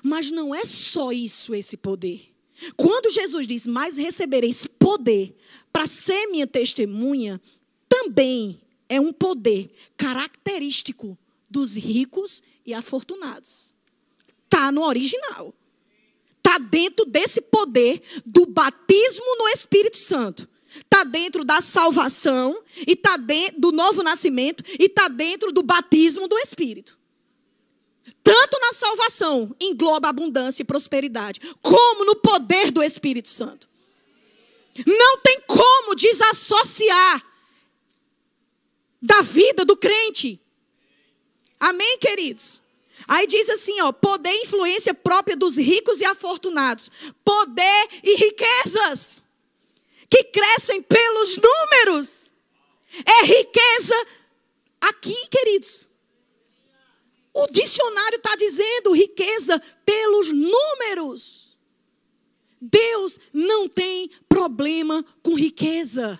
Mas 0.02 0.32
não 0.32 0.52
é 0.52 0.64
só 0.64 1.12
isso 1.12 1.54
esse 1.54 1.76
poder. 1.76 2.34
Quando 2.76 3.12
Jesus 3.12 3.46
diz: 3.46 3.66
Mas 3.66 3.96
recebereis 3.96 4.66
poder 4.66 5.36
para 5.72 5.86
ser 5.86 6.26
minha 6.26 6.46
testemunha, 6.46 7.40
também 7.88 8.60
é 8.88 9.00
um 9.00 9.12
poder 9.12 9.70
característico 9.96 11.16
dos 11.48 11.76
ricos 11.76 12.42
e 12.64 12.74
afortunados. 12.74 13.74
Está 14.44 14.72
no 14.72 14.82
original. 14.82 15.54
Está 16.38 16.58
dentro 16.58 17.04
desse 17.04 17.40
poder 17.40 18.00
do 18.24 18.46
batismo 18.46 19.36
no 19.36 19.48
Espírito 19.48 19.96
Santo. 19.96 20.48
Está 20.80 21.04
dentro 21.04 21.44
da 21.44 21.60
salvação, 21.60 22.62
e 22.86 22.92
está 22.92 23.16
dentro 23.16 23.60
do 23.60 23.72
novo 23.72 24.02
nascimento, 24.02 24.64
e 24.78 24.84
está 24.84 25.08
dentro 25.08 25.52
do 25.52 25.62
batismo 25.62 26.28
do 26.28 26.38
Espírito. 26.38 26.98
Tanto 28.22 28.58
na 28.60 28.72
salvação 28.72 29.54
engloba 29.60 30.08
abundância 30.08 30.62
e 30.62 30.66
prosperidade, 30.66 31.40
como 31.60 32.04
no 32.04 32.16
poder 32.16 32.70
do 32.70 32.82
Espírito 32.82 33.28
Santo. 33.28 33.68
Não 34.86 35.18
tem 35.18 35.40
como 35.46 35.94
desassociar 35.94 37.24
da 39.00 39.22
vida 39.22 39.64
do 39.64 39.76
crente. 39.76 40.40
Amém, 41.58 41.98
queridos? 41.98 42.60
Aí 43.06 43.26
diz 43.26 43.48
assim, 43.48 43.80
ó, 43.80 43.92
poder 43.92 44.30
e 44.30 44.42
influência 44.42 44.92
própria 44.94 45.36
dos 45.36 45.56
ricos 45.56 46.00
e 46.00 46.04
afortunados. 46.04 46.90
Poder 47.24 47.88
e 48.02 48.16
riquezas 48.16 49.22
que 50.08 50.24
crescem 50.24 50.82
pelos 50.82 51.36
números. 51.36 52.32
É 53.04 53.24
riqueza 53.24 53.94
aqui, 54.80 55.16
queridos. 55.28 55.88
O 57.34 57.46
dicionário 57.48 58.16
está 58.16 58.34
dizendo 58.34 58.92
riqueza 58.92 59.62
pelos 59.84 60.32
números. 60.32 61.58
Deus 62.60 63.20
não 63.32 63.68
tem 63.68 64.10
problema 64.28 65.04
com 65.22 65.34
riqueza. 65.34 66.18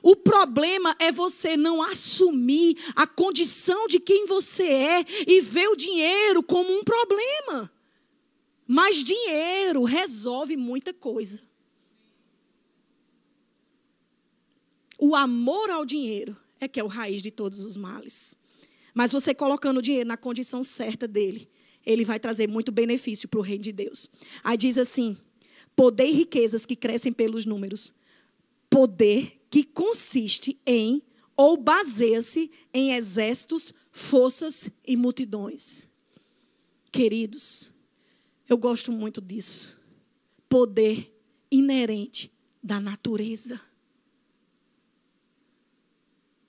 O 0.00 0.14
problema 0.14 0.94
é 0.98 1.10
você 1.10 1.56
não 1.56 1.82
assumir 1.82 2.76
a 2.94 3.06
condição 3.06 3.86
de 3.88 3.98
quem 3.98 4.26
você 4.26 4.64
é 4.64 5.04
e 5.26 5.40
ver 5.40 5.66
o 5.68 5.76
dinheiro 5.76 6.42
como 6.42 6.72
um 6.72 6.84
problema. 6.84 7.72
Mas 8.66 9.02
dinheiro 9.02 9.82
resolve 9.82 10.56
muita 10.56 10.92
coisa. 10.92 11.40
O 15.06 15.14
amor 15.14 15.68
ao 15.68 15.84
dinheiro 15.84 16.34
é 16.58 16.66
que 16.66 16.80
é 16.80 16.82
o 16.82 16.86
raiz 16.86 17.20
de 17.20 17.30
todos 17.30 17.58
os 17.62 17.76
males. 17.76 18.34
Mas 18.94 19.12
você 19.12 19.34
colocando 19.34 19.76
o 19.76 19.82
dinheiro 19.82 20.08
na 20.08 20.16
condição 20.16 20.64
certa 20.64 21.06
dele, 21.06 21.46
ele 21.84 22.06
vai 22.06 22.18
trazer 22.18 22.48
muito 22.48 22.72
benefício 22.72 23.28
para 23.28 23.38
o 23.38 23.42
reino 23.42 23.64
de 23.64 23.70
Deus. 23.70 24.08
Aí 24.42 24.56
diz 24.56 24.78
assim: 24.78 25.14
poder 25.76 26.06
e 26.06 26.12
riquezas 26.12 26.64
que 26.64 26.74
crescem 26.74 27.12
pelos 27.12 27.44
números. 27.44 27.92
Poder 28.70 29.42
que 29.50 29.62
consiste 29.62 30.58
em 30.64 31.02
ou 31.36 31.58
baseia-se 31.58 32.50
em 32.72 32.94
exércitos, 32.94 33.74
forças 33.92 34.70
e 34.86 34.96
multidões. 34.96 35.86
Queridos, 36.90 37.70
eu 38.48 38.56
gosto 38.56 38.90
muito 38.90 39.20
disso. 39.20 39.78
Poder 40.48 41.14
inerente 41.50 42.32
da 42.62 42.80
natureza. 42.80 43.60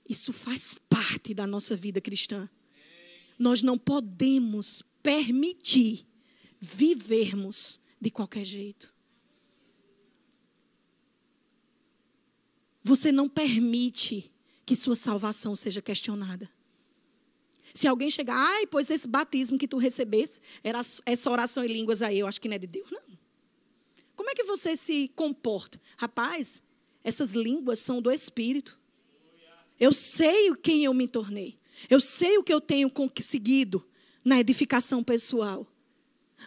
Isso 0.08 0.32
faz 0.32 0.76
parte 0.90 1.34
da 1.34 1.48
nossa 1.48 1.76
vida 1.76 2.00
cristã. 2.00 2.50
Nós 3.38 3.62
não 3.62 3.78
podemos 3.78 4.84
permitir 5.02 6.06
vivermos 6.60 7.82
de 8.00 8.10
qualquer 8.10 8.46
jeito. 8.46 8.94
Você 12.84 13.12
não 13.12 13.28
permite 13.28 14.32
que 14.66 14.76
sua 14.76 14.96
salvação 14.96 15.56
seja 15.56 15.82
questionada. 15.82 16.50
Se 17.74 17.88
alguém 17.88 18.10
chegar, 18.10 18.38
ai, 18.38 18.68
pois 18.68 18.90
esse 18.90 19.08
batismo 19.08 19.58
que 19.58 19.68
tu 19.68 19.78
recebesse, 19.78 20.40
era 20.64 20.82
essa 21.06 21.32
oração 21.32 21.64
em 21.66 21.68
línguas 21.68 22.02
aí, 22.02 22.20
eu 22.20 22.28
acho 22.28 22.40
que 22.40 22.48
não 22.48 22.56
é 22.56 22.60
de 22.60 22.68
Deus, 22.68 22.90
não. 22.92 23.02
Como 24.16 24.30
é 24.30 24.34
que 24.34 24.44
você 24.44 24.78
se 24.78 25.10
comporta? 25.10 25.82
Rapaz, 25.98 26.64
essas 27.04 27.34
línguas 27.34 27.80
são 27.80 28.02
do 28.02 28.12
Espírito. 28.12 28.80
Eu 29.80 29.92
sei 29.92 30.54
quem 30.56 30.84
eu 30.84 30.94
me 30.94 31.08
tornei. 31.08 31.58
Eu 31.90 32.00
sei 32.00 32.38
o 32.38 32.44
que 32.44 32.54
eu 32.54 32.62
tenho 32.62 32.90
conseguido 32.90 33.86
na 34.24 34.40
edificação 34.40 35.04
pessoal. 35.04 35.68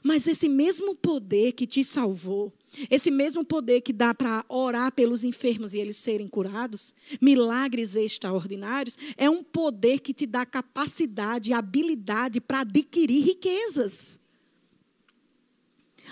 Mas 0.02 0.26
esse 0.26 0.48
mesmo 0.48 0.94
poder 0.94 1.52
que 1.52 1.66
te 1.66 1.82
salvou, 1.82 2.52
esse 2.90 3.10
mesmo 3.10 3.44
poder 3.44 3.80
que 3.80 3.92
dá 3.92 4.14
para 4.14 4.44
orar 4.48 4.92
pelos 4.92 5.24
enfermos 5.24 5.74
e 5.74 5.78
eles 5.78 5.96
serem 5.96 6.28
curados, 6.28 6.94
milagres 7.20 7.96
extraordinários, 7.96 8.96
é 9.16 9.28
um 9.28 9.42
poder 9.42 10.00
que 10.00 10.14
te 10.14 10.26
dá 10.26 10.46
capacidade 10.46 11.50
e 11.50 11.52
habilidade 11.52 12.40
para 12.40 12.60
adquirir 12.60 13.24
riquezas. 13.24 14.20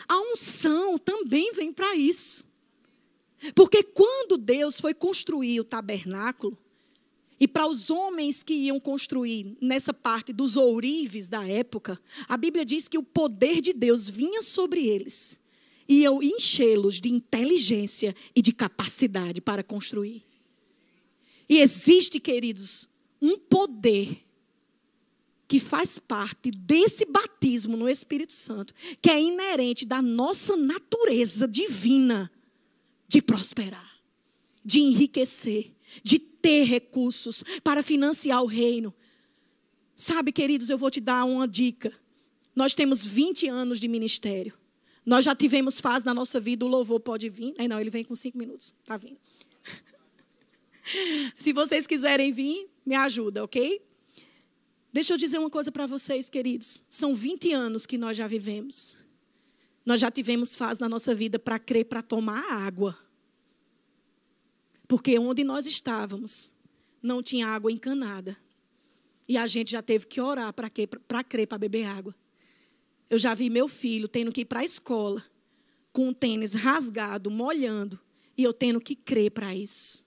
A 0.09 0.19
unção 0.33 0.99
também 0.99 1.53
vem 1.53 1.73
para 1.73 1.95
isso. 1.95 2.45
Porque 3.55 3.83
quando 3.83 4.37
Deus 4.37 4.81
foi 4.81 4.95
construir 4.95 5.61
o 5.61 5.64
tabernáculo, 5.64 6.59
e 7.39 7.47
para 7.47 7.66
os 7.66 7.91
homens 7.91 8.43
que 8.43 8.55
iam 8.55 8.80
construir 8.80 9.57
nessa 9.61 9.93
parte 9.93 10.32
dos 10.32 10.57
ourives 10.57 11.28
da 11.28 11.47
época, 11.47 12.01
a 12.26 12.37
Bíblia 12.37 12.64
diz 12.64 12.89
que 12.89 12.97
o 12.97 13.03
poder 13.03 13.61
de 13.61 13.72
Deus 13.72 14.09
vinha 14.09 14.43
sobre 14.43 14.87
eles 14.87 15.39
e 15.89 16.03
eu 16.03 16.22
enchê-los 16.22 17.01
de 17.01 17.12
inteligência 17.12 18.14
e 18.34 18.43
de 18.43 18.53
capacidade 18.53 19.41
para 19.41 19.62
construir. 19.62 20.24
E 21.49 21.61
existe, 21.61 22.18
queridos, 22.18 22.89
um 23.22 23.39
poder 23.39 24.24
que 25.47 25.61
faz 25.61 25.99
parte 25.99 26.51
desse 26.51 27.05
batismo 27.07 27.76
no 27.76 27.89
Espírito 27.89 28.32
Santo, 28.32 28.74
que 29.01 29.09
é 29.09 29.20
inerente 29.20 29.87
da 29.87 30.03
nossa 30.03 30.57
natureza 30.57 31.47
divina 31.47 32.30
de 33.07 33.22
prosperar, 33.22 34.01
de 34.64 34.80
enriquecer, 34.80 35.72
de 36.03 36.18
ter 36.47 36.63
recursos 36.63 37.43
para 37.65 37.83
financiar 37.83 38.41
o 38.41 38.47
reino. 38.47 38.95
Sabe, 39.97 40.31
queridos, 40.31 40.71
eu 40.71 40.79
vou 40.79 40.93
te 40.93 41.01
dar 41.01 41.25
uma 41.25 41.49
dica. 41.49 41.93
Nós 42.55 42.73
temos 42.73 43.05
20 43.05 43.49
anos 43.49 43.81
de 43.81 43.89
ministério. 43.89 44.57
Nós 45.05 45.25
já 45.25 45.35
tivemos 45.35 45.81
fase 45.81 46.07
na 46.07 46.15
nossa 46.15 46.39
vida, 46.39 46.65
o 46.65 46.69
louvor 46.69 47.01
pode 47.01 47.29
vir. 47.29 47.53
Aí 47.59 47.67
não, 47.67 47.81
ele 47.81 47.91
vem 47.91 48.05
com 48.05 48.15
cinco 48.15 48.39
minutos. 48.39 48.73
Está 48.81 48.97
vindo. 48.97 49.19
Se 51.37 51.53
vocês 51.53 51.85
quiserem 51.85 52.33
vir, 52.33 52.71
me 52.85 52.95
ajuda, 52.95 53.43
ok? 53.43 53.83
Deixa 54.93 55.15
eu 55.15 55.19
dizer 55.19 55.39
uma 55.39 55.51
coisa 55.51 55.73
para 55.73 55.85
vocês, 55.89 56.31
queridos. 56.31 56.85
São 56.89 57.13
20 57.13 57.53
anos 57.53 57.87
que 57.87 57.99
nós 57.99 58.17
já 58.17 58.29
vivemos. 58.29 58.97
Nós 59.85 60.01
já 60.01 60.13
tivemos 60.13 60.55
fase 60.55 60.81
na 60.81 60.89
nossa 60.89 61.13
vida 61.13 61.41
para 61.41 61.59
crer, 61.59 61.87
para 61.87 62.03
tomar 62.03 62.45
água. 62.53 62.97
Porque 64.87 65.18
onde 65.18 65.43
nós 65.43 65.66
estávamos, 65.66 66.55
não 67.03 67.22
tinha 67.22 67.49
água 67.49 67.72
encanada. 67.72 68.37
E 69.28 69.37
a 69.37 69.47
gente 69.47 69.72
já 69.72 69.82
teve 69.82 70.07
que 70.07 70.20
orar 70.20 70.53
para 70.53 70.70
crer, 70.70 70.89
para 71.49 71.59
beber 71.59 71.84
água. 71.84 72.14
Eu 73.11 73.18
já 73.18 73.34
vi 73.34 73.51
meu 73.51 73.68
filho 73.68 74.09
tendo 74.09 74.32
que 74.32 74.43
ir 74.43 74.45
para 74.45 74.61
a 74.61 74.64
escola 74.64 75.24
com 75.93 76.09
um 76.09 76.12
tênis 76.12 76.53
rasgado, 76.53 77.30
molhando, 77.30 77.99
e 78.37 78.45
eu 78.45 78.53
tendo 78.53 78.80
que 78.80 78.95
crer 78.95 79.30
para 79.30 79.55
isso. 79.55 80.05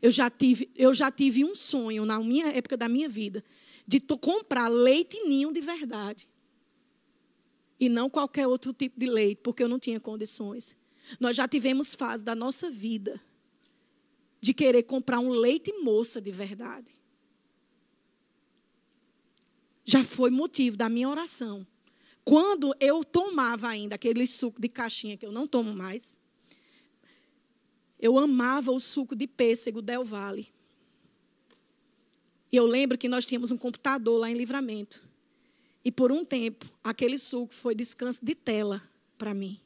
Eu 0.00 0.10
já, 0.10 0.30
tive, 0.30 0.70
eu 0.74 0.94
já 0.94 1.10
tive 1.10 1.44
um 1.44 1.54
sonho 1.54 2.06
na 2.06 2.18
minha 2.20 2.46
época 2.46 2.76
da 2.76 2.88
minha 2.88 3.08
vida 3.08 3.44
de 3.86 4.00
comprar 4.00 4.68
leite 4.68 5.20
ninho 5.24 5.52
de 5.52 5.60
verdade. 5.60 6.28
E 7.78 7.88
não 7.88 8.08
qualquer 8.08 8.46
outro 8.46 8.72
tipo 8.72 8.98
de 8.98 9.06
leite, 9.06 9.40
porque 9.42 9.62
eu 9.62 9.68
não 9.68 9.78
tinha 9.78 10.00
condições. 10.00 10.76
Nós 11.18 11.36
já 11.36 11.46
tivemos 11.46 11.94
fase 11.94 12.24
da 12.24 12.34
nossa 12.34 12.70
vida 12.70 13.20
de 14.40 14.54
querer 14.54 14.82
comprar 14.84 15.18
um 15.18 15.28
leite 15.28 15.72
moça 15.82 16.20
de 16.20 16.30
verdade. 16.30 16.90
Já 19.84 20.04
foi 20.04 20.30
motivo 20.30 20.76
da 20.76 20.88
minha 20.88 21.08
oração 21.08 21.66
quando 22.24 22.74
eu 22.78 23.02
tomava 23.02 23.68
ainda 23.68 23.94
aquele 23.94 24.26
suco 24.26 24.60
de 24.60 24.68
caixinha 24.68 25.16
que 25.16 25.26
eu 25.26 25.32
não 25.32 25.46
tomo 25.46 25.74
mais, 25.74 26.18
eu 27.98 28.18
amava 28.18 28.70
o 28.70 28.80
suco 28.80 29.16
de 29.16 29.26
pêssego 29.26 29.82
Del 29.82 30.04
Valle. 30.04 30.48
E 32.52 32.56
eu 32.56 32.66
lembro 32.66 32.96
que 32.96 33.08
nós 33.08 33.26
tínhamos 33.26 33.50
um 33.50 33.56
computador 33.56 34.20
lá 34.20 34.30
em 34.30 34.34
Livramento. 34.34 35.02
E 35.84 35.90
por 35.90 36.12
um 36.12 36.24
tempo, 36.24 36.66
aquele 36.84 37.18
suco 37.18 37.54
foi 37.54 37.74
descanso 37.74 38.24
de 38.24 38.34
tela 38.34 38.82
para 39.16 39.34
mim. 39.34 39.58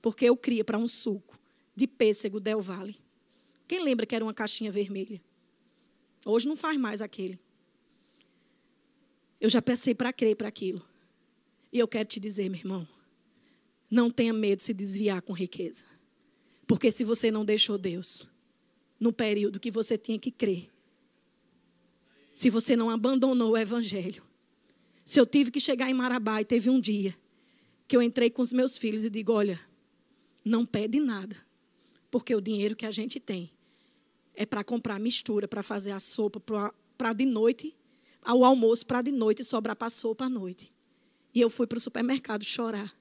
Porque 0.00 0.24
eu 0.24 0.36
cria 0.36 0.64
para 0.64 0.78
um 0.78 0.88
suco 0.88 1.38
de 1.74 1.86
pêssego 1.86 2.40
Del 2.40 2.60
Valle. 2.60 2.96
Quem 3.70 3.84
lembra 3.84 4.04
que 4.04 4.16
era 4.16 4.24
uma 4.24 4.34
caixinha 4.34 4.72
vermelha? 4.72 5.22
Hoje 6.26 6.48
não 6.48 6.56
faz 6.56 6.76
mais 6.76 7.00
aquele. 7.00 7.38
Eu 9.40 9.48
já 9.48 9.62
pensei 9.62 9.94
para 9.94 10.12
crer 10.12 10.34
para 10.34 10.48
aquilo. 10.48 10.84
E 11.72 11.78
eu 11.78 11.86
quero 11.86 12.08
te 12.08 12.18
dizer, 12.18 12.50
meu 12.50 12.58
irmão, 12.58 12.88
não 13.88 14.10
tenha 14.10 14.32
medo 14.32 14.58
de 14.58 14.64
se 14.64 14.74
desviar 14.74 15.22
com 15.22 15.32
riqueza. 15.32 15.84
Porque 16.66 16.90
se 16.90 17.04
você 17.04 17.30
não 17.30 17.44
deixou 17.44 17.78
Deus 17.78 18.28
no 18.98 19.12
período 19.12 19.60
que 19.60 19.70
você 19.70 19.96
tinha 19.96 20.18
que 20.18 20.32
crer, 20.32 20.68
se 22.34 22.50
você 22.50 22.74
não 22.74 22.90
abandonou 22.90 23.52
o 23.52 23.56
evangelho, 23.56 24.24
se 25.04 25.20
eu 25.20 25.24
tive 25.24 25.52
que 25.52 25.60
chegar 25.60 25.88
em 25.88 25.94
Marabá 25.94 26.40
e 26.40 26.44
teve 26.44 26.68
um 26.68 26.80
dia 26.80 27.16
que 27.86 27.96
eu 27.96 28.02
entrei 28.02 28.30
com 28.30 28.42
os 28.42 28.52
meus 28.52 28.76
filhos 28.76 29.04
e 29.04 29.10
digo: 29.10 29.32
olha, 29.32 29.60
não 30.44 30.66
pede 30.66 30.98
nada, 30.98 31.36
porque 32.10 32.34
o 32.34 32.40
dinheiro 32.40 32.74
que 32.74 32.84
a 32.84 32.90
gente 32.90 33.20
tem 33.20 33.52
é 34.34 34.46
para 34.46 34.64
comprar 34.64 34.98
mistura, 34.98 35.46
para 35.46 35.62
fazer 35.62 35.90
a 35.92 36.00
sopa 36.00 36.40
para 36.96 37.12
de 37.12 37.24
noite, 37.24 37.76
ao 38.22 38.44
almoço 38.44 38.86
para 38.86 39.02
de 39.02 39.10
noite 39.10 39.42
e 39.42 39.44
sobrar 39.44 39.76
para 39.76 39.86
a 39.86 39.90
sopa 39.90 40.26
à 40.26 40.28
noite. 40.28 40.72
E 41.34 41.40
eu 41.40 41.48
fui 41.48 41.66
para 41.66 41.78
o 41.78 41.80
supermercado 41.80 42.44
chorar. 42.44 42.94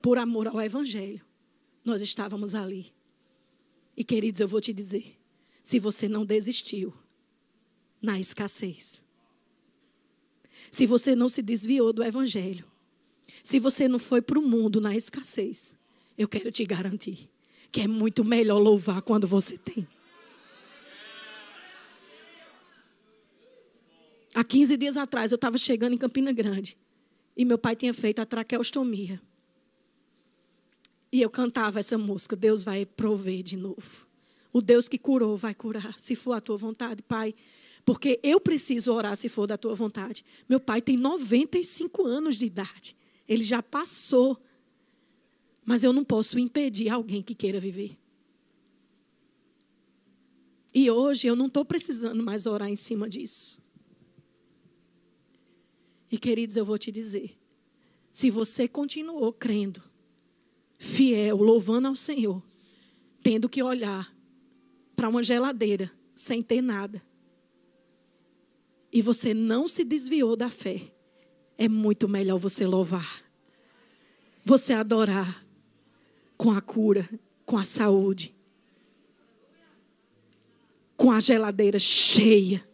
Por 0.00 0.18
amor 0.18 0.46
ao 0.46 0.60
Evangelho. 0.60 1.24
Nós 1.84 2.00
estávamos 2.02 2.54
ali. 2.54 2.92
E 3.96 4.04
queridos, 4.04 4.40
eu 4.40 4.48
vou 4.48 4.60
te 4.60 4.72
dizer: 4.72 5.18
se 5.62 5.78
você 5.78 6.08
não 6.08 6.24
desistiu 6.24 6.94
na 8.00 8.18
escassez, 8.18 9.02
se 10.70 10.86
você 10.86 11.14
não 11.14 11.28
se 11.28 11.42
desviou 11.42 11.92
do 11.92 12.02
Evangelho, 12.02 12.70
se 13.42 13.58
você 13.58 13.88
não 13.88 13.98
foi 13.98 14.20
para 14.20 14.38
o 14.38 14.42
mundo 14.42 14.80
na 14.80 14.96
escassez, 14.96 15.76
eu 16.16 16.28
quero 16.28 16.50
te 16.50 16.64
garantir 16.64 17.33
que 17.74 17.80
é 17.80 17.88
muito 17.88 18.24
melhor 18.24 18.58
louvar 18.58 19.02
quando 19.02 19.26
você 19.26 19.58
tem. 19.58 19.84
Há 24.32 24.44
15 24.44 24.76
dias 24.76 24.96
atrás, 24.96 25.32
eu 25.32 25.34
estava 25.34 25.58
chegando 25.58 25.92
em 25.92 25.98
Campina 25.98 26.30
Grande. 26.30 26.78
E 27.36 27.44
meu 27.44 27.58
pai 27.58 27.74
tinha 27.74 27.92
feito 27.92 28.20
a 28.20 28.24
traqueostomia. 28.24 29.20
E 31.10 31.20
eu 31.20 31.28
cantava 31.28 31.80
essa 31.80 31.98
música: 31.98 32.36
Deus 32.36 32.62
vai 32.62 32.86
prover 32.86 33.42
de 33.42 33.56
novo. 33.56 34.06
O 34.52 34.62
Deus 34.62 34.88
que 34.88 34.96
curou 34.96 35.36
vai 35.36 35.52
curar, 35.52 35.98
se 35.98 36.14
for 36.14 36.34
a 36.34 36.40
tua 36.40 36.56
vontade, 36.56 37.02
Pai. 37.02 37.34
Porque 37.84 38.20
eu 38.22 38.38
preciso 38.38 38.92
orar 38.92 39.16
se 39.16 39.28
for 39.28 39.48
da 39.48 39.58
tua 39.58 39.74
vontade. 39.74 40.24
Meu 40.48 40.60
pai 40.60 40.80
tem 40.80 40.96
95 40.96 42.06
anos 42.06 42.38
de 42.38 42.46
idade. 42.46 42.96
Ele 43.28 43.42
já 43.42 43.60
passou. 43.60 44.40
Mas 45.64 45.82
eu 45.82 45.92
não 45.92 46.04
posso 46.04 46.38
impedir 46.38 46.88
alguém 46.88 47.22
que 47.22 47.34
queira 47.34 47.58
viver. 47.58 47.96
E 50.74 50.90
hoje 50.90 51.26
eu 51.26 51.36
não 51.36 51.46
estou 51.46 51.64
precisando 51.64 52.22
mais 52.22 52.46
orar 52.46 52.68
em 52.68 52.76
cima 52.76 53.08
disso. 53.08 53.62
E 56.10 56.18
queridos, 56.18 56.56
eu 56.56 56.64
vou 56.64 56.76
te 56.76 56.92
dizer: 56.92 57.38
se 58.12 58.30
você 58.30 58.68
continuou 58.68 59.32
crendo, 59.32 59.82
fiel, 60.78 61.36
louvando 61.36 61.88
ao 61.88 61.96
Senhor, 61.96 62.42
tendo 63.22 63.48
que 63.48 63.62
olhar 63.62 64.14
para 64.94 65.08
uma 65.08 65.22
geladeira 65.22 65.90
sem 66.14 66.42
ter 66.42 66.60
nada, 66.60 67.02
e 68.92 69.00
você 69.00 69.32
não 69.32 69.66
se 69.66 69.84
desviou 69.84 70.36
da 70.36 70.50
fé, 70.50 70.92
é 71.56 71.68
muito 71.68 72.08
melhor 72.08 72.38
você 72.38 72.66
louvar 72.66 73.24
você 74.44 74.74
adorar 74.74 75.43
com 76.36 76.50
a 76.50 76.60
cura, 76.60 77.08
com 77.44 77.56
a 77.56 77.64
saúde, 77.64 78.34
com 80.96 81.10
a 81.10 81.20
geladeira 81.20 81.78
cheia, 81.78 82.64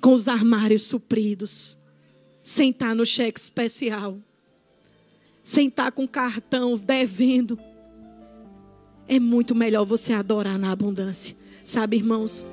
com 0.00 0.14
os 0.14 0.28
armários 0.28 0.82
supridos, 0.82 1.78
sentar 2.42 2.94
no 2.94 3.04
cheque 3.04 3.38
especial, 3.38 4.18
sentar 5.44 5.92
com 5.92 6.06
cartão 6.06 6.76
devendo. 6.76 7.58
É 9.08 9.18
muito 9.18 9.54
melhor 9.54 9.84
você 9.84 10.12
adorar 10.12 10.58
na 10.58 10.70
abundância. 10.70 11.36
Sabe, 11.64 11.96
irmãos? 11.96 12.44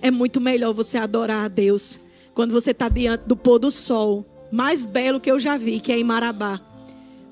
É 0.00 0.10
muito 0.10 0.40
melhor 0.40 0.72
você 0.72 0.98
adorar 0.98 1.44
a 1.44 1.48
Deus 1.48 2.00
quando 2.34 2.52
você 2.52 2.70
está 2.70 2.88
diante 2.88 3.24
do 3.26 3.36
pôr 3.36 3.58
do 3.58 3.70
sol 3.70 4.24
mais 4.50 4.84
belo 4.84 5.18
que 5.18 5.30
eu 5.30 5.40
já 5.40 5.56
vi, 5.56 5.80
que 5.80 5.90
é 5.90 5.98
em 5.98 6.04
Marabá 6.04 6.60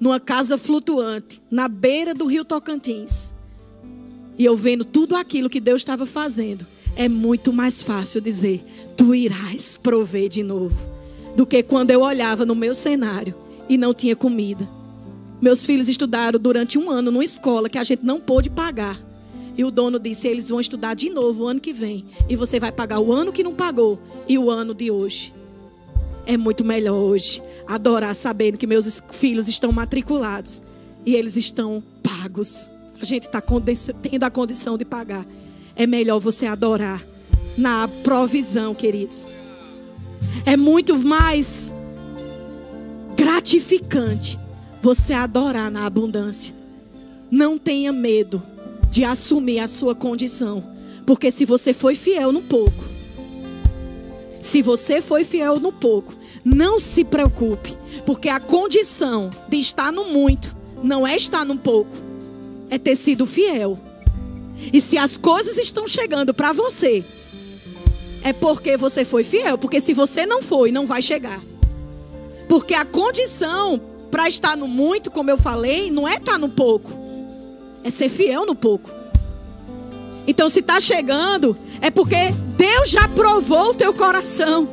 numa 0.04 0.20
casa 0.20 0.58
flutuante, 0.58 1.40
na 1.50 1.66
beira 1.66 2.12
do 2.12 2.26
rio 2.26 2.44
Tocantins. 2.44 3.32
E 4.38 4.44
eu 4.44 4.54
vendo 4.54 4.84
tudo 4.84 5.16
aquilo 5.16 5.48
que 5.48 5.58
Deus 5.58 5.80
estava 5.80 6.04
fazendo, 6.04 6.66
é 6.94 7.08
muito 7.08 7.54
mais 7.54 7.80
fácil 7.80 8.20
dizer: 8.20 8.62
Tu 8.98 9.14
irás 9.14 9.78
prover 9.78 10.28
de 10.28 10.42
novo, 10.42 10.76
do 11.34 11.46
que 11.46 11.62
quando 11.62 11.90
eu 11.90 12.02
olhava 12.02 12.44
no 12.44 12.54
meu 12.54 12.74
cenário 12.74 13.34
e 13.66 13.78
não 13.78 13.94
tinha 13.94 14.14
comida. 14.14 14.68
Meus 15.40 15.64
filhos 15.64 15.88
estudaram 15.88 16.38
durante 16.38 16.78
um 16.78 16.90
ano 16.90 17.10
numa 17.10 17.24
escola 17.24 17.70
que 17.70 17.78
a 17.78 17.84
gente 17.84 18.04
não 18.04 18.20
pôde 18.20 18.50
pagar. 18.50 19.00
E 19.56 19.64
o 19.64 19.70
dono 19.70 19.98
disse: 19.98 20.28
eles 20.28 20.50
vão 20.50 20.60
estudar 20.60 20.92
de 20.92 21.08
novo 21.08 21.44
o 21.44 21.46
ano 21.46 21.60
que 21.60 21.72
vem. 21.72 22.04
E 22.28 22.36
você 22.36 22.60
vai 22.60 22.70
pagar 22.70 23.00
o 23.00 23.10
ano 23.10 23.32
que 23.32 23.42
não 23.42 23.54
pagou 23.54 23.98
e 24.28 24.36
o 24.36 24.50
ano 24.50 24.74
de 24.74 24.90
hoje. 24.90 25.32
É 26.26 26.36
muito 26.36 26.64
melhor 26.64 26.96
hoje 26.96 27.42
adorar 27.66 28.14
sabendo 28.14 28.58
que 28.58 28.66
meus 28.66 29.02
filhos 29.12 29.48
estão 29.48 29.72
matriculados 29.72 30.60
e 31.04 31.14
eles 31.14 31.36
estão 31.36 31.82
pagos. 32.02 32.70
A 33.00 33.04
gente 33.04 33.26
está 33.26 33.40
tendo 33.40 34.24
a 34.24 34.30
condição 34.30 34.78
de 34.78 34.84
pagar. 34.84 35.26
É 35.76 35.86
melhor 35.86 36.18
você 36.20 36.46
adorar 36.46 37.02
na 37.56 37.88
provisão, 38.02 38.74
queridos. 38.74 39.26
É 40.46 40.56
muito 40.56 40.98
mais 40.98 41.74
gratificante 43.16 44.38
você 44.82 45.12
adorar 45.12 45.70
na 45.70 45.86
abundância. 45.86 46.54
Não 47.30 47.58
tenha 47.58 47.92
medo 47.92 48.42
de 48.90 49.04
assumir 49.04 49.58
a 49.58 49.66
sua 49.66 49.94
condição, 49.94 50.62
porque 51.06 51.30
se 51.32 51.44
você 51.44 51.72
foi 51.72 51.94
fiel 51.94 52.32
no 52.32 52.42
pouco, 52.42 52.93
se 54.44 54.60
você 54.60 55.00
foi 55.00 55.24
fiel 55.24 55.58
no 55.58 55.72
pouco, 55.72 56.14
não 56.44 56.78
se 56.78 57.02
preocupe, 57.02 57.74
porque 58.04 58.28
a 58.28 58.38
condição 58.38 59.30
de 59.48 59.56
estar 59.56 59.90
no 59.90 60.04
muito 60.04 60.54
não 60.82 61.06
é 61.06 61.16
estar 61.16 61.46
no 61.46 61.56
pouco, 61.56 61.96
é 62.68 62.76
ter 62.76 62.94
sido 62.94 63.24
fiel. 63.24 63.78
E 64.70 64.82
se 64.82 64.98
as 64.98 65.16
coisas 65.16 65.56
estão 65.56 65.88
chegando 65.88 66.34
para 66.34 66.52
você, 66.52 67.02
é 68.22 68.34
porque 68.34 68.76
você 68.76 69.02
foi 69.02 69.24
fiel, 69.24 69.56
porque 69.56 69.80
se 69.80 69.94
você 69.94 70.26
não 70.26 70.42
foi, 70.42 70.70
não 70.70 70.86
vai 70.86 71.00
chegar. 71.00 71.42
Porque 72.46 72.74
a 72.74 72.84
condição 72.84 73.80
para 74.10 74.28
estar 74.28 74.58
no 74.58 74.68
muito, 74.68 75.10
como 75.10 75.30
eu 75.30 75.38
falei, 75.38 75.90
não 75.90 76.06
é 76.06 76.16
estar 76.16 76.38
no 76.38 76.50
pouco, 76.50 76.92
é 77.82 77.90
ser 77.90 78.10
fiel 78.10 78.44
no 78.44 78.54
pouco. 78.54 78.90
Então, 80.26 80.50
se 80.50 80.60
está 80.60 80.78
chegando, 80.80 81.56
é 81.80 81.90
porque 81.90 82.32
Deus 82.56 82.90
já 82.90 83.08
provou 83.08 83.70
o 83.70 83.74
teu 83.74 83.92
coração 83.92 84.68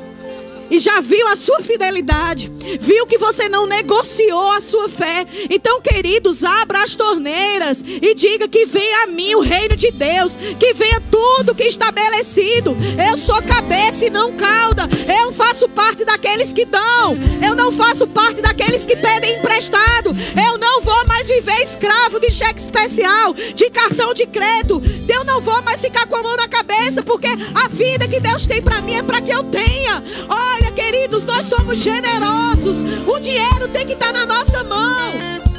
e 0.71 0.79
já 0.79 1.01
viu 1.01 1.27
a 1.27 1.35
sua 1.35 1.59
fidelidade, 1.59 2.51
viu 2.79 3.05
que 3.05 3.17
você 3.17 3.49
não 3.49 3.67
negociou 3.67 4.51
a 4.51 4.61
sua 4.61 4.87
fé. 4.87 5.27
Então, 5.49 5.81
queridos, 5.81 6.45
abra 6.45 6.81
as 6.81 6.95
torneiras 6.95 7.83
e 7.85 8.15
diga 8.15 8.47
que 8.47 8.65
venha 8.65 9.03
a 9.03 9.07
mim 9.07 9.35
o 9.35 9.41
reino 9.41 9.75
de 9.75 9.91
Deus, 9.91 10.37
que 10.57 10.73
venha 10.73 11.01
tudo 11.11 11.53
que 11.53 11.63
estabelecido. 11.63 12.75
Eu 13.09 13.17
sou 13.17 13.41
cabeça 13.41 14.05
e 14.05 14.09
não 14.09 14.31
cauda. 14.33 14.87
Eu 15.21 15.33
faço 15.33 15.67
parte 15.67 16.05
daqueles 16.05 16.53
que 16.53 16.63
dão. 16.63 17.17
Eu 17.45 17.53
não 17.53 17.71
faço 17.71 18.07
parte 18.07 18.41
daqueles 18.41 18.85
que 18.85 18.95
pedem 18.95 19.39
emprestado. 19.39 20.15
Eu 20.47 20.57
não 20.57 20.81
vou 20.81 21.05
mais 21.05 21.27
viver 21.27 21.61
escravo 21.61 22.19
de 22.19 22.31
cheque 22.31 22.61
especial, 22.61 23.33
de 23.33 23.69
cartão 23.69 24.13
de 24.13 24.25
crédito. 24.25 24.81
Eu 25.09 25.25
não 25.25 25.41
vou 25.41 25.61
mais 25.63 25.81
ficar 25.81 26.07
com 26.07 26.15
a 26.15 26.23
mão 26.23 26.37
na 26.37 26.47
cabeça, 26.47 27.03
porque 27.03 27.27
a 27.27 27.67
vida 27.67 28.07
que 28.07 28.19
Deus 28.19 28.45
tem 28.45 28.61
para 28.61 28.81
mim 28.81 28.95
é 28.95 29.03
para 29.03 29.19
que 29.19 29.31
eu 29.31 29.43
tenha. 29.43 30.01
Olha, 30.29 30.60
Olha, 30.61 30.71
queridos, 30.73 31.23
nós 31.23 31.47
somos 31.47 31.79
generosos. 31.79 32.77
O 33.07 33.19
dinheiro 33.19 33.67
tem 33.67 33.83
que 33.83 33.93
estar 33.93 34.13
na 34.13 34.27
nossa 34.27 34.63
mão. 34.63 35.50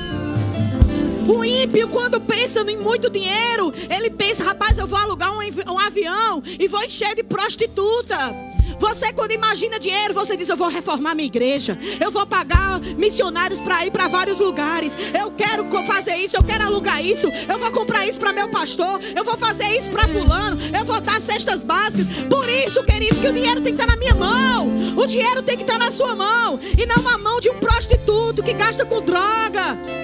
O 1.28 1.44
ímpio, 1.44 1.88
quando 1.88 2.20
pensa 2.20 2.60
em 2.70 2.76
muito 2.76 3.08
dinheiro, 3.08 3.72
ele 3.88 4.10
pensa: 4.10 4.44
rapaz, 4.44 4.78
eu 4.78 4.86
vou 4.86 4.98
alugar 4.98 5.32
um, 5.32 5.40
um 5.72 5.78
avião 5.78 6.42
e 6.44 6.66
vou 6.68 6.82
encher 6.82 7.14
de 7.14 7.22
prostituta. 7.22 8.52
Você, 8.78 9.12
quando 9.12 9.30
imagina 9.30 9.78
dinheiro, 9.78 10.12
você 10.12 10.36
diz: 10.36 10.48
Eu 10.48 10.56
vou 10.56 10.68
reformar 10.68 11.14
minha 11.14 11.26
igreja. 11.26 11.78
Eu 12.00 12.10
vou 12.10 12.26
pagar 12.26 12.80
missionários 12.80 13.60
para 13.60 13.86
ir 13.86 13.92
para 13.92 14.08
vários 14.08 14.40
lugares. 14.40 14.96
Eu 15.18 15.30
quero 15.30 15.68
fazer 15.86 16.16
isso. 16.16 16.36
Eu 16.36 16.42
quero 16.42 16.64
alugar 16.64 17.04
isso. 17.04 17.28
Eu 17.48 17.58
vou 17.58 17.70
comprar 17.70 18.06
isso 18.06 18.18
para 18.18 18.32
meu 18.32 18.48
pastor. 18.48 19.00
Eu 19.14 19.24
vou 19.24 19.36
fazer 19.36 19.70
isso 19.76 19.90
para 19.90 20.08
Fulano. 20.08 20.58
Eu 20.76 20.84
vou 20.84 21.00
dar 21.00 21.20
cestas 21.20 21.62
básicas. 21.62 22.06
Por 22.28 22.48
isso, 22.48 22.82
queridos, 22.82 23.20
que 23.20 23.28
o 23.28 23.32
dinheiro 23.32 23.60
tem 23.60 23.76
que 23.76 23.80
estar 23.80 23.86
na 23.86 23.96
minha 23.96 24.14
mão. 24.14 24.68
O 24.96 25.06
dinheiro 25.06 25.42
tem 25.42 25.56
que 25.56 25.62
estar 25.62 25.78
na 25.78 25.90
sua 25.90 26.16
mão. 26.16 26.58
E 26.76 26.84
não 26.84 27.02
na 27.02 27.16
mão 27.16 27.40
de 27.40 27.50
um 27.50 27.58
prostituto 27.58 28.42
que 28.42 28.52
gasta 28.52 28.84
com 28.84 29.00
droga. 29.00 30.01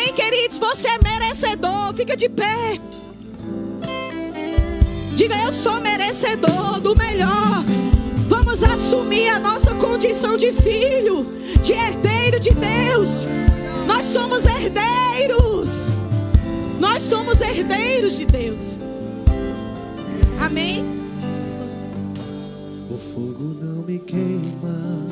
Amém, 0.00 0.14
queridos? 0.14 0.56
Você 0.56 0.88
é 0.88 0.98
merecedor. 1.02 1.92
Fica 1.94 2.16
de 2.16 2.26
pé. 2.26 2.80
Diga, 5.14 5.36
eu 5.42 5.52
sou 5.52 5.78
merecedor 5.78 6.80
do 6.80 6.96
melhor. 6.96 7.62
vamos 8.26 8.62
assumir 8.62 9.28
a 9.28 9.38
nossa 9.38 9.74
condição 9.74 10.38
de 10.38 10.52
filho, 10.52 11.26
de 11.62 11.74
herdeiro 11.74 12.40
de 12.40 12.50
Deus. 12.50 13.26
Nós 13.86 14.06
somos 14.06 14.46
herdeiros. 14.46 15.90
Nós 16.78 17.02
somos 17.02 17.42
herdeiros 17.42 18.16
de 18.16 18.24
Deus. 18.24 18.78
Amém. 20.40 20.82
O 22.90 22.96
fogo 23.12 23.54
não 23.60 23.82
me 23.82 23.98
queima, 23.98 25.06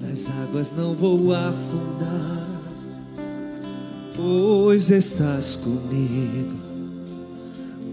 nas 0.00 0.28
águas 0.42 0.72
não 0.72 0.94
vou 0.96 1.32
afundar, 1.32 2.41
pois 4.16 4.90
estás 4.90 5.56
comigo. 5.56 6.60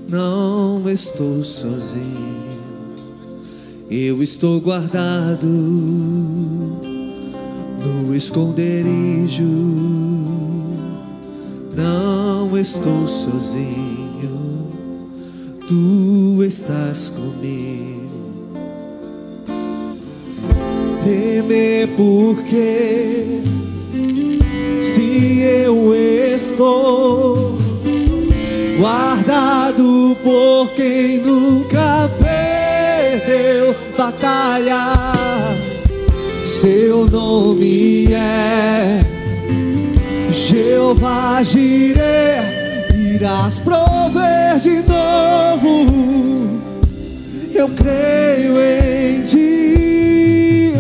Não 0.08 0.90
estou 0.90 1.44
sozinho, 1.44 2.50
eu 3.90 4.24
estou 4.24 4.60
guardado 4.60 5.46
no 7.86 8.16
esconderijo. 8.16 9.44
Não 11.76 12.58
estou 12.58 13.08
sozinho, 13.08 14.68
tu 15.68 16.44
estás 16.44 17.10
comigo. 17.10 18.10
Temer 21.04 21.88
porque 21.96 23.40
se 24.90 25.42
eu 25.42 25.94
estou 25.94 27.56
guardado 28.80 30.18
por 30.24 30.72
quem 30.72 31.20
nunca 31.20 32.10
perdeu 32.18 33.76
batalha. 33.96 35.14
Seu 36.44 37.06
nome 37.06 38.12
é 38.12 39.02
Jeová 40.32 41.44
Jireh, 41.44 42.88
irás 43.14 43.60
prover 43.60 44.60
de 44.60 44.82
novo. 44.90 46.60
Eu 47.54 47.70
creio 47.70 48.60
em 48.60 49.22
ti, 49.26 50.74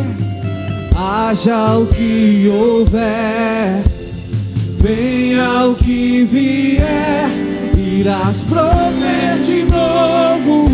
haja 0.95 1.77
o 1.77 1.85
que 1.87 2.49
houver, 2.49 3.83
venha 4.81 5.67
o 5.67 5.75
que 5.75 6.23
vier, 6.23 7.29
irás 7.77 8.43
prover 8.43 9.37
de 9.45 9.63
novo. 9.63 10.69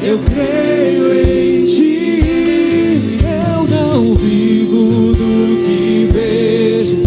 Eu 0.00 0.18
creio 0.20 1.12
em 1.12 1.66
ti, 1.66 3.18
eu 3.22 3.66
não 3.66 4.14
vivo 4.14 5.12
do 5.12 5.66
que 5.66 6.08
vejo, 6.12 7.02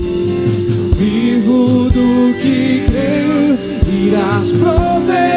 vivo 0.97 1.89
do 1.89 2.33
que 2.41 2.83
creio, 2.85 3.57
irás 4.07 4.51
prover 4.51 5.28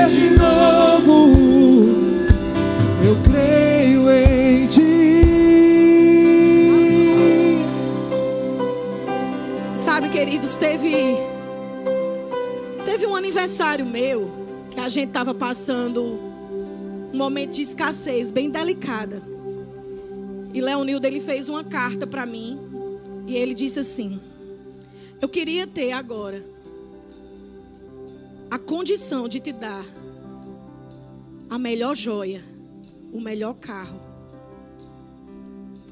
aniversário 13.33 13.87
meu 13.87 14.31
que 14.71 14.79
a 14.79 14.91
gente 14.91 15.09
estava 15.09 15.33
passando 15.33 16.03
um 16.05 17.17
momento 17.17 17.53
de 17.53 17.63
escassez 17.63 18.31
bem 18.31 18.51
delicada. 18.51 19.23
E 20.53 20.61
Leonildo 20.61 21.07
ele 21.07 21.19
fez 21.19 21.49
uma 21.49 21.65
carta 21.65 22.07
para 22.07 22.27
mim 22.27 22.61
e 23.27 23.35
ele 23.35 23.55
disse 23.55 23.81
assim: 23.81 24.21
Eu 25.19 25.31
queria 25.31 25.67
ter 25.67 25.93
agora 25.93 26.45
a 28.51 28.59
condição 28.59 29.27
de 29.27 29.41
te 29.41 29.51
dar 29.51 29.87
a 31.49 31.59
melhor 31.59 31.97
joia, 31.97 32.45
o 33.15 33.19
melhor 33.19 33.55
carro, 33.55 33.99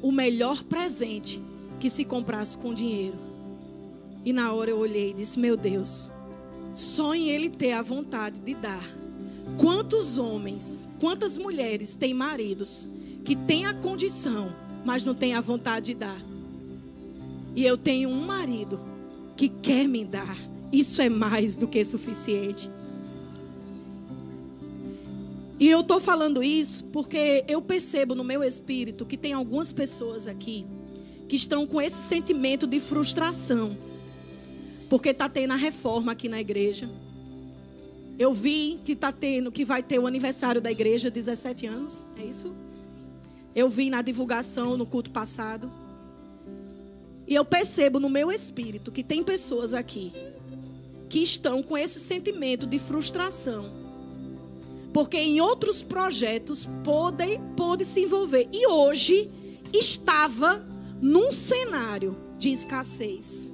o 0.03 0.13
melhor 0.13 0.63
presente 0.65 1.43
que 1.79 1.89
se 1.89 2.05
comprasse 2.05 2.59
com 2.59 2.75
dinheiro. 2.75 3.17
E 4.27 4.31
na 4.31 4.53
hora 4.53 4.69
eu 4.69 4.79
olhei 4.79 5.13
e 5.13 5.15
disse: 5.15 5.41
Meu 5.41 5.57
Deus, 5.57 6.13
só 6.81 7.15
em 7.15 7.29
ele 7.29 7.51
ter 7.51 7.73
a 7.73 7.83
vontade 7.83 8.41
de 8.41 8.55
dar. 8.55 8.85
Quantos 9.59 10.19
homens, 10.19 10.89
quantas 10.99 11.37
mulheres 11.37 11.95
têm 11.95 12.15
maridos 12.15 12.89
que 13.25 13.37
têm 13.37 13.67
a 13.67 13.75
condição, 13.75 14.53
mas 14.85 15.05
não 15.05 15.15
têm 15.15 15.35
a 15.35 15.41
vontade 15.41 15.87
de 15.87 15.95
dar? 15.95 16.21
E 17.55 17.65
eu 17.65 17.77
tenho 17.77 18.09
um 18.09 18.25
marido 18.25 18.81
que 19.37 19.49
quer 19.49 19.87
me 19.87 20.05
dar. 20.05 20.37
Isso 20.73 21.03
é 21.03 21.09
mais 21.09 21.57
do 21.57 21.69
que 21.69 21.85
suficiente. 21.85 22.71
E 25.59 25.69
eu 25.69 25.81
estou 25.81 26.01
falando 26.01 26.43
isso 26.43 26.85
porque 26.85 27.45
eu 27.47 27.61
percebo 27.61 28.15
no 28.15 28.25
meu 28.25 28.43
espírito 28.43 29.05
que 29.05 29.19
tem 29.19 29.35
algumas 29.35 29.73
pessoas 29.73 30.27
aqui 30.27 30.65
que 31.29 31.37
estão 31.37 31.67
com 31.67 31.81
esse 31.81 31.99
sentimento 31.99 32.67
de 32.67 32.81
frustração. 32.81 33.77
Porque 34.91 35.11
está 35.11 35.29
tendo 35.29 35.53
a 35.53 35.57
reforma 35.57 36.13
aqui 36.13 36.29
na 36.29 36.41
igreja. 36.41 36.91
Eu 38.19 38.35
vi 38.35 38.79
que 38.85 38.93
está 38.93 39.11
tendo, 39.11 39.51
que 39.51 39.65
vai 39.65 39.83
ter 39.83 39.99
o 39.99 40.07
aniversário 40.07 40.61
da 40.61 40.71
igreja, 40.71 41.11
17 41.11 41.67
anos, 41.67 42.07
é 42.19 42.25
isso? 42.25 42.53
Eu 43.55 43.71
vi 43.71 43.89
na 43.89 44.03
divulgação 44.03 44.77
no 44.77 44.85
culto 44.85 45.11
passado. 45.11 45.71
E 47.27 47.35
eu 47.35 47.45
percebo 47.45 47.99
no 47.99 48.11
meu 48.11 48.31
espírito 48.31 48.93
que 48.93 49.03
tem 49.03 49.23
pessoas 49.23 49.73
aqui 49.73 50.13
que 51.09 51.21
estão 51.21 51.63
com 51.63 51.79
esse 51.79 51.99
sentimento 51.99 52.67
de 52.67 52.79
frustração. 52.79 53.65
Porque 54.93 55.17
em 55.17 55.41
outros 55.41 55.83
projetos 55.83 56.69
pode, 56.85 57.41
pode 57.57 57.85
se 57.85 58.01
envolver. 58.01 58.49
E 58.53 58.67
hoje 58.67 59.31
estava 59.73 60.65
num 61.01 61.33
cenário 61.33 62.17
de 62.39 62.51
escassez. 62.51 63.50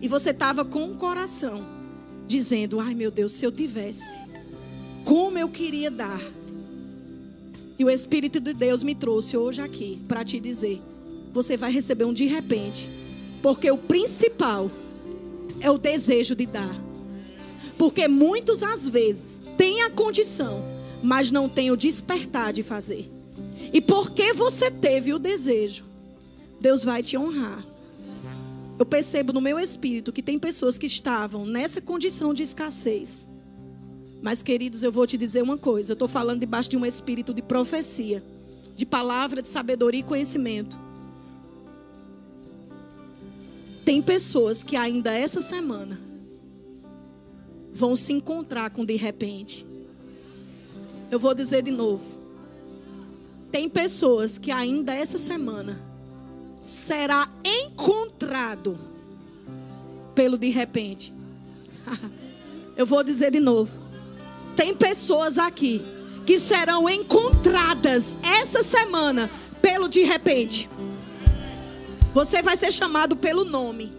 E 0.00 0.08
você 0.08 0.30
estava 0.30 0.64
com 0.64 0.90
o 0.90 0.96
coração 0.96 1.64
dizendo: 2.26 2.80
Ai 2.80 2.94
meu 2.94 3.10
Deus, 3.10 3.32
se 3.32 3.44
eu 3.44 3.52
tivesse, 3.52 4.20
como 5.04 5.38
eu 5.38 5.48
queria 5.48 5.90
dar. 5.90 6.20
E 7.78 7.84
o 7.84 7.90
Espírito 7.90 8.40
de 8.40 8.52
Deus 8.52 8.82
me 8.82 8.94
trouxe 8.94 9.36
hoje 9.36 9.60
aqui 9.60 10.00
para 10.06 10.24
te 10.24 10.38
dizer: 10.38 10.80
Você 11.32 11.56
vai 11.56 11.72
receber 11.72 12.04
um 12.04 12.12
de 12.12 12.26
repente. 12.26 12.88
Porque 13.42 13.70
o 13.70 13.78
principal 13.78 14.70
é 15.60 15.70
o 15.70 15.78
desejo 15.78 16.34
de 16.34 16.46
dar. 16.46 16.74
Porque 17.76 18.08
muitos 18.08 18.62
às 18.62 18.88
vezes 18.88 19.40
têm 19.56 19.82
a 19.82 19.90
condição, 19.90 20.64
mas 21.02 21.30
não 21.30 21.48
têm 21.48 21.70
o 21.70 21.76
despertar 21.76 22.52
de 22.52 22.62
fazer. 22.62 23.08
E 23.72 23.80
porque 23.80 24.32
você 24.32 24.70
teve 24.70 25.12
o 25.12 25.18
desejo, 25.18 25.84
Deus 26.60 26.82
vai 26.82 27.02
te 27.02 27.16
honrar. 27.16 27.64
Eu 28.78 28.86
percebo 28.86 29.32
no 29.32 29.40
meu 29.40 29.58
espírito 29.58 30.12
que 30.12 30.22
tem 30.22 30.38
pessoas 30.38 30.78
que 30.78 30.86
estavam 30.86 31.44
nessa 31.44 31.80
condição 31.80 32.32
de 32.32 32.44
escassez. 32.44 33.28
Mas, 34.22 34.42
queridos, 34.42 34.82
eu 34.82 34.92
vou 34.92 35.06
te 35.06 35.18
dizer 35.18 35.42
uma 35.42 35.58
coisa: 35.58 35.92
eu 35.92 35.94
estou 35.94 36.06
falando 36.08 36.40
debaixo 36.40 36.70
de 36.70 36.76
um 36.76 36.86
espírito 36.86 37.34
de 37.34 37.42
profecia, 37.42 38.22
de 38.76 38.86
palavra 38.86 39.42
de 39.42 39.48
sabedoria 39.48 40.00
e 40.00 40.04
conhecimento. 40.04 40.78
Tem 43.84 44.00
pessoas 44.00 44.62
que 44.62 44.76
ainda 44.76 45.12
essa 45.12 45.42
semana 45.42 45.98
vão 47.72 47.96
se 47.96 48.12
encontrar 48.12 48.70
com 48.70 48.84
de 48.84 48.96
repente. 48.96 49.66
Eu 51.10 51.18
vou 51.18 51.34
dizer 51.34 51.62
de 51.62 51.70
novo. 51.70 52.04
Tem 53.50 53.68
pessoas 53.68 54.36
que 54.36 54.50
ainda 54.50 54.94
essa 54.94 55.18
semana 55.18 55.87
será 56.68 57.26
encontrado 57.42 58.78
pelo 60.14 60.36
de 60.36 60.50
repente. 60.50 61.14
Eu 62.76 62.84
vou 62.84 63.02
dizer 63.02 63.30
de 63.30 63.40
novo. 63.40 63.70
Tem 64.54 64.74
pessoas 64.74 65.38
aqui 65.38 65.82
que 66.26 66.38
serão 66.38 66.88
encontradas 66.88 68.14
essa 68.22 68.62
semana 68.62 69.30
pelo 69.62 69.88
de 69.88 70.02
repente. 70.02 70.68
Você 72.12 72.42
vai 72.42 72.54
ser 72.54 72.70
chamado 72.70 73.16
pelo 73.16 73.44
nome. 73.44 73.90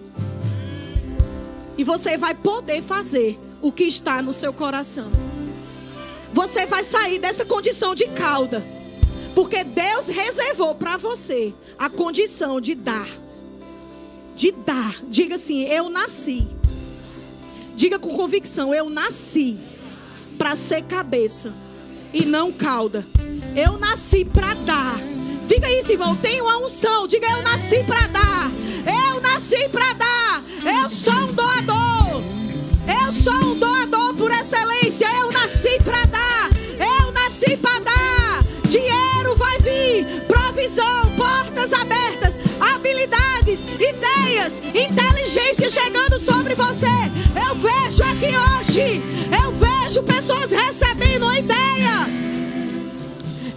E 1.76 1.84
você 1.84 2.20
vai 2.20 2.36
poder 2.36 2.84
fazer 2.84 3.39
o 3.63 3.72
que 3.72 3.86
está 3.86 4.22
no 4.22 4.32
seu 4.32 4.53
coração. 4.53 5.09
Você 6.32 6.67
vai 6.67 6.84
sair 6.84 7.17
dessa 7.17 7.43
condição 7.43 7.95
de 7.95 8.07
cauda. 8.09 8.63
Porque 9.39 9.63
Deus 9.63 10.09
reservou 10.09 10.75
para 10.75 10.97
você 10.97 11.53
a 11.77 11.89
condição 11.89 12.59
de 12.59 12.75
dar. 12.75 13.07
De 14.35 14.51
dar. 14.51 14.99
Diga 15.03 15.35
assim: 15.35 15.63
Eu 15.63 15.89
nasci. 15.89 16.45
Diga 17.73 17.97
com 17.97 18.17
convicção: 18.17 18.75
Eu 18.75 18.89
nasci 18.89 19.57
para 20.37 20.57
ser 20.57 20.81
cabeça 20.81 21.53
e 22.13 22.25
não 22.25 22.51
cauda. 22.51 23.07
Eu 23.55 23.79
nasci 23.79 24.25
para 24.25 24.55
dar. 24.55 24.99
Diga 25.47 25.71
isso, 25.71 25.93
irmão. 25.93 26.17
Tenho 26.17 26.45
a 26.45 26.57
unção. 26.57 27.07
Diga 27.07 27.27
eu 27.31 27.41
nasci 27.41 27.81
para 27.85 28.07
dar. 28.07 28.51
Eu 28.85 29.21
nasci 29.21 29.69
para 29.69 29.93
dar. 29.93 30.43
Eu 30.83 30.89
sou 30.89 31.13
um 31.13 31.31
doador. 31.31 32.21
Eu 33.05 33.13
sou 33.13 33.33
um 33.33 33.57
doador 33.57 34.13
por 34.15 34.31
excelência. 34.31 35.07
Eu 35.15 35.31
nasci 35.31 35.81
para 35.81 36.03
dar. 36.07 36.49
Eu 36.77 37.13
nasci 37.13 37.55
para 37.55 37.79
dar. 37.79 37.88
Provisão, 40.70 41.15
portas 41.17 41.74
abertas, 41.74 42.39
habilidades, 42.59 43.63
ideias, 43.63 44.61
inteligência 44.67 45.67
chegando 45.67 46.20
sobre 46.20 46.53
você. 46.53 46.86
Eu 47.36 47.55
vejo 47.55 48.03
aqui 48.03 48.28
hoje. 48.38 49.01
Eu 49.34 49.51
vejo 49.51 50.03
pessoas 50.03 50.51
recebendo 50.51 51.34
ideia. 51.34 52.07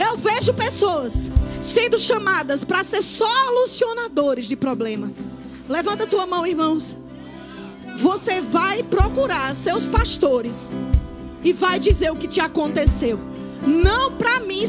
Eu 0.01 0.17
vejo 0.17 0.55
pessoas 0.55 1.31
sendo 1.61 1.99
chamadas 1.99 2.65
para 2.65 2.83
ser 2.83 3.03
solucionadores 3.03 4.47
de 4.47 4.57
problemas. 4.57 5.29
Levanta 5.69 6.07
tua 6.07 6.27
mão, 6.27 6.47
irmãos. 6.47 6.97
Você 7.99 8.41
vai 8.41 8.83
procurar 8.83 9.55
seus 9.55 9.87
pastores 9.87 10.73
e 11.45 11.53
vai 11.53 11.79
dizer 11.79 12.11
o 12.11 12.17
que 12.17 12.27
te 12.27 12.41
aconteceu. 12.41 13.32
Não 13.67 14.13
para 14.13 14.41
mim, 14.41 14.65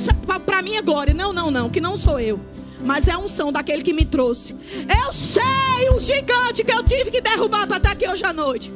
para 0.46 0.62
minha 0.62 0.82
glória. 0.82 1.14
Não, 1.14 1.34
não, 1.34 1.50
não, 1.50 1.70
que 1.70 1.82
não 1.82 1.98
sou 1.98 2.20
eu. 2.20 2.39
Mas 2.84 3.08
é 3.08 3.12
a 3.12 3.18
unção 3.18 3.52
daquele 3.52 3.82
que 3.82 3.94
me 3.94 4.06
trouxe. 4.06 4.56
Eu 5.04 5.14
sei 5.14 5.89
o 5.96 6.00
gigante 6.00 6.64
que 6.64 6.72
eu 6.72 6.84
tive 6.84 7.12
que 7.12 7.22
derrubar 7.22 7.66
para 7.66 7.78
estar 7.78 7.91
aqui 7.91 8.08
hoje 8.08 8.26
à 8.26 8.34
noite. 8.34 8.72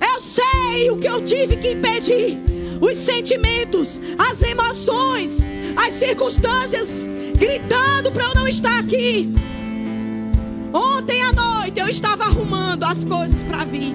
Eu 0.00 0.20
sei 0.20 0.90
o 0.90 0.98
que 0.98 1.06
eu 1.06 1.22
tive 1.24 1.56
que 1.56 1.72
impedir. 1.72 2.38
Os 2.80 2.98
sentimentos, 2.98 4.00
as 4.18 4.42
emoções, 4.42 5.38
as 5.76 5.94
circunstâncias 5.94 7.06
gritando 7.36 8.10
para 8.12 8.24
eu 8.24 8.34
não 8.34 8.46
estar 8.48 8.78
aqui. 8.78 9.32
Ontem 10.72 11.22
à 11.22 11.32
noite 11.32 11.80
eu 11.80 11.88
estava 11.88 12.24
arrumando 12.24 12.84
as 12.84 13.04
coisas 13.04 13.42
para 13.42 13.64
vir. 13.64 13.94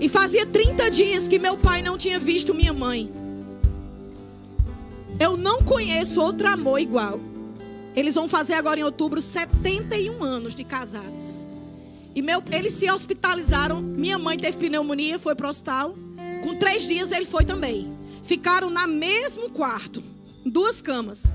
E 0.00 0.08
fazia 0.08 0.44
30 0.44 0.90
dias 0.90 1.26
que 1.26 1.38
meu 1.38 1.56
pai 1.56 1.82
não 1.82 1.96
tinha 1.96 2.18
visto 2.18 2.54
minha 2.54 2.72
mãe. 2.72 3.10
Eu 5.18 5.36
não 5.36 5.62
conheço 5.62 6.20
outro 6.20 6.46
amor 6.46 6.78
igual. 6.78 7.18
Eles 7.94 8.14
vão 8.14 8.28
fazer 8.28 8.52
agora 8.52 8.78
em 8.78 8.84
outubro 8.84 9.22
71 9.22 10.22
anos 10.22 10.54
de 10.54 10.62
casados. 10.64 11.46
E 12.14 12.20
meu, 12.20 12.42
eles 12.50 12.74
se 12.74 12.90
hospitalizaram. 12.90 13.80
Minha 13.80 14.18
mãe 14.18 14.38
teve 14.38 14.58
pneumonia, 14.58 15.18
foi 15.18 15.34
para 15.34 15.46
o 15.46 15.50
hospital. 15.50 15.94
Com 16.42 16.56
três 16.56 16.86
dias 16.86 17.12
ele 17.12 17.24
foi 17.24 17.44
também. 17.44 17.90
Ficaram 18.22 18.68
no 18.68 18.86
mesmo 18.86 19.50
quarto, 19.50 20.02
duas 20.44 20.82
camas. 20.82 21.34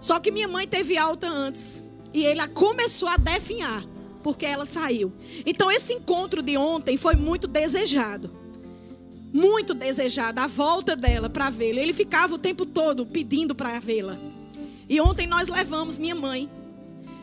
Só 0.00 0.20
que 0.20 0.30
minha 0.30 0.48
mãe 0.48 0.68
teve 0.68 0.98
alta 0.98 1.28
antes. 1.28 1.82
E 2.12 2.24
ele 2.24 2.46
começou 2.48 3.08
a 3.08 3.16
definhar, 3.16 3.84
porque 4.26 4.44
ela 4.44 4.66
saiu. 4.66 5.12
Então 5.46 5.70
esse 5.70 5.92
encontro 5.92 6.42
de 6.42 6.56
ontem 6.56 6.96
foi 6.96 7.14
muito 7.14 7.46
desejado. 7.46 8.28
Muito 9.32 9.72
desejado, 9.72 10.40
a 10.40 10.48
volta 10.48 10.96
dela 10.96 11.30
para 11.30 11.48
vê-lo. 11.48 11.78
Ele 11.78 11.92
ficava 11.92 12.34
o 12.34 12.38
tempo 12.38 12.66
todo 12.66 13.06
pedindo 13.06 13.54
para 13.54 13.78
vê-la. 13.78 14.18
E 14.88 15.00
ontem 15.00 15.28
nós 15.28 15.46
levamos 15.46 15.96
minha 15.96 16.16
mãe. 16.16 16.50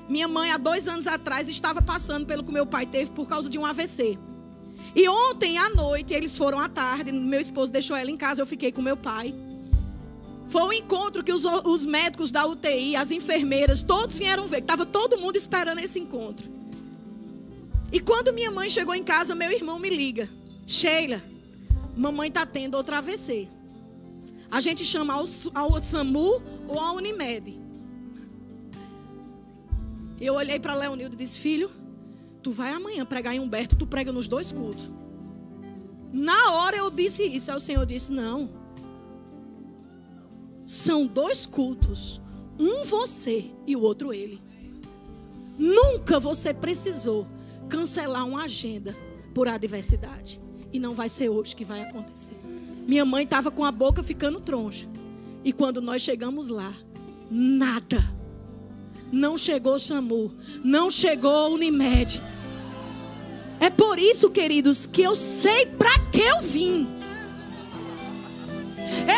Minha 0.08 0.30
mãe, 0.30 0.51
há 0.51 0.58
dois 0.58 0.88
anos 0.88 1.06
atrás, 1.06 1.49
estava 1.49 1.82
passando 1.82 2.26
pelo 2.26 2.41
que 2.41 2.54
meu 2.54 2.66
pai 2.66 2.86
teve 2.86 3.12
por 3.12 3.28
causa 3.28 3.49
de 3.49 3.60
um 3.60 3.66
AVC. 3.66 4.18
E 4.95 5.10
ontem 5.10 5.58
à 5.58 5.70
noite, 5.72 6.14
eles 6.14 6.38
foram 6.38 6.58
à 6.58 6.70
tarde, 6.70 7.12
meu 7.12 7.41
esposo 7.41 7.70
deixou 7.70 7.97
ela 7.97 8.12
em 8.12 8.16
casa, 8.16 8.41
eu 8.41 8.45
fiquei 8.45 8.72
com 8.72 8.82
meu 8.82 8.95
pai. 8.95 9.36
Foi 10.47 10.64
um 10.64 10.72
encontro 10.72 11.22
que 11.22 11.34
os, 11.34 11.43
os 11.43 11.86
médicos 11.86 12.32
da 12.32 12.47
UTI, 12.47 12.95
as 12.95 13.12
enfermeiras, 13.12 13.84
todos 13.84 14.18
vieram 14.18 14.47
ver. 14.47 14.60
Estava 14.60 14.86
todo 14.86 15.18
mundo 15.18 15.36
esperando 15.36 15.80
esse 15.80 15.99
encontro. 15.99 16.62
E 17.94 18.00
quando 18.00 18.34
minha 18.34 18.50
mãe 18.50 18.68
chegou 18.68 18.96
em 18.96 19.04
casa, 19.04 19.36
meu 19.36 19.52
irmão 19.52 19.78
me 19.78 19.88
liga. 19.88 20.28
Sheila, 20.66 21.22
mamãe 21.96 22.28
está 22.28 22.44
tendo 22.44 22.74
outra 22.74 22.98
AVC. 22.98 23.48
A 24.50 24.60
gente 24.60 24.84
chama 24.84 25.14
ao, 25.14 25.26
ao 25.54 25.80
SAMU 25.80 26.41
ou 26.68 26.80
a 26.80 26.91
Unimed. 26.91 27.62
Eu 30.20 30.34
olhei 30.34 30.60
para 30.60 30.74
Leonildo 30.74 31.14
e 31.14 31.18
disse: 31.20 31.38
Filho, 31.38 31.70
tu 32.41 32.50
vai 32.50 32.74
amanhã 32.74 33.06
pregar 33.06 33.36
em 33.36 33.39
Humberto, 33.39 33.76
tu 33.76 33.86
prega 33.86 34.12
nos 34.12 34.28
dois 34.28 34.52
cultos. 34.52 34.89
Na 36.12 36.52
hora 36.52 36.76
eu 36.76 36.89
disse 36.89 37.22
isso, 37.24 37.52
aí 37.52 37.58
o 37.58 37.60
Senhor 37.60 37.86
disse: 37.86 38.12
Não. 38.12 38.50
São 40.66 41.06
dois 41.06 41.46
cultos, 41.46 42.20
um 42.58 42.84
você 42.86 43.52
e 43.68 43.76
o 43.76 43.82
outro 43.82 44.12
ele. 44.12 44.41
Nunca 45.60 46.20
você 46.20 46.56
precisou 46.56 47.28
cancelar 47.70 48.28
uma 48.28 48.43
agenda 48.43 48.95
por 49.34 49.47
adversidade. 49.47 50.41
E 50.72 50.80
não 50.80 50.93
vai 50.93 51.09
ser 51.09 51.30
hoje 51.30 51.55
que 51.55 51.66
vai 51.66 51.82
acontecer. 51.82 52.36
Minha 52.88 53.05
mãe 53.05 53.24
estava 53.24 53.51
com 53.51 53.64
a 53.64 53.72
boca 53.72 54.03
ficando 54.03 54.39
troncha. 54.39 54.88
E 55.43 55.51
quando 55.53 55.82
nós 55.82 56.01
chegamos 56.01 56.49
lá, 56.49 56.74
nada. 57.30 58.03
Não 59.11 59.38
chegou 59.38 59.80
SAMU, 59.80 60.34
não 60.64 60.89
chegou 60.89 61.53
Unimed. 61.53 62.22
É 63.59 63.70
por 63.70 63.99
isso, 63.99 64.30
queridos, 64.30 64.86
que 64.86 65.01
eu 65.01 65.16
sei 65.16 65.68
para 65.68 65.99
que 66.11 66.20
eu 66.20 66.41
vim. 66.41 66.88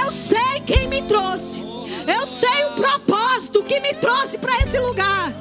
Eu 0.03 0.11
sei 0.11 0.59
quem 0.65 0.87
me 0.87 1.01
trouxe. 1.03 1.61
Eu 2.07 2.27
sei 2.27 2.65
o 2.65 2.73
propósito 2.73 3.63
que 3.63 3.79
me 3.79 3.93
trouxe 3.95 4.37
para 4.37 4.55
esse 4.59 4.79
lugar. 4.79 5.33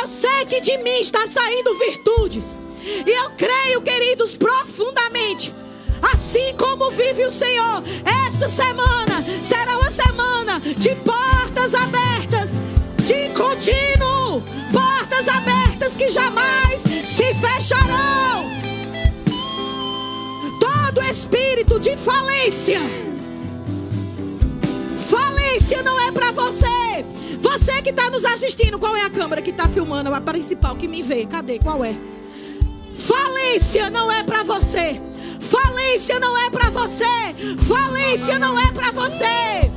Eu 0.00 0.08
sei 0.08 0.46
que 0.46 0.60
de 0.60 0.78
mim 0.78 1.00
está 1.00 1.26
saindo 1.26 1.78
virtudes. 1.78 2.56
E 2.84 3.10
eu 3.10 3.30
creio, 3.30 3.80
queridos, 3.82 4.34
profundamente 4.34 5.54
Assim 6.02 6.52
como 6.58 6.90
vive 6.90 7.24
o 7.24 7.30
Senhor, 7.30 7.82
essa 8.26 8.48
semana 8.48 9.24
será 9.40 9.78
uma 9.78 9.90
semana 9.90 10.58
de 10.58 10.96
portas 10.96 11.76
abertas, 11.76 12.50
de 13.04 13.28
contínuo, 13.30 14.42
portas 14.72 15.28
abertas 15.28 15.96
que 15.96 16.08
jamais 16.08 16.80
se 17.04 17.32
fecharão. 17.34 18.50
Todo 20.58 21.04
espírito 21.04 21.78
de 21.78 21.96
falência, 21.96 22.80
falência 25.08 25.84
não 25.84 26.00
é 26.00 26.10
para 26.10 26.32
você. 26.32 27.04
Você 27.42 27.82
que 27.82 27.90
está 27.90 28.08
nos 28.08 28.24
assistindo, 28.24 28.78
qual 28.78 28.96
é 28.96 29.02
a 29.02 29.10
câmera 29.10 29.42
que 29.42 29.50
está 29.50 29.68
filmando? 29.68 30.14
A 30.14 30.20
principal 30.20 30.76
que 30.76 30.86
me 30.86 31.02
vê, 31.02 31.26
cadê? 31.26 31.58
Qual 31.58 31.84
é? 31.84 31.96
Falência 32.96 33.90
não 33.90 34.10
é 34.10 34.22
para 34.22 34.44
você. 34.44 35.00
Falência 35.40 36.20
não 36.20 36.38
é 36.38 36.48
para 36.50 36.70
você. 36.70 37.04
Falência 37.66 38.38
não 38.38 38.58
é 38.58 38.70
para 38.70 38.92
você. 38.92 39.70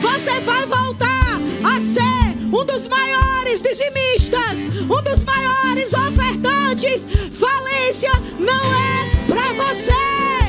Você 0.00 0.40
vai 0.40 0.66
voltar 0.66 1.38
a 1.62 1.80
ser 1.80 2.38
um 2.52 2.64
dos 2.64 2.88
maiores 2.88 3.60
dizimistas, 3.60 4.64
um 4.82 5.02
dos 5.02 5.22
maiores 5.24 5.92
ofertantes. 5.92 7.06
Falência 7.34 8.12
não 8.38 8.74
é 8.74 9.10
para 9.28 9.52
você. 9.62 10.43